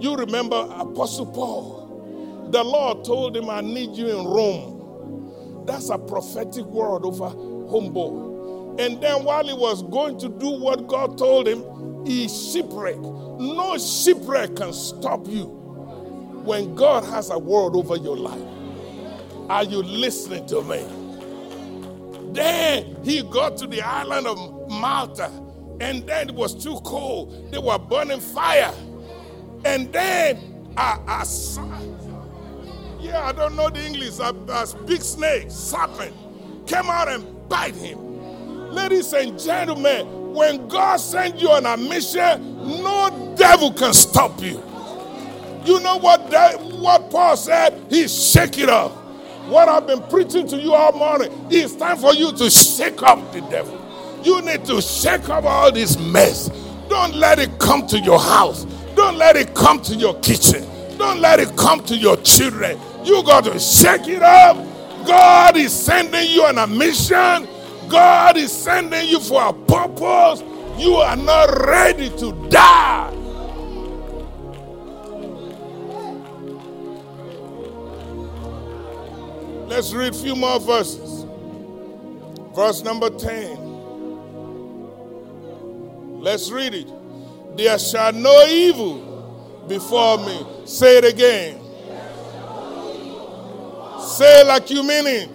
You 0.00 0.16
remember 0.16 0.56
Apostle 0.56 1.26
Paul. 1.26 2.48
The 2.50 2.62
Lord 2.62 3.04
told 3.04 3.36
him, 3.36 3.48
I 3.48 3.62
need 3.62 3.96
you 3.96 4.08
in 4.08 4.26
Rome. 4.26 5.64
That's 5.66 5.88
a 5.88 5.96
prophetic 5.98 6.66
word 6.66 7.04
over 7.04 7.30
homeboy. 7.30 8.80
And 8.80 9.00
then 9.02 9.24
while 9.24 9.46
he 9.46 9.54
was 9.54 9.82
going 9.84 10.18
to 10.18 10.28
do 10.28 10.50
what 10.50 10.86
God 10.86 11.16
told 11.16 11.48
him, 11.48 12.04
he 12.04 12.28
shipwrecked. 12.28 13.00
No 13.00 13.78
shipwreck 13.78 14.56
can 14.56 14.72
stop 14.74 15.26
you 15.26 15.65
when 16.46 16.74
God 16.74 17.04
has 17.04 17.30
a 17.30 17.38
word 17.38 17.74
over 17.74 17.96
your 17.96 18.16
life. 18.16 18.42
Are 19.50 19.64
you 19.64 19.82
listening 19.82 20.46
to 20.46 20.62
me? 20.62 20.84
Then 22.32 22.96
he 23.02 23.22
got 23.22 23.56
to 23.58 23.66
the 23.66 23.82
island 23.82 24.26
of 24.26 24.70
Malta, 24.70 25.30
and 25.80 26.06
then 26.06 26.28
it 26.30 26.34
was 26.34 26.54
too 26.54 26.78
cold. 26.84 27.50
They 27.50 27.58
were 27.58 27.78
burning 27.78 28.20
fire. 28.20 28.72
And 29.64 29.92
then 29.92 30.66
a, 30.76 30.98
a 31.08 31.26
yeah, 33.00 33.22
I 33.24 33.32
don't 33.32 33.56
know 33.56 33.70
the 33.70 33.84
English, 33.84 34.18
a, 34.18 34.30
a 34.30 34.84
big 34.84 35.02
snake, 35.02 35.50
serpent, 35.50 36.14
came 36.66 36.90
out 36.90 37.08
and 37.08 37.48
bite 37.48 37.74
him. 37.74 38.70
Ladies 38.72 39.12
and 39.12 39.38
gentlemen, 39.38 40.34
when 40.34 40.68
God 40.68 40.96
sends 40.98 41.40
you 41.40 41.50
on 41.50 41.66
a 41.66 41.76
mission, 41.76 42.82
no 42.82 43.34
devil 43.36 43.72
can 43.72 43.94
stop 43.94 44.42
you. 44.42 44.62
You 45.66 45.80
know 45.80 45.96
what 45.96 46.30
that, 46.30 46.62
what 46.62 47.10
Paul 47.10 47.36
said? 47.36 47.86
He 47.90 48.06
shake 48.06 48.58
it 48.58 48.68
up. 48.68 48.92
What 49.48 49.68
I've 49.68 49.86
been 49.86 50.02
preaching 50.02 50.46
to 50.48 50.56
you 50.56 50.74
all 50.74 50.92
morning, 50.92 51.30
it's 51.50 51.74
time 51.74 51.96
for 51.96 52.14
you 52.14 52.32
to 52.32 52.48
shake 52.48 53.02
up 53.02 53.32
the 53.32 53.40
devil. 53.42 53.82
You 54.22 54.42
need 54.42 54.64
to 54.66 54.80
shake 54.80 55.28
up 55.28 55.44
all 55.44 55.72
this 55.72 55.98
mess. 55.98 56.50
Don't 56.88 57.14
let 57.16 57.40
it 57.40 57.58
come 57.58 57.86
to 57.88 57.98
your 57.98 58.18
house. 58.18 58.64
Don't 58.94 59.16
let 59.16 59.36
it 59.36 59.54
come 59.54 59.80
to 59.82 59.94
your 59.94 60.14
kitchen. 60.20 60.64
Don't 60.98 61.20
let 61.20 61.40
it 61.40 61.56
come 61.56 61.82
to 61.84 61.96
your 61.96 62.16
children. 62.18 62.78
You 63.04 63.22
got 63.24 63.44
to 63.44 63.58
shake 63.58 64.08
it 64.08 64.22
up. 64.22 64.56
God 65.06 65.56
is 65.56 65.72
sending 65.72 66.30
you 66.30 66.44
on 66.44 66.58
a 66.58 66.66
mission. 66.66 67.48
God 67.88 68.36
is 68.36 68.52
sending 68.52 69.08
you 69.08 69.20
for 69.20 69.48
a 69.48 69.52
purpose. 69.52 70.42
You 70.78 70.94
are 70.94 71.16
not 71.16 71.66
ready 71.66 72.10
to 72.18 72.32
die. 72.50 73.15
Let's 79.66 79.92
read 79.92 80.14
a 80.14 80.16
few 80.16 80.36
more 80.36 80.60
verses. 80.60 81.24
Verse 82.54 82.82
number 82.82 83.10
10. 83.10 83.66
Let's 86.20 86.50
read 86.50 86.74
it. 86.74 86.88
There 87.56 87.78
shall 87.78 88.12
no 88.12 88.46
evil 88.46 89.64
before 89.68 90.18
me. 90.18 90.46
Say 90.64 90.98
it 90.98 91.04
again. 91.04 91.60
Say 94.00 94.40
it 94.40 94.46
like 94.46 94.70
you 94.70 94.82
mean 94.82 95.06
it. 95.06 95.28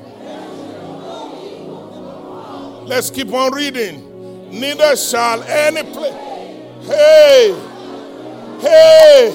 Let's 2.87 3.09
keep 3.09 3.31
on 3.33 3.53
reading. 3.53 4.49
Neither 4.49 4.95
shall 4.95 5.43
any 5.43 5.83
place. 5.91 6.13
Hey, 6.85 7.53
hey, 8.59 9.31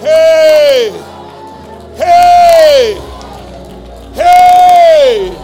hey, 0.00 0.90
hey, 1.96 3.13
hey. 4.14 5.36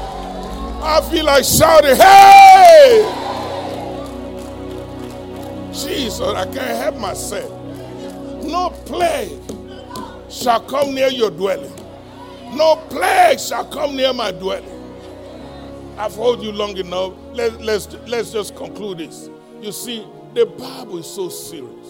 I 0.83 1.01
feel 1.11 1.25
like 1.25 1.45
shouting, 1.45 1.97
hey! 1.97 3.17
Jesus, 5.73 6.21
I 6.21 6.45
can't 6.45 6.57
help 6.57 6.97
myself. 6.99 7.51
No 8.45 8.71
plague 8.87 9.39
shall 10.29 10.61
come 10.61 10.95
near 10.95 11.09
your 11.09 11.31
dwelling. 11.31 11.73
No 12.55 12.77
plague 12.89 13.39
shall 13.39 13.65
come 13.67 13.97
near 13.97 14.13
my 14.13 14.33
dwelling. 14.33 14.77
I've 15.97 16.15
hold 16.15 16.43
you 16.43 16.51
long 16.51 16.77
enough. 16.77 17.13
Let, 17.33 17.61
let's, 17.61 17.93
let's 18.07 18.33
just 18.33 18.57
conclude 18.57 18.99
this. 18.99 19.29
You 19.61 19.71
see, 19.71 20.07
the 20.35 20.47
Bible 20.47 20.99
is 20.99 21.07
so 21.07 21.29
serious. 21.29 21.87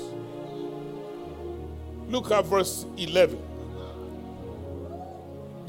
Look 2.09 2.31
at 2.33 2.45
verse 2.47 2.87
11. 2.97 3.50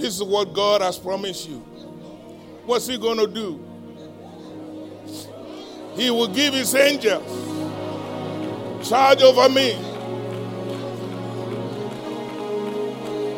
This 0.02 0.16
is 0.16 0.24
what 0.24 0.52
God 0.52 0.82
has 0.82 0.98
promised 0.98 1.48
you. 1.48 1.60
What's 2.66 2.88
He 2.88 2.98
going 2.98 3.20
to 3.20 3.28
do? 3.28 3.64
He 5.94 6.10
will 6.10 6.28
give 6.28 6.56
His 6.56 6.74
angels 6.74 7.22
charge 8.90 9.22
over 9.22 9.48
me. 9.48 9.76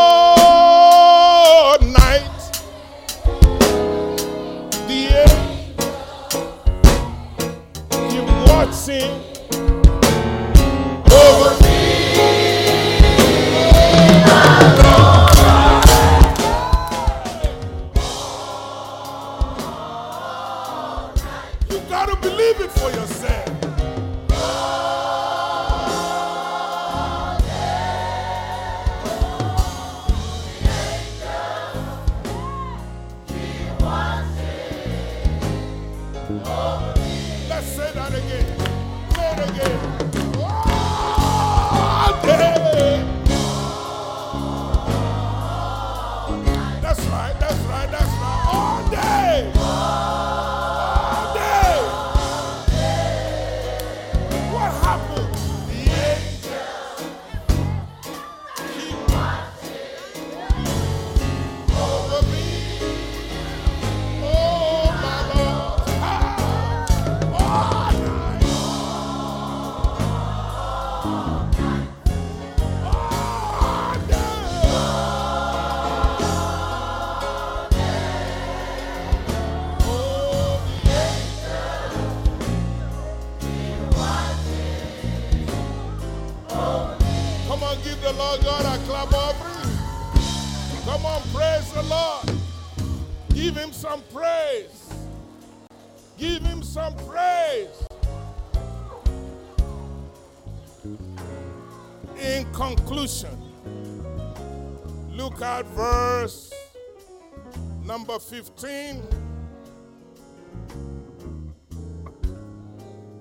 15. 108.36 109.02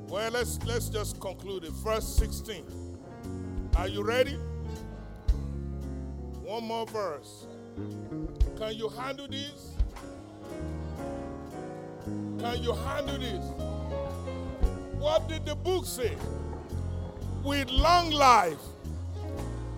Well, 0.08 0.32
let's 0.32 0.58
let's 0.64 0.88
just 0.88 1.20
conclude 1.20 1.62
it. 1.62 1.70
Verse 1.70 2.16
16. 2.16 2.64
Are 3.76 3.86
you 3.86 4.02
ready? 4.02 4.36
One 6.42 6.64
more 6.64 6.84
verse. 6.86 7.46
Can 8.56 8.74
you 8.74 8.88
handle 8.88 9.28
this? 9.28 9.76
Can 12.04 12.62
you 12.64 12.72
handle 12.72 13.18
this? 13.18 13.44
What 14.98 15.28
did 15.28 15.46
the 15.46 15.54
book 15.54 15.86
say? 15.86 16.16
With 17.44 17.70
long 17.70 18.10
life 18.10 18.58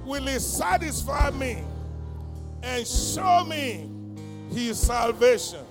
will 0.06 0.26
it 0.28 0.40
satisfy 0.40 1.30
me 1.32 1.62
and 2.62 2.86
show 2.86 3.44
me 3.44 3.85
his 4.56 4.78
salvation. 4.78 5.64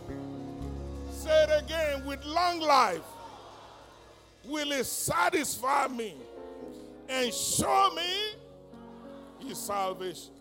Say 1.12 1.44
it 1.44 1.64
again 1.64 2.06
with 2.06 2.24
long 2.24 2.60
life 2.60 3.02
will 4.46 4.72
he 4.72 4.84
satisfy 4.84 5.88
me 5.88 6.14
and 7.10 7.34
show 7.34 7.92
me 7.96 9.48
his 9.48 9.58
salvation. 9.58 10.32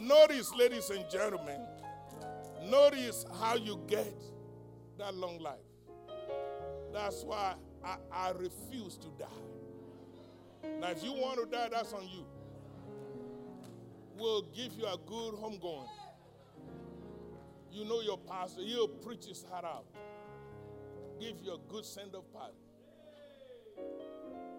Notice, 0.00 0.54
ladies 0.54 0.88
and 0.88 1.04
gentlemen, 1.10 1.60
notice 2.64 3.26
how 3.38 3.56
you 3.56 3.78
get 3.86 4.14
that 4.96 5.14
long 5.14 5.38
life. 5.38 5.58
That's 6.92 7.22
why 7.22 7.54
I, 7.84 7.96
I 8.10 8.30
refuse 8.30 8.96
to 8.96 9.08
die. 9.18 9.26
Now, 10.80 10.90
if 10.90 11.04
you 11.04 11.12
want 11.12 11.38
to 11.38 11.46
die, 11.46 11.68
that's 11.70 11.92
on 11.92 12.08
you. 12.08 12.24
We'll 14.16 14.42
give 14.54 14.72
you 14.78 14.86
a 14.86 14.96
good 15.06 15.34
homegoing. 15.34 15.86
You 17.72 17.84
know 17.84 18.00
your 18.00 18.18
pastor, 18.18 18.62
he'll 18.62 18.88
preach 18.88 19.26
his 19.26 19.44
heart 19.50 19.64
out. 19.64 19.84
Give 21.20 21.36
you 21.42 21.54
a 21.54 21.58
good 21.72 21.84
send 21.84 22.14
of. 22.14 22.24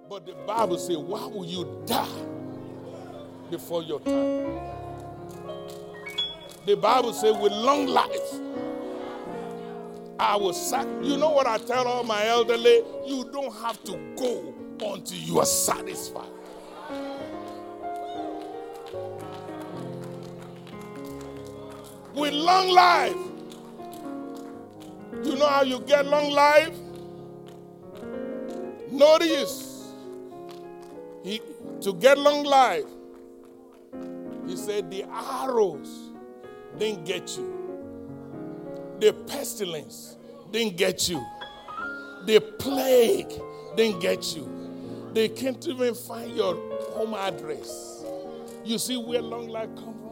But 0.09 0.25
the 0.25 0.33
Bible 0.47 0.77
says, 0.77 0.97
why 0.97 1.25
will 1.27 1.45
you 1.45 1.83
die 1.85 2.07
before 3.51 3.83
your 3.83 3.99
time? 3.99 4.59
The 6.65 6.75
Bible 6.75 7.13
says, 7.13 7.37
with 7.37 7.51
long 7.51 7.87
life, 7.87 8.33
I 10.19 10.35
will 10.35 10.53
sack. 10.53 10.87
You 11.01 11.17
know 11.17 11.29
what 11.29 11.47
I 11.47 11.57
tell 11.59 11.87
all 11.87 12.03
my 12.03 12.25
elderly? 12.25 12.83
You 13.05 13.29
don't 13.31 13.53
have 13.57 13.83
to 13.85 13.91
go 14.17 14.53
until 14.81 15.17
you 15.17 15.39
are 15.39 15.45
satisfied. 15.45 16.27
With 22.19 22.33
long 22.33 22.67
life, 22.69 23.15
you 25.23 25.37
know 25.37 25.47
how 25.47 25.61
you 25.63 25.79
get 25.79 26.05
long 26.05 26.29
life? 26.31 26.75
Notice, 28.91 29.93
he, 31.23 31.41
to 31.79 31.93
get 31.93 32.17
long 32.17 32.43
life, 32.43 32.83
he 34.45 34.57
said, 34.57 34.91
the 34.91 35.05
arrows 35.09 36.11
didn't 36.77 37.05
get 37.05 37.37
you. 37.37 37.55
The 38.99 39.13
pestilence 39.13 40.17
didn't 40.51 40.75
get 40.75 41.07
you. 41.07 41.25
The 42.25 42.41
plague 42.41 43.31
didn't 43.77 44.01
get 44.01 44.35
you. 44.35 44.45
They 45.13 45.29
can't 45.29 45.65
even 45.65 45.95
find 45.95 46.35
your 46.35 46.55
home 46.91 47.13
address. 47.13 48.03
You 48.65 48.77
see 48.77 48.97
where 48.97 49.21
long 49.21 49.47
life 49.47 49.69
come 49.75 49.93
from? 49.93 50.08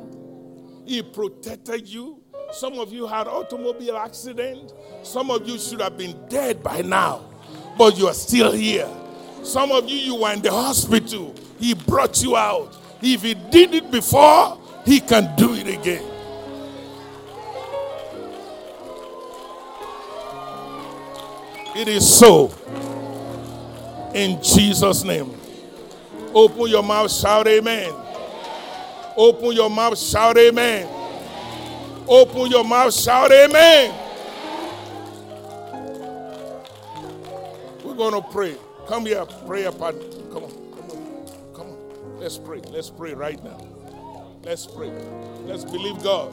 He 0.87 1.03
protected 1.03 1.87
you. 1.87 2.21
Some 2.53 2.79
of 2.79 2.93
you 2.93 3.05
had 3.05 3.27
automobile 3.27 3.97
accident. 3.97 4.71
Some 5.03 5.29
of 5.29 5.47
you 5.47 5.59
should 5.59 5.81
have 5.81 5.97
been 5.97 6.17
dead 6.29 6.63
by 6.63 6.81
now, 6.81 7.25
but 7.77 7.97
you 7.97 8.07
are 8.07 8.13
still 8.13 8.53
here. 8.53 8.89
Some 9.43 9.71
of 9.71 9.89
you, 9.89 9.97
you 9.97 10.15
were 10.15 10.31
in 10.31 10.41
the 10.41 10.51
hospital. 10.51 11.35
He 11.59 11.73
brought 11.73 12.23
you 12.23 12.37
out. 12.37 12.77
If 13.01 13.21
he 13.21 13.33
did 13.33 13.73
it 13.73 13.91
before, 13.91 14.59
he 14.85 15.01
can 15.01 15.35
do 15.35 15.53
it 15.55 15.67
again. 15.67 16.09
It 21.75 21.89
is 21.89 22.17
so. 22.17 22.53
In 24.15 24.41
Jesus' 24.41 25.03
name. 25.03 25.33
Open 26.33 26.69
your 26.69 26.81
mouth, 26.81 27.11
shout 27.11 27.45
amen. 27.47 27.93
Open 29.17 29.51
your 29.53 29.69
mouth, 29.69 29.97
shout 29.97 30.37
amen. 30.37 30.87
Open 32.07 32.51
your 32.51 32.63
mouth, 32.63 32.93
shout 32.93 33.31
amen. 33.31 33.93
We're 37.83 37.95
going 37.95 38.13
to 38.13 38.21
pray. 38.29 38.55
Come 38.87 39.07
here, 39.07 39.25
prayer 39.25 39.71
partner. 39.71 40.03
Come 40.31 40.43
on, 40.43 40.51
come 40.51 40.91
on, 40.91 41.25
come 41.55 41.67
on. 41.67 42.19
Let's 42.19 42.37
pray. 42.37 42.61
Let's 42.69 42.91
pray 42.91 43.15
right 43.15 43.43
now. 43.43 43.59
Let's 44.43 44.67
pray. 44.67 44.91
Let's 45.45 45.65
believe 45.65 46.01
God. 46.03 46.31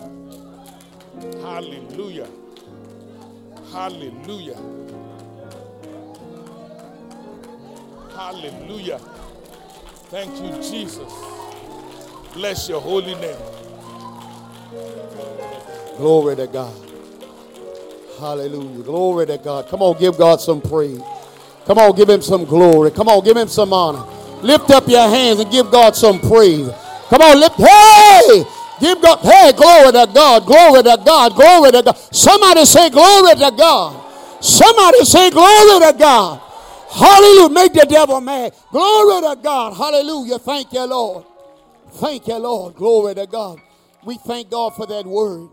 Hallelujah. 1.41 2.29
Hallelujah. 3.73 4.61
Hallelujah. 8.15 8.99
Thank 10.11 10.37
you, 10.37 10.51
Jesus. 10.63 11.13
Bless 12.35 12.69
your 12.69 12.81
holy 12.81 13.15
name. 13.15 13.37
Glory 15.97 16.35
to 16.37 16.47
God. 16.49 16.75
Hallelujah. 18.19 18.83
Glory 18.83 19.27
to 19.27 19.39
God. 19.39 19.69
Come 19.69 19.83
on, 19.83 19.99
give 20.01 20.19
God 20.19 20.41
some 20.41 20.61
praise. 20.61 21.01
Come 21.65 21.79
on, 21.79 21.95
give 21.95 22.11
him 22.11 22.21
some 22.21 22.45
glory. 22.45 22.91
Come 22.91 23.09
on, 23.09 23.25
give 23.25 23.37
him 23.37 23.49
some 23.49 23.73
honor. 23.73 24.05
Lift 24.43 24.71
up 24.71 24.89
your 24.89 25.09
hands 25.09 25.41
and 25.41 25.51
give 25.51 25.71
God 25.71 25.95
some 25.95 26.21
praise. 26.21 26.69
Come 27.09 27.23
on, 27.23 27.39
lift. 27.39 27.57
Hey! 27.57 28.45
Give 28.81 29.01
God. 29.01 29.21
Hey, 29.21 29.53
glory 29.53 29.93
to 29.93 30.13
God. 30.13 30.45
Glory 30.45 30.83
to 30.83 30.99
God. 31.05 31.35
Glory 31.35 31.71
to 31.71 31.83
God. 31.83 31.97
Somebody 31.97 32.65
say 32.65 32.91
glory 32.91 33.35
to 33.35 33.53
God. 33.57 34.43
Somebody 34.43 35.05
say 35.05 35.31
glory 35.31 35.81
to 35.81 35.97
God. 35.97 36.41
Hallelujah. 36.91 37.49
Make 37.51 37.73
the 37.73 37.87
devil 37.89 38.21
mad. 38.21 38.53
Glory 38.73 39.21
to 39.23 39.41
God. 39.41 39.75
Hallelujah. 39.75 40.39
Thank 40.39 40.73
you, 40.73 40.85
Lord. 40.85 41.25
Thank 41.95 42.27
you, 42.27 42.37
Lord. 42.39 42.75
Glory 42.75 43.15
to 43.15 43.27
God. 43.27 43.61
We 44.05 44.19
thank 44.19 44.51
God 44.51 44.75
for 44.75 44.87
that 44.87 45.07
word. 45.07 45.49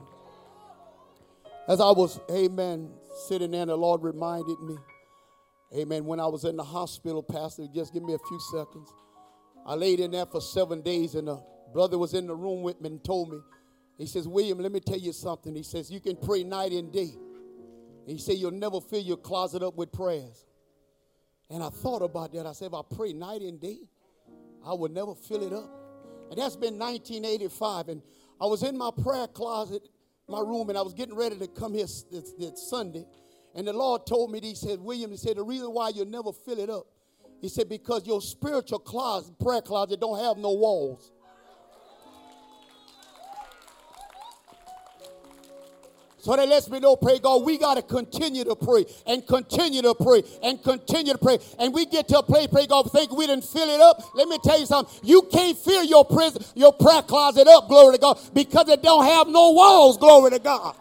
As 1.68 1.80
I 1.80 1.91
was, 1.91 2.19
amen, 2.31 2.89
sitting 3.27 3.51
there, 3.51 3.65
the 3.65 3.76
Lord 3.76 4.01
reminded 4.01 4.59
me, 4.59 4.76
amen, 5.77 6.05
when 6.05 6.19
I 6.19 6.26
was 6.26 6.43
in 6.43 6.57
the 6.57 6.63
hospital, 6.63 7.22
Pastor, 7.22 7.68
just 7.73 7.93
give 7.93 8.03
me 8.03 8.13
a 8.13 8.19
few 8.27 8.39
seconds. 8.51 8.91
I 9.65 9.76
laid 9.76 9.99
in 9.99 10.11
there 10.11 10.26
for 10.26 10.41
seven 10.41 10.81
days, 10.81 11.13
and 11.13 11.30
a 11.30 11.39
brother 11.72 11.97
was 11.97 12.15
in 12.15 12.26
the 12.26 12.35
room 12.35 12.63
with 12.63 12.81
me 12.81 12.89
and 12.89 13.03
told 13.03 13.31
me, 13.31 13.39
he 13.97 14.07
says, 14.07 14.27
William, 14.27 14.57
let 14.57 14.72
me 14.72 14.80
tell 14.80 14.97
you 14.97 15.13
something. 15.13 15.55
He 15.55 15.63
says, 15.63 15.91
you 15.91 15.99
can 15.99 16.15
pray 16.15 16.43
night 16.43 16.72
and 16.72 16.91
day. 16.91 17.11
And 18.07 18.09
he 18.09 18.18
said, 18.18 18.38
you'll 18.38 18.49
never 18.49 18.81
fill 18.81 19.01
your 19.01 19.18
closet 19.18 19.61
up 19.61 19.76
with 19.76 19.91
prayers. 19.91 20.47
And 21.51 21.61
I 21.61 21.69
thought 21.69 22.01
about 22.01 22.34
that. 22.34 22.47
I 22.47 22.53
said, 22.53 22.68
if 22.68 22.73
I 22.73 22.81
pray 22.95 23.13
night 23.13 23.41
and 23.41 23.61
day, 23.61 23.77
I 24.65 24.73
would 24.73 24.91
never 24.91 25.13
fill 25.13 25.43
it 25.43 25.53
up. 25.53 25.80
And 26.31 26.39
that's 26.39 26.55
been 26.55 26.79
1985. 26.79 27.89
And 27.89 28.01
I 28.39 28.45
was 28.45 28.63
in 28.63 28.77
my 28.77 28.89
prayer 29.03 29.27
closet, 29.27 29.89
my 30.29 30.39
room, 30.39 30.69
and 30.69 30.77
I 30.77 30.81
was 30.81 30.93
getting 30.93 31.15
ready 31.15 31.37
to 31.37 31.47
come 31.47 31.73
here 31.73 31.83
this, 31.83 32.05
this 32.39 32.69
Sunday. 32.69 33.05
And 33.53 33.67
the 33.67 33.73
Lord 33.73 34.07
told 34.07 34.31
me, 34.31 34.39
He 34.41 34.55
said, 34.55 34.79
William, 34.79 35.11
He 35.11 35.17
said, 35.17 35.35
the 35.35 35.43
reason 35.43 35.67
why 35.67 35.89
you'll 35.89 36.05
never 36.05 36.31
fill 36.31 36.59
it 36.59 36.69
up, 36.69 36.87
He 37.41 37.49
said, 37.49 37.67
because 37.67 38.07
your 38.07 38.21
spiritual 38.21 38.79
closet, 38.79 39.37
prayer 39.39 39.61
closet, 39.61 39.99
don't 39.99 40.23
have 40.23 40.37
no 40.37 40.51
walls. 40.51 41.11
So 46.22 46.35
that 46.35 46.48
lets 46.48 46.69
me 46.69 46.80
know, 46.80 46.95
pray 46.95 47.18
God, 47.18 47.43
we 47.43 47.57
got 47.57 47.76
to 47.76 47.81
continue 47.81 48.43
to 48.43 48.56
pray 48.56 48.85
and 49.07 49.26
continue 49.26 49.81
to 49.81 49.95
pray 49.95 50.22
and 50.43 50.61
continue 50.61 51.14
to 51.14 51.18
pray. 51.18 51.39
And 51.57 51.73
we 51.73 51.85
get 51.85 52.07
to 52.10 52.19
a 52.19 52.23
place, 52.23 52.48
pray 52.48 52.68
God, 52.68 52.91
think 52.91 53.11
we 53.11 53.26
didn't 53.26 53.43
fill 53.43 53.68
it 53.68 53.81
up. 53.81 54.03
Let 54.14 54.27
me 54.27 54.38
tell 54.43 54.60
you 54.60 54.68
something. 54.68 54.99
You 55.03 55.23
can't 55.31 55.57
fill 55.57 55.84
your 55.84 56.06
prison, 56.06 56.43
your 56.56 56.73
prayer 56.73 57.02
closet 57.02 57.48
up, 57.48 57.68
glory 57.68 57.95
to 57.95 58.02
God, 58.02 58.19
because 58.35 58.69
it 58.69 58.84
don't 58.84 59.03
have 59.06 59.27
no 59.27 59.52
walls, 59.52 59.98
glory 59.98 60.30
to 60.31 60.39
God. 60.39 60.76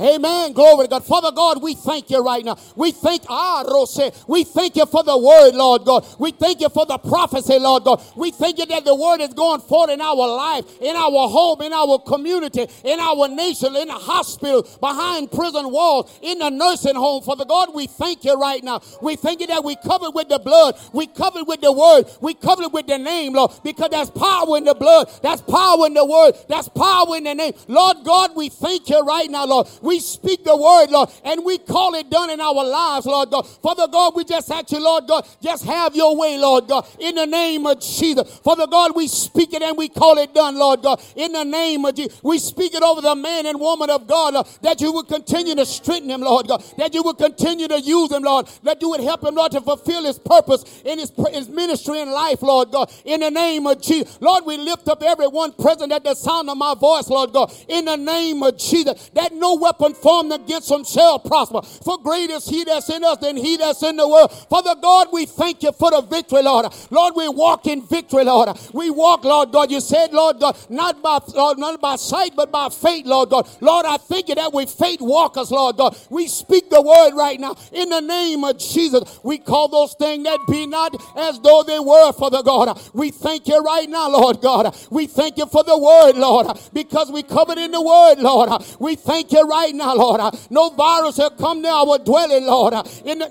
Amen. 0.00 0.52
Glory 0.54 0.86
to 0.86 0.90
God. 0.90 1.04
Father 1.04 1.30
God, 1.30 1.62
we 1.62 1.74
thank 1.74 2.08
you 2.08 2.24
right 2.24 2.42
now. 2.42 2.56
We 2.74 2.90
thank 2.90 3.22
ah 3.28 3.64
Rose. 3.68 4.00
We 4.26 4.44
thank 4.44 4.76
you 4.76 4.86
for 4.86 5.02
the 5.02 5.18
word, 5.18 5.54
Lord 5.54 5.84
God. 5.84 6.06
We 6.18 6.30
thank 6.32 6.62
you 6.62 6.70
for 6.70 6.86
the 6.86 6.96
prophecy, 6.96 7.58
Lord 7.58 7.84
God. 7.84 8.02
We 8.16 8.30
thank 8.30 8.58
you 8.58 8.66
that 8.66 8.86
the 8.86 8.94
word 8.94 9.20
is 9.20 9.34
going 9.34 9.60
forth 9.60 9.90
in 9.90 10.00
our 10.00 10.14
life, 10.16 10.64
in 10.80 10.96
our 10.96 11.28
home, 11.28 11.60
in 11.60 11.74
our 11.74 11.98
community, 11.98 12.66
in 12.82 12.98
our 12.98 13.28
nation, 13.28 13.76
in 13.76 13.88
the 13.88 13.94
hospital, 13.94 14.66
behind 14.80 15.30
prison 15.32 15.70
walls, 15.70 16.18
in 16.22 16.38
the 16.38 16.48
nursing 16.48 16.96
home. 16.96 17.22
Father 17.22 17.44
God, 17.44 17.74
we 17.74 17.86
thank 17.86 18.24
you 18.24 18.40
right 18.40 18.64
now. 18.64 18.80
We 19.02 19.16
thank 19.16 19.40
you 19.42 19.48
that 19.48 19.64
we 19.64 19.76
covered 19.76 20.12
with 20.12 20.30
the 20.30 20.38
blood. 20.38 20.78
We 20.94 21.08
covered 21.08 21.44
with 21.46 21.60
the 21.60 21.72
word. 21.72 22.04
We 22.22 22.32
covered 22.32 22.72
with 22.72 22.86
the 22.86 22.96
name, 22.96 23.34
Lord, 23.34 23.52
because 23.62 23.90
there's 23.90 24.10
power 24.10 24.56
in 24.56 24.64
the 24.64 24.74
blood. 24.74 25.10
That's 25.22 25.42
power 25.42 25.86
in 25.86 25.92
the 25.92 26.06
word. 26.06 26.36
That's 26.48 26.70
power 26.70 27.16
in 27.16 27.24
the 27.24 27.34
name. 27.34 27.52
Lord 27.68 27.98
God, 28.04 28.30
we 28.34 28.48
thank 28.48 28.88
you 28.88 29.00
right 29.02 29.30
now, 29.30 29.44
Lord. 29.44 29.68
We 29.82 29.89
speak 29.98 30.44
the 30.44 30.56
word, 30.56 30.90
Lord, 30.90 31.08
and 31.24 31.44
we 31.44 31.58
call 31.58 31.94
it 31.94 32.10
done 32.10 32.30
in 32.30 32.40
our 32.40 32.64
lives, 32.64 33.06
Lord 33.06 33.30
God. 33.30 33.42
Father 33.42 33.88
God, 33.88 34.14
we 34.14 34.24
just 34.24 34.50
ask 34.50 34.70
you, 34.70 34.82
Lord 34.82 35.06
God, 35.08 35.26
just 35.42 35.64
have 35.64 35.96
your 35.96 36.16
way, 36.16 36.38
Lord 36.38 36.68
God, 36.68 36.86
in 36.98 37.16
the 37.16 37.26
name 37.26 37.66
of 37.66 37.80
Jesus. 37.80 38.38
Father 38.38 38.66
God, 38.66 38.94
we 38.94 39.08
speak 39.08 39.52
it 39.52 39.62
and 39.62 39.76
we 39.76 39.88
call 39.88 40.18
it 40.18 40.32
done, 40.34 40.56
Lord 40.56 40.82
God, 40.82 41.02
in 41.16 41.32
the 41.32 41.44
name 41.44 41.84
of 41.84 41.94
Jesus. 41.94 42.22
We 42.22 42.38
speak 42.38 42.74
it 42.74 42.82
over 42.82 43.00
the 43.00 43.14
man 43.14 43.46
and 43.46 43.58
woman 43.58 43.90
of 43.90 44.06
God, 44.06 44.34
Lord, 44.34 44.46
that 44.62 44.80
you 44.80 44.92
would 44.92 45.08
continue 45.08 45.54
to 45.54 45.66
strengthen 45.66 46.10
him, 46.10 46.20
Lord 46.20 46.46
God, 46.46 46.62
that 46.78 46.94
you 46.94 47.02
would 47.02 47.18
continue 47.18 47.68
to 47.68 47.80
use 47.80 48.12
him, 48.12 48.22
Lord, 48.22 48.48
that 48.62 48.80
you 48.80 48.90
would 48.90 49.00
help 49.00 49.24
him, 49.24 49.34
Lord, 49.34 49.52
to 49.52 49.60
fulfill 49.60 50.04
his 50.04 50.18
purpose 50.18 50.82
in 50.84 50.98
his, 50.98 51.12
his 51.32 51.48
ministry 51.48 52.00
and 52.00 52.10
life, 52.10 52.42
Lord 52.42 52.70
God, 52.70 52.92
in 53.04 53.20
the 53.20 53.30
name 53.30 53.66
of 53.66 53.82
Jesus. 53.82 54.18
Lord, 54.20 54.44
we 54.46 54.56
lift 54.56 54.88
up 54.88 55.02
everyone 55.02 55.52
present 55.52 55.92
at 55.92 56.04
the 56.04 56.14
sound 56.14 56.50
of 56.50 56.56
my 56.56 56.74
voice, 56.74 57.08
Lord 57.08 57.32
God, 57.32 57.52
in 57.68 57.84
the 57.86 57.96
name 57.96 58.42
of 58.42 58.58
Jesus, 58.58 59.10
that 59.14 59.32
no 59.32 59.54
weapon 59.54 59.69
formed 59.78 60.32
against 60.32 60.68
them 60.68 60.84
shall 60.84 61.18
prosper. 61.18 61.62
For 61.62 61.98
great 61.98 62.30
is 62.30 62.46
he 62.46 62.64
that's 62.64 62.88
in 62.90 63.04
us 63.04 63.18
than 63.18 63.36
he 63.36 63.56
that's 63.56 63.82
in 63.82 63.96
the 63.96 64.08
world. 64.08 64.32
Father 64.48 64.74
God, 64.80 65.08
we 65.12 65.26
thank 65.26 65.62
you 65.62 65.72
for 65.72 65.90
the 65.90 66.00
victory, 66.02 66.42
Lord. 66.42 66.66
Lord, 66.90 67.14
we 67.16 67.28
walk 67.28 67.66
in 67.66 67.82
victory, 67.86 68.24
Lord. 68.24 68.56
We 68.72 68.90
walk, 68.90 69.24
Lord 69.24 69.52
God. 69.52 69.70
You 69.70 69.80
said, 69.80 70.12
Lord 70.12 70.40
God, 70.40 70.56
not 70.68 71.02
by 71.02 71.18
Lord, 71.34 71.58
not 71.58 71.80
by 71.80 71.96
sight, 71.96 72.34
but 72.36 72.50
by 72.50 72.68
faith, 72.68 73.06
Lord 73.06 73.30
God. 73.30 73.48
Lord, 73.60 73.86
I 73.86 73.96
thank 73.96 74.28
you 74.28 74.34
that 74.34 74.52
we 74.52 74.66
faith 74.66 75.00
walkers, 75.00 75.50
Lord 75.50 75.76
God. 75.76 75.96
We 76.08 76.26
speak 76.28 76.70
the 76.70 76.80
word 76.80 77.14
right 77.16 77.38
now 77.38 77.56
in 77.72 77.88
the 77.88 78.00
name 78.00 78.44
of 78.44 78.58
Jesus. 78.58 79.20
We 79.22 79.38
call 79.38 79.68
those 79.68 79.94
things 79.94 80.24
that 80.24 80.38
be 80.48 80.66
not 80.66 80.94
as 81.16 81.38
though 81.40 81.62
they 81.62 81.78
were, 81.78 82.12
Father 82.12 82.42
God. 82.42 82.80
We 82.94 83.10
thank 83.10 83.46
you 83.48 83.60
right 83.60 83.88
now, 83.88 84.08
Lord 84.10 84.40
God. 84.40 84.76
We 84.90 85.06
thank 85.06 85.36
you 85.38 85.46
for 85.46 85.62
the 85.64 85.76
word, 85.78 86.16
Lord, 86.16 86.58
because 86.72 87.10
we 87.10 87.22
covered 87.22 87.58
in 87.58 87.70
the 87.70 87.82
word, 87.82 88.18
Lord. 88.18 88.50
We 88.78 88.96
thank 88.96 89.32
you 89.32 89.46
right 89.46 89.59
now, 89.68 89.94
Lord. 89.94 90.20
No 90.50 90.70
virus 90.70 91.18
will 91.18 91.30
come 91.30 91.62
near 91.62 91.72
our 91.72 91.98
dwelling, 91.98 92.46
Lord. 92.46 92.74
In 93.04 93.18
the, 93.18 93.28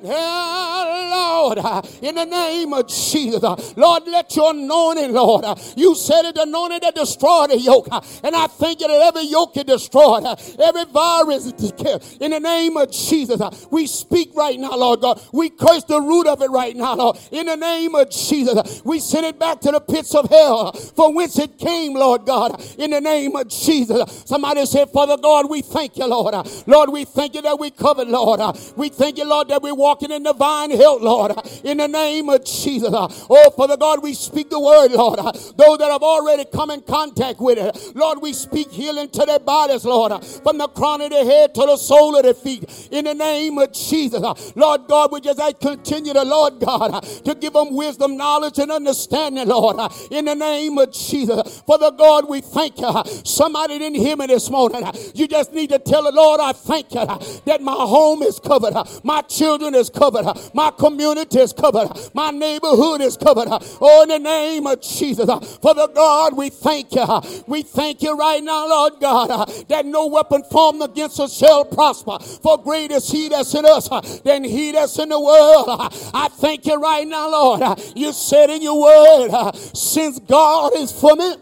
Lord, 1.10 1.58
in 2.02 2.16
the 2.16 2.26
name 2.26 2.74
of 2.74 2.88
Jesus. 2.88 3.76
Lord, 3.78 4.04
let 4.08 4.36
your 4.36 4.52
anointing, 4.52 5.14
Lord. 5.14 5.46
You 5.76 5.96
said 5.96 6.26
it, 6.26 6.38
anointing 6.38 6.80
that 6.82 6.96
destroyed 6.96 7.52
the 7.52 7.60
yoke. 7.60 7.88
And 8.24 8.36
I 8.36 8.48
thank 8.48 8.82
you 8.82 8.88
that 8.88 9.02
every 9.02 9.24
yoke 9.24 9.58
is 9.58 9.64
destroyed. 9.64 10.24
Every 10.60 10.86
virus 10.86 11.46
is 11.46 11.72
killed. 11.78 12.06
In 12.20 12.32
the 12.32 12.40
name 12.40 12.78
of 12.78 12.92
Jesus, 12.92 13.68
we 13.72 13.88
speak 13.88 14.32
right 14.36 14.60
now, 14.60 14.76
Lord 14.76 15.02
God. 15.02 15.22
We 15.34 15.50
curse 15.50 15.84
the 15.84 16.00
root 16.02 16.28
of 16.28 16.42
it 16.42 16.50
right 16.52 16.76
now, 16.76 16.96
Lord. 16.96 17.18
In 17.32 17.48
the 17.48 17.56
name 17.56 17.96
of 17.96 18.10
Jesus, 18.10 18.82
we 18.86 19.00
send 19.00 19.26
it 19.26 19.40
back 19.40 19.60
to 19.62 19.72
the 19.72 19.80
pits 19.80 20.14
of 20.16 20.30
hell 20.30 20.72
from 20.72 21.16
whence 21.16 21.38
it 21.40 21.58
came, 21.58 21.94
Lord 21.94 22.26
God. 22.26 22.62
In 22.78 22.92
the 22.92 23.02
name 23.02 23.36
of 23.36 23.48
Jesus. 23.48 24.24
Somebody 24.26 24.66
said, 24.66 24.90
Father 24.90 25.18
God, 25.18 25.50
we 25.50 25.62
thank 25.62 25.98
you, 25.98 26.06
Lord. 26.06 26.19
Lord, 26.68 26.90
we 26.90 27.06
thank 27.06 27.36
you 27.36 27.42
that 27.42 27.60
we 27.60 27.72
covered, 27.72 28.08
Lord. 28.08 28.40
We 28.76 28.90
thank 28.90 29.18
you, 29.18 29.26
Lord, 29.26 29.48
that 29.50 29.62
we're 29.62 29.76
walking 29.76 30.12
in 30.12 30.24
divine 30.24 30.72
health, 30.72 31.02
Lord. 31.02 31.34
In 31.64 31.78
the 31.78 31.88
name 31.88 32.30
of 32.30 32.46
Jesus. 32.46 32.92
Oh, 32.94 33.52
Father 33.52 33.78
God, 33.78 34.04
we 34.04 34.14
speak 34.14 34.50
the 34.50 34.60
word, 34.60 34.92
Lord. 34.92 35.20
Those 35.20 35.78
that 35.80 35.90
have 35.92 36.04
already 36.04 36.46
come 36.46 36.72
in 36.72 36.82
contact 36.82 37.40
with 37.40 37.58
it, 37.58 37.96
Lord, 37.96 38.22
we 38.22 38.34
speak 38.34 38.72
healing 38.72 39.10
to 39.10 39.26
their 39.26 39.40
bodies, 39.40 39.86
Lord. 39.86 40.24
From 40.26 40.58
the 40.58 40.68
crown 40.68 41.02
of 41.02 41.10
their 41.12 41.26
head 41.26 41.56
to 41.56 41.62
the 41.62 41.78
sole 41.78 42.18
of 42.18 42.24
their 42.24 42.34
feet. 42.34 42.90
In 42.92 43.06
the 43.06 43.14
name 43.14 43.58
of 43.58 43.72
Jesus. 43.74 44.56
Lord 44.56 44.88
God, 44.88 45.12
we 45.12 45.22
just 45.22 45.40
continue 45.60 46.14
to, 46.14 46.24
Lord 46.24 46.60
God, 46.60 47.04
to 47.04 47.36
give 47.36 47.54
them 47.54 47.76
wisdom, 47.76 48.18
knowledge, 48.18 48.60
and 48.60 48.72
understanding, 48.72 49.48
Lord. 49.48 49.78
In 50.12 50.26
the 50.26 50.36
name 50.36 50.78
of 50.78 50.92
Jesus. 50.92 51.62
Father 51.62 51.92
God, 51.92 52.30
we 52.30 52.42
thank 52.42 52.80
you. 52.80 53.04
Somebody 53.24 53.80
didn't 53.80 54.00
hear 54.00 54.16
me 54.18 54.28
this 54.28 54.50
morning. 54.50 54.84
You 55.14 55.28
just 55.28 55.54
need 55.54 55.70
to 55.70 55.80
tell 55.80 56.08
Lord, 56.14 56.40
I 56.42 56.54
thank 56.54 56.94
you 56.94 57.02
uh, 57.02 57.18
that 57.46 57.62
my 57.62 57.74
home 57.74 58.24
is 58.24 58.40
covered, 58.40 58.74
uh, 58.74 58.84
my 59.04 59.22
children 59.22 59.76
is 59.76 59.90
covered, 59.90 60.26
uh, 60.26 60.34
my 60.54 60.72
community 60.72 61.40
is 61.40 61.54
covered, 61.54 61.90
my 62.14 62.32
neighborhood 62.32 63.02
is 63.02 63.18
covered. 63.18 63.48
Oh, 63.82 64.04
in 64.04 64.10
the 64.10 64.20
name 64.20 64.68
of 64.68 64.82
Jesus, 64.82 65.28
for 65.58 65.74
the 65.74 65.88
God, 65.94 66.36
we 66.36 66.50
thank 66.50 66.94
you. 66.94 67.06
We 67.48 67.64
thank 67.64 68.02
you 68.02 68.18
right 68.18 68.44
now, 68.44 68.68
Lord 68.68 68.94
God, 69.00 69.50
that 69.68 69.86
no 69.86 70.08
weapon 70.08 70.44
formed 70.44 70.82
against 70.84 71.20
us 71.20 71.36
shall 71.38 71.66
prosper. 71.66 72.20
For 72.20 72.58
great 72.62 72.92
is 72.92 73.10
He 73.10 73.30
that's 73.30 73.54
in 73.54 73.66
us 73.66 73.90
than 74.22 74.44
He 74.44 74.72
that's 74.72 74.98
in 75.00 75.10
the 75.10 75.20
world. 75.20 75.68
I 76.14 76.30
thank 76.32 76.66
you 76.66 76.76
right 76.76 77.08
now, 77.08 77.30
Lord. 77.32 77.80
You 77.96 78.14
said 78.14 78.50
in 78.50 78.62
your 78.62 78.80
word, 78.80 79.56
since 79.74 80.20
God 80.20 80.74
is 80.76 80.92
for 80.92 81.16
me. 81.16 81.36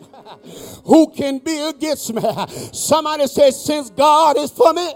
Who 0.88 1.12
can 1.12 1.40
be 1.40 1.60
against 1.60 2.14
me? 2.14 2.22
Somebody 2.72 3.28
says, 3.28 3.64
since 3.64 3.90
God 3.90 4.38
is 4.38 4.52
for 4.52 4.74
me, 4.74 4.94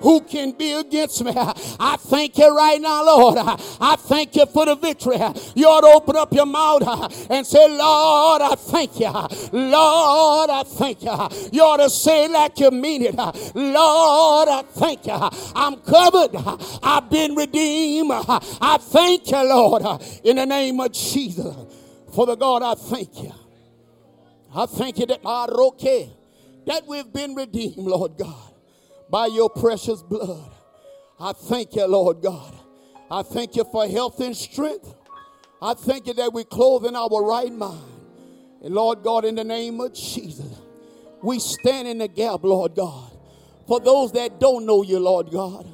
who 0.00 0.22
can 0.22 0.52
be 0.52 0.72
against 0.72 1.22
me? 1.22 1.32
I 1.36 1.96
thank 1.98 2.38
you 2.38 2.56
right 2.56 2.80
now, 2.80 3.04
Lord. 3.04 3.36
I 3.38 3.96
thank 3.96 4.36
you 4.36 4.46
for 4.46 4.64
the 4.64 4.74
victory. 4.74 5.18
You 5.54 5.66
ought 5.68 5.82
to 5.82 5.88
open 5.88 6.16
up 6.16 6.32
your 6.32 6.46
mouth 6.46 6.82
and 7.30 7.46
say, 7.46 7.68
Lord, 7.68 8.40
I 8.40 8.54
thank 8.56 8.98
you. 8.98 9.12
Lord, 9.52 10.50
I 10.50 10.62
thank 10.64 11.02
you. 11.02 11.28
You 11.52 11.62
ought 11.62 11.76
to 11.76 11.90
say 11.90 12.26
like 12.28 12.58
you 12.58 12.70
mean 12.70 13.02
it. 13.02 13.14
Lord, 13.14 14.48
I 14.48 14.62
thank 14.66 15.06
you. 15.06 15.18
I'm 15.54 15.76
covered. 15.76 16.30
I've 16.82 17.10
been 17.10 17.34
redeemed. 17.34 18.12
I 18.12 18.78
thank 18.80 19.30
you, 19.30 19.44
Lord, 19.44 19.82
in 20.24 20.36
the 20.36 20.46
name 20.46 20.80
of 20.80 20.92
Jesus. 20.92 21.54
For 22.14 22.24
the 22.24 22.34
God, 22.34 22.62
I 22.62 22.74
thank 22.74 23.22
you. 23.22 23.32
I 24.58 24.66
thank 24.66 24.98
you 24.98 25.06
that 25.06 25.22
that 26.66 26.82
we've 26.88 27.12
been 27.12 27.36
redeemed, 27.36 27.76
Lord 27.76 28.18
God, 28.18 28.52
by 29.08 29.26
your 29.26 29.48
precious 29.48 30.02
blood. 30.02 30.50
I 31.20 31.32
thank 31.32 31.76
you, 31.76 31.86
Lord 31.86 32.20
God. 32.20 32.52
I 33.08 33.22
thank 33.22 33.54
you 33.54 33.62
for 33.70 33.86
health 33.86 34.18
and 34.18 34.36
strength. 34.36 34.92
I 35.62 35.74
thank 35.74 36.08
you 36.08 36.14
that 36.14 36.32
we 36.32 36.42
clothe 36.42 36.86
in 36.86 36.96
our 36.96 37.24
right 37.24 37.52
mind. 37.52 37.84
And 38.64 38.74
Lord 38.74 39.04
God, 39.04 39.24
in 39.24 39.36
the 39.36 39.44
name 39.44 39.80
of 39.80 39.94
Jesus, 39.94 40.60
we 41.22 41.38
stand 41.38 41.86
in 41.86 41.98
the 41.98 42.08
gap, 42.08 42.42
Lord 42.42 42.74
God, 42.74 43.12
for 43.68 43.78
those 43.78 44.10
that 44.12 44.40
don't 44.40 44.66
know 44.66 44.82
you, 44.82 44.98
Lord 44.98 45.30
God. 45.30 45.68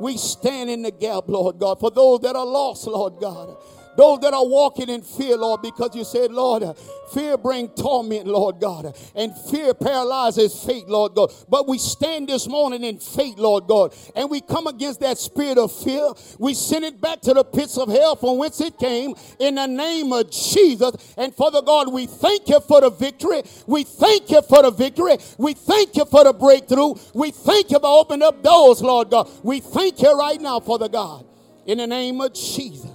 We 0.00 0.16
stand 0.16 0.70
in 0.70 0.82
the 0.82 0.90
gap, 0.90 1.28
Lord 1.28 1.60
God, 1.60 1.78
for 1.78 1.92
those 1.92 2.18
that 2.22 2.34
are 2.34 2.44
lost, 2.44 2.88
Lord 2.88 3.20
God. 3.20 3.56
Those 3.96 4.20
that 4.20 4.34
are 4.34 4.46
walking 4.46 4.88
in 4.88 5.02
fear, 5.02 5.36
Lord, 5.36 5.62
because 5.62 5.94
you 5.94 6.04
said, 6.04 6.32
Lord, 6.32 6.64
fear 7.12 7.36
bring 7.36 7.68
torment, 7.68 8.26
Lord 8.26 8.60
God, 8.60 8.96
and 9.14 9.36
fear 9.50 9.74
paralyzes 9.74 10.64
faith, 10.64 10.84
Lord 10.88 11.14
God. 11.14 11.32
But 11.48 11.68
we 11.68 11.78
stand 11.78 12.28
this 12.28 12.48
morning 12.48 12.82
in 12.84 12.98
faith, 12.98 13.38
Lord 13.38 13.66
God, 13.66 13.94
and 14.16 14.30
we 14.30 14.40
come 14.40 14.66
against 14.66 15.00
that 15.00 15.18
spirit 15.18 15.58
of 15.58 15.72
fear. 15.72 16.12
We 16.38 16.54
send 16.54 16.84
it 16.84 17.00
back 17.00 17.20
to 17.22 17.34
the 17.34 17.44
pits 17.44 17.78
of 17.78 17.88
hell 17.88 18.16
from 18.16 18.38
whence 18.38 18.60
it 18.60 18.78
came 18.78 19.14
in 19.38 19.56
the 19.56 19.66
name 19.66 20.12
of 20.12 20.30
Jesus. 20.30 21.14
And 21.16 21.34
Father 21.34 21.62
God, 21.62 21.92
we 21.92 22.06
thank 22.06 22.48
you 22.48 22.60
for 22.60 22.80
the 22.80 22.90
victory. 22.90 23.42
We 23.66 23.84
thank 23.84 24.30
you 24.30 24.42
for 24.42 24.62
the 24.62 24.70
victory. 24.70 25.18
We 25.38 25.54
thank 25.54 25.96
you 25.96 26.04
for 26.06 26.24
the 26.24 26.32
breakthrough. 26.32 26.94
We 27.14 27.30
thank 27.30 27.70
you 27.70 27.78
for 27.78 28.00
opening 28.00 28.26
up 28.26 28.42
doors, 28.42 28.82
Lord 28.82 29.10
God. 29.10 29.30
We 29.42 29.60
thank 29.60 30.02
you 30.02 30.18
right 30.18 30.40
now, 30.40 30.60
Father 30.60 30.88
God, 30.88 31.24
in 31.66 31.78
the 31.78 31.86
name 31.86 32.20
of 32.20 32.34
Jesus. 32.34 32.93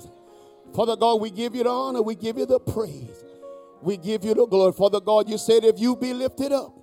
Father 0.75 0.95
God, 0.95 1.21
we 1.21 1.31
give 1.31 1.55
you 1.55 1.63
the 1.63 1.69
honor, 1.69 2.01
we 2.01 2.15
give 2.15 2.37
you 2.37 2.45
the 2.45 2.59
praise, 2.59 3.23
we 3.81 3.97
give 3.97 4.23
you 4.23 4.33
the 4.33 4.45
glory. 4.45 4.73
Father 4.73 4.99
God, 4.99 5.29
you 5.29 5.37
said 5.37 5.63
if 5.63 5.79
you 5.79 5.95
be 5.95 6.13
lifted 6.13 6.51
up, 6.51 6.73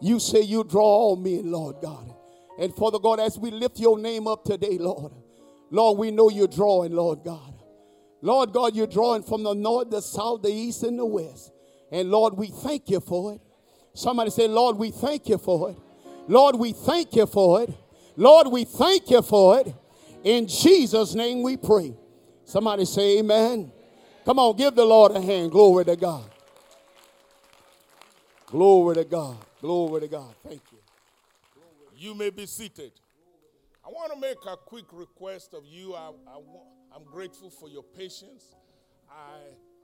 you 0.00 0.18
say 0.18 0.40
you 0.40 0.64
draw 0.64 0.84
all 0.84 1.16
men, 1.16 1.50
Lord 1.50 1.76
God. 1.80 2.12
And 2.58 2.74
Father 2.74 2.98
God, 2.98 3.20
as 3.20 3.38
we 3.38 3.50
lift 3.50 3.78
your 3.78 3.98
name 3.98 4.26
up 4.26 4.44
today, 4.44 4.76
Lord, 4.78 5.12
Lord, 5.70 5.98
we 5.98 6.10
know 6.10 6.28
you're 6.28 6.48
drawing, 6.48 6.92
Lord 6.92 7.20
God. 7.24 7.54
Lord 8.20 8.52
God, 8.52 8.76
you're 8.76 8.86
drawing 8.86 9.22
from 9.22 9.42
the 9.42 9.54
north, 9.54 9.90
the 9.90 10.00
south, 10.02 10.42
the 10.42 10.50
east, 10.50 10.82
and 10.82 10.98
the 10.98 11.06
west. 11.06 11.50
And 11.90 12.10
Lord, 12.10 12.34
we 12.34 12.48
thank 12.48 12.90
you 12.90 13.00
for 13.00 13.34
it. 13.34 13.40
Somebody 13.94 14.30
say, 14.30 14.48
Lord, 14.48 14.76
we 14.76 14.90
thank 14.90 15.28
you 15.28 15.38
for 15.38 15.70
it. 15.70 15.76
Lord, 16.28 16.56
we 16.56 16.72
thank 16.72 17.16
you 17.16 17.26
for 17.26 17.62
it. 17.62 17.70
Lord, 18.16 18.48
we 18.48 18.64
thank 18.64 19.10
you 19.10 19.22
for 19.22 19.60
it. 19.60 19.74
In 20.24 20.46
Jesus' 20.46 21.14
name 21.14 21.42
we 21.42 21.56
pray. 21.56 21.94
Somebody 22.44 22.84
say 22.84 23.18
amen. 23.18 23.72
Come 24.24 24.38
on, 24.38 24.56
give 24.56 24.74
the 24.74 24.84
Lord 24.84 25.12
a 25.12 25.20
hand. 25.20 25.50
Glory 25.50 25.84
to 25.84 25.96
God. 25.96 26.24
Glory 28.46 28.96
to 28.96 29.04
God. 29.04 29.36
Glory 29.60 30.02
to 30.02 30.08
God. 30.08 30.34
Thank 30.46 30.60
you. 30.70 30.78
You 31.96 32.14
may 32.14 32.30
be 32.30 32.46
seated. 32.46 32.92
I 33.84 33.88
want 33.88 34.12
to 34.12 34.18
make 34.18 34.36
a 34.46 34.56
quick 34.56 34.84
request 34.92 35.54
of 35.54 35.64
you. 35.66 35.94
I, 35.94 36.10
am 36.94 37.04
grateful 37.04 37.48
for 37.48 37.68
your 37.68 37.82
patience. 37.82 38.54
I, 39.10 39.38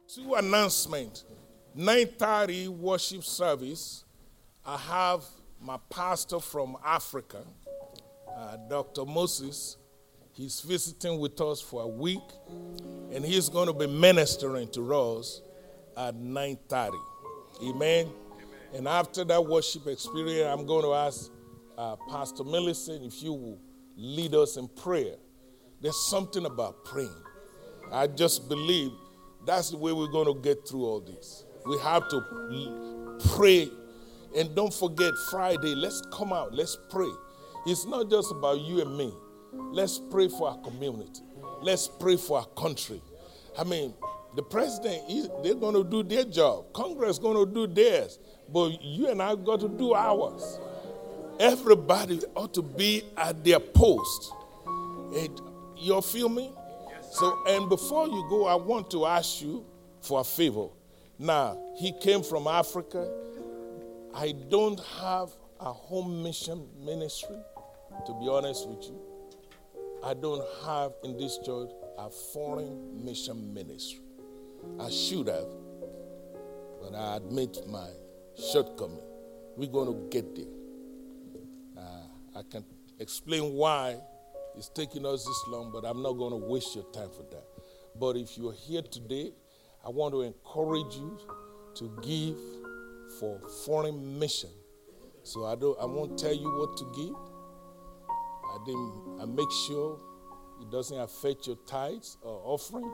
two 0.07 0.35
announcements. 0.35 1.25
9:30 1.77 2.69
worship 2.69 3.25
service. 3.25 4.05
I 4.67 4.77
have 4.77 5.25
my 5.61 5.79
pastor 5.89 6.41
from 6.41 6.77
Africa, 6.85 7.43
uh, 8.37 8.57
Dr. 8.69 9.07
Moses. 9.07 9.78
He's 10.39 10.61
visiting 10.61 11.19
with 11.19 11.41
us 11.41 11.61
for 11.61 11.83
a 11.83 11.89
week, 11.89 12.23
and 13.13 13.25
he's 13.25 13.49
going 13.49 13.67
to 13.67 13.73
be 13.73 13.89
ministering 13.89 14.69
to 14.69 14.95
us 14.95 15.43
at 15.97 16.15
9:30. 16.15 16.93
Amen. 17.61 17.73
Amen. 17.73 18.13
And 18.73 18.87
after 18.87 19.25
that 19.25 19.45
worship 19.45 19.89
experience, 19.89 20.49
I'm 20.49 20.65
going 20.65 20.85
to 20.85 20.95
ask 20.95 21.33
uh, 21.77 21.97
Pastor 22.09 22.45
Millicent 22.45 23.05
if 23.05 23.21
you 23.21 23.33
will 23.33 23.59
lead 23.97 24.33
us 24.37 24.57
in 24.57 24.69
prayer. 24.69 25.17
There's 25.81 26.01
something 26.09 26.47
about 26.47 26.85
praying. 26.85 27.23
I 27.91 28.07
just 28.07 28.49
believe 28.49 28.93
that's 29.45 29.71
the 29.71 29.77
way 29.77 29.91
we're 29.91 30.07
going 30.07 30.33
to 30.33 30.41
get 30.41 30.69
through 30.69 30.85
all 30.85 31.01
this. 31.01 31.47
We 31.67 31.79
have 31.79 32.09
to 32.11 33.19
pray. 33.35 33.69
And 34.37 34.55
don't 34.55 34.73
forget, 34.73 35.15
Friday, 35.33 35.75
let's 35.75 36.01
come 36.13 36.33
out, 36.33 36.55
let's 36.55 36.79
pray. 36.91 37.11
It's 37.67 37.87
not 37.87 38.09
just 38.09 38.31
about 38.31 38.61
you 38.61 38.83
and 38.83 38.97
me. 38.97 39.13
Let's 39.53 39.99
pray 39.99 40.29
for 40.29 40.51
our 40.51 40.59
community. 40.59 41.23
Let's 41.63 41.89
pray 41.89 42.17
for 42.17 42.39
our 42.39 42.47
country. 42.47 43.01
I 43.59 43.65
mean, 43.65 43.95
the 44.37 44.43
president, 44.43 45.03
they're 45.43 45.55
going 45.55 45.75
to 45.75 45.85
do 45.85 46.03
their 46.03 46.25
job. 46.25 46.73
Congress 46.73 47.13
is 47.13 47.19
going 47.19 47.45
to 47.47 47.53
do 47.53 47.67
theirs. 47.67 48.19
But 48.53 48.83
you 48.83 49.09
and 49.09 49.23
I 49.23 49.35
got 49.35 49.61
to 49.61 49.69
do 49.69 49.95
ours. 49.95 50.61
Everybody 51.41 52.21
ought 52.35 52.55
to 52.55 52.63
be 52.63 53.05
at 53.17 53.45
their 53.45 53.61
post. 53.61 54.33
you 55.77 56.01
feel 56.03 56.29
me? 56.29 56.53
So, 57.11 57.39
and 57.47 57.69
before 57.69 58.07
you 58.07 58.27
go, 58.29 58.47
I 58.47 58.55
want 58.55 58.91
to 58.91 59.07
ask 59.07 59.41
you 59.41 59.65
for 60.01 60.21
a 60.21 60.25
favor. 60.25 60.69
Now, 61.19 61.59
he 61.77 61.93
came 62.01 62.23
from 62.23 62.47
Africa. 62.47 63.11
I 64.15 64.35
don't 64.49 64.81
have 65.01 65.31
a 65.61 65.73
home 65.73 66.23
mission 66.23 66.69
ministry, 66.85 67.37
to 68.07 68.13
be 68.21 68.29
honest 68.29 68.69
with 68.69 68.85
you. 68.85 69.08
I 70.05 70.15
don't 70.15 70.45
have 70.65 70.93
in 71.05 71.17
this 71.17 71.39
church 71.45 71.71
a 71.99 72.09
foreign 72.09 73.05
mission 73.05 73.53
ministry. 73.53 74.01
I 74.81 74.91
should 74.91 75.27
have, 75.29 75.49
but 76.81 76.95
I 76.95 77.17
admit 77.17 77.59
my 77.69 77.89
shortcoming. 78.53 79.03
We're 79.57 79.71
going 79.71 79.89
to 79.89 80.09
get 80.11 80.37
there. 80.37 80.45
Uh, 81.77 82.39
I 82.39 82.43
can 82.49 82.65
explain 83.01 83.55
why 83.55 83.97
it's 84.57 84.69
taking 84.69 85.05
us 85.05 85.25
this 85.25 85.45
long, 85.49 85.71
but 85.73 85.85
I'm 85.85 86.03
not 86.03 86.13
going 86.13 86.31
to 86.31 86.47
waste 86.47 86.75
your 86.75 86.85
time 86.93 87.11
for 87.11 87.25
that. 87.31 87.45
But 87.99 88.17
if 88.17 88.39
you're 88.39 88.53
here 88.53 88.83
today, 88.83 89.33
I 89.85 89.91
want 89.91 90.15
to 90.15 90.23
encourage 90.23 90.95
you 90.95 91.19
to 91.77 91.99
give 92.03 92.37
for 93.19 93.41
foreign 93.65 94.19
mission. 94.19 94.51
So 95.23 95.45
I 95.45 95.57
don't 95.57 95.79
I 95.81 95.85
won't 95.85 96.19
tell 96.19 96.35
you 96.35 96.51
what 96.59 96.77
to 96.79 96.93
give. 96.97 97.15
I 98.59 98.65
didn't 98.65 99.21
I 99.21 99.25
make 99.27 99.51
sure 99.67 99.99
it 100.61 100.71
doesn't 100.71 100.99
affect 100.99 101.47
your 101.47 101.57
tithes 101.67 102.17
or 102.23 102.41
offering. 102.45 102.91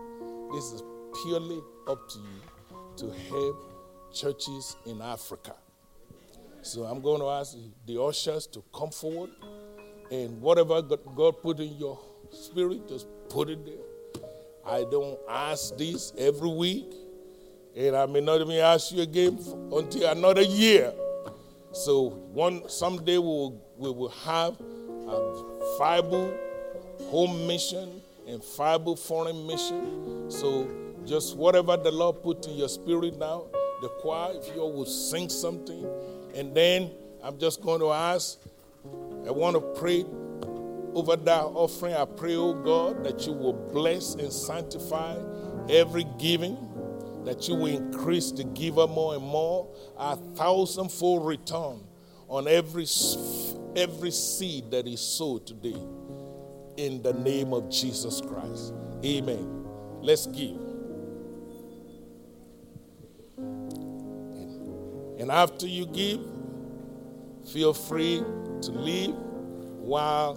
This 0.52 0.72
is 0.72 0.82
purely 1.22 1.60
up 1.88 2.08
to 2.10 2.18
you 2.18 2.76
to 2.96 3.10
help 3.28 4.12
churches 4.12 4.76
in 4.86 5.00
Africa. 5.00 5.54
So 6.62 6.84
I'm 6.84 7.00
going 7.00 7.20
to 7.20 7.28
ask 7.28 7.56
the 7.86 8.00
ushers 8.00 8.46
to 8.48 8.62
come 8.74 8.90
forward 8.90 9.30
and 10.10 10.40
whatever 10.40 10.82
God 10.82 11.42
put 11.42 11.60
in 11.60 11.76
your 11.76 11.98
spirit, 12.30 12.88
just 12.88 13.06
put 13.28 13.48
it 13.48 13.64
there. 13.64 14.22
I 14.66 14.84
don't 14.90 15.18
ask 15.28 15.76
this 15.76 16.12
every 16.16 16.48
week, 16.48 16.90
and 17.76 17.94
I 17.94 18.06
may 18.06 18.20
not 18.20 18.40
even 18.40 18.56
ask 18.56 18.92
you 18.92 19.02
again 19.02 19.38
until 19.72 20.10
another 20.10 20.42
year. 20.42 20.92
So 21.72 22.10
one 22.32 22.68
someday 22.68 23.18
we 23.18 23.26
will, 23.26 23.62
we 23.76 23.90
will 23.90 24.08
have 24.08 24.56
a 25.74 25.78
Bible 25.78 26.32
home 27.10 27.46
mission 27.46 28.00
and 28.26 28.42
Bible 28.56 28.96
foreign 28.96 29.46
mission. 29.46 30.30
So 30.30 30.68
just 31.06 31.36
whatever 31.36 31.76
the 31.76 31.90
Lord 31.90 32.22
put 32.22 32.46
in 32.46 32.54
your 32.54 32.68
spirit 32.68 33.18
now, 33.18 33.44
the 33.82 33.88
choir, 34.00 34.32
if 34.34 34.54
you 34.54 34.62
all 34.62 34.72
will 34.72 34.86
sing 34.86 35.28
something, 35.28 35.86
and 36.34 36.54
then 36.54 36.90
I'm 37.22 37.38
just 37.38 37.62
going 37.62 37.80
to 37.80 37.90
ask 37.90 38.38
I 39.26 39.30
want 39.30 39.56
to 39.56 39.80
pray 39.80 40.04
over 40.94 41.16
that 41.16 41.42
offering. 41.44 41.94
I 41.94 42.04
pray, 42.04 42.36
oh 42.36 42.52
God, 42.52 43.02
that 43.04 43.26
you 43.26 43.32
will 43.32 43.54
bless 43.54 44.14
and 44.14 44.30
sanctify 44.30 45.16
every 45.70 46.04
giving, 46.18 46.58
that 47.24 47.48
you 47.48 47.54
will 47.54 47.74
increase 47.74 48.30
the 48.32 48.44
giver 48.44 48.86
more 48.86 49.14
and 49.14 49.24
more, 49.24 49.66
a 49.96 50.16
thousandfold 50.16 51.26
return 51.26 51.80
on 52.28 52.46
every, 52.46 52.86
every 53.76 54.10
seed 54.10 54.70
that 54.70 54.86
is 54.86 55.00
sowed 55.00 55.46
today. 55.46 55.76
In 56.76 57.02
the 57.02 57.12
name 57.12 57.52
of 57.52 57.70
Jesus 57.70 58.20
Christ. 58.20 58.74
Amen. 59.04 59.64
Let's 60.00 60.26
give. 60.26 60.58
And 65.18 65.30
after 65.30 65.66
you 65.66 65.86
give, 65.86 66.20
feel 67.52 67.72
free 67.72 68.18
to 68.62 68.70
leave 68.72 69.14
while 69.14 70.34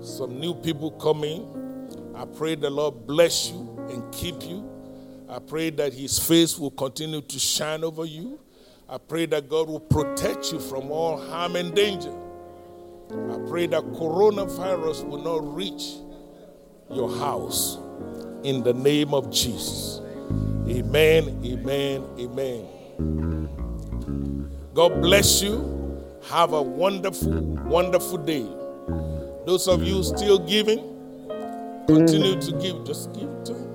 some 0.00 0.40
new 0.40 0.54
people 0.54 0.90
come 0.92 1.24
in. 1.24 2.12
I 2.16 2.24
pray 2.24 2.54
the 2.54 2.70
Lord 2.70 3.06
bless 3.06 3.50
you 3.50 3.76
and 3.90 4.12
keep 4.12 4.42
you. 4.42 4.68
I 5.28 5.38
pray 5.38 5.70
that 5.70 5.92
His 5.92 6.18
face 6.18 6.58
will 6.58 6.70
continue 6.70 7.20
to 7.20 7.38
shine 7.38 7.84
over 7.84 8.04
you. 8.04 8.40
I 8.88 8.98
pray 8.98 9.26
that 9.26 9.48
God 9.48 9.68
will 9.68 9.80
protect 9.80 10.50
you 10.50 10.58
from 10.58 10.90
all 10.90 11.18
harm 11.18 11.56
and 11.56 11.74
danger. 11.74 12.14
I 13.10 13.38
pray 13.48 13.66
that 13.68 13.82
coronavirus 13.92 15.04
will 15.08 15.22
not 15.22 15.54
reach 15.54 15.96
your 16.90 17.10
house 17.16 17.78
in 18.42 18.62
the 18.62 18.74
name 18.74 19.14
of 19.14 19.30
Jesus. 19.30 20.00
Amen, 20.68 21.40
amen, 21.44 22.04
amen. 22.18 23.48
God 24.74 25.00
bless 25.00 25.42
you. 25.42 25.76
Have 26.28 26.52
a 26.52 26.60
wonderful, 26.60 27.40
wonderful 27.66 28.18
day. 28.18 28.46
Those 29.46 29.66
of 29.66 29.82
you 29.82 30.02
still 30.02 30.38
giving, 30.38 30.78
continue 31.86 32.38
to 32.40 32.52
give. 32.60 32.84
Just 32.84 33.12
give 33.14 33.30
to 33.44 33.54
Him. 33.54 33.67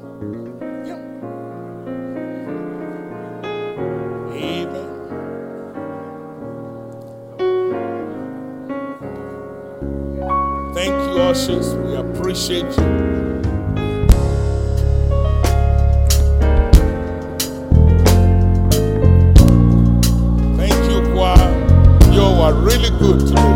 Thank 11.34 11.49
you, 11.49 11.55
ushers. 11.55 11.76
We 11.76 11.95
appreciate 11.95 12.77
you. 12.77 13.14
are 22.43 22.53
really 22.55 22.89
good 22.99 23.26
today. 23.26 23.53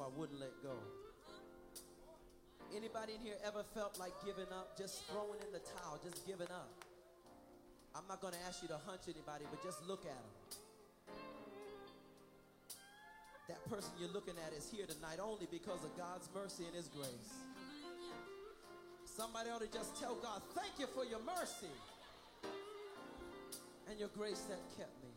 I 0.00 0.08
wouldn't 0.18 0.40
let 0.40 0.52
go. 0.62 0.74
Anybody 2.74 3.14
in 3.14 3.20
here 3.20 3.36
ever 3.44 3.64
felt 3.74 3.98
like 3.98 4.12
giving 4.24 4.48
up, 4.54 4.78
just 4.78 5.04
throwing 5.10 5.40
in 5.44 5.52
the 5.52 5.60
towel, 5.76 6.00
just 6.02 6.26
giving 6.26 6.48
up? 6.48 6.70
I'm 7.94 8.06
not 8.08 8.20
going 8.20 8.34
to 8.34 8.40
ask 8.46 8.62
you 8.62 8.68
to 8.68 8.78
hunch 8.86 9.02
anybody, 9.10 9.44
but 9.50 9.62
just 9.62 9.82
look 9.86 10.06
at 10.06 10.14
them. 10.14 10.40
That 13.48 13.60
person 13.68 13.90
you're 13.98 14.14
looking 14.14 14.38
at 14.46 14.54
is 14.54 14.70
here 14.70 14.86
tonight 14.86 15.18
only 15.20 15.48
because 15.50 15.82
of 15.82 15.90
God's 15.98 16.30
mercy 16.32 16.64
and 16.66 16.74
His 16.74 16.86
grace. 16.86 17.34
Somebody 19.04 19.50
ought 19.50 19.60
to 19.60 19.72
just 19.72 20.00
tell 20.00 20.14
God, 20.14 20.40
Thank 20.54 20.78
you 20.78 20.86
for 20.94 21.04
your 21.04 21.18
mercy 21.26 21.74
and 23.90 23.98
your 23.98 24.08
grace 24.16 24.46
that 24.48 24.62
kept 24.78 24.94
me. 25.02 25.10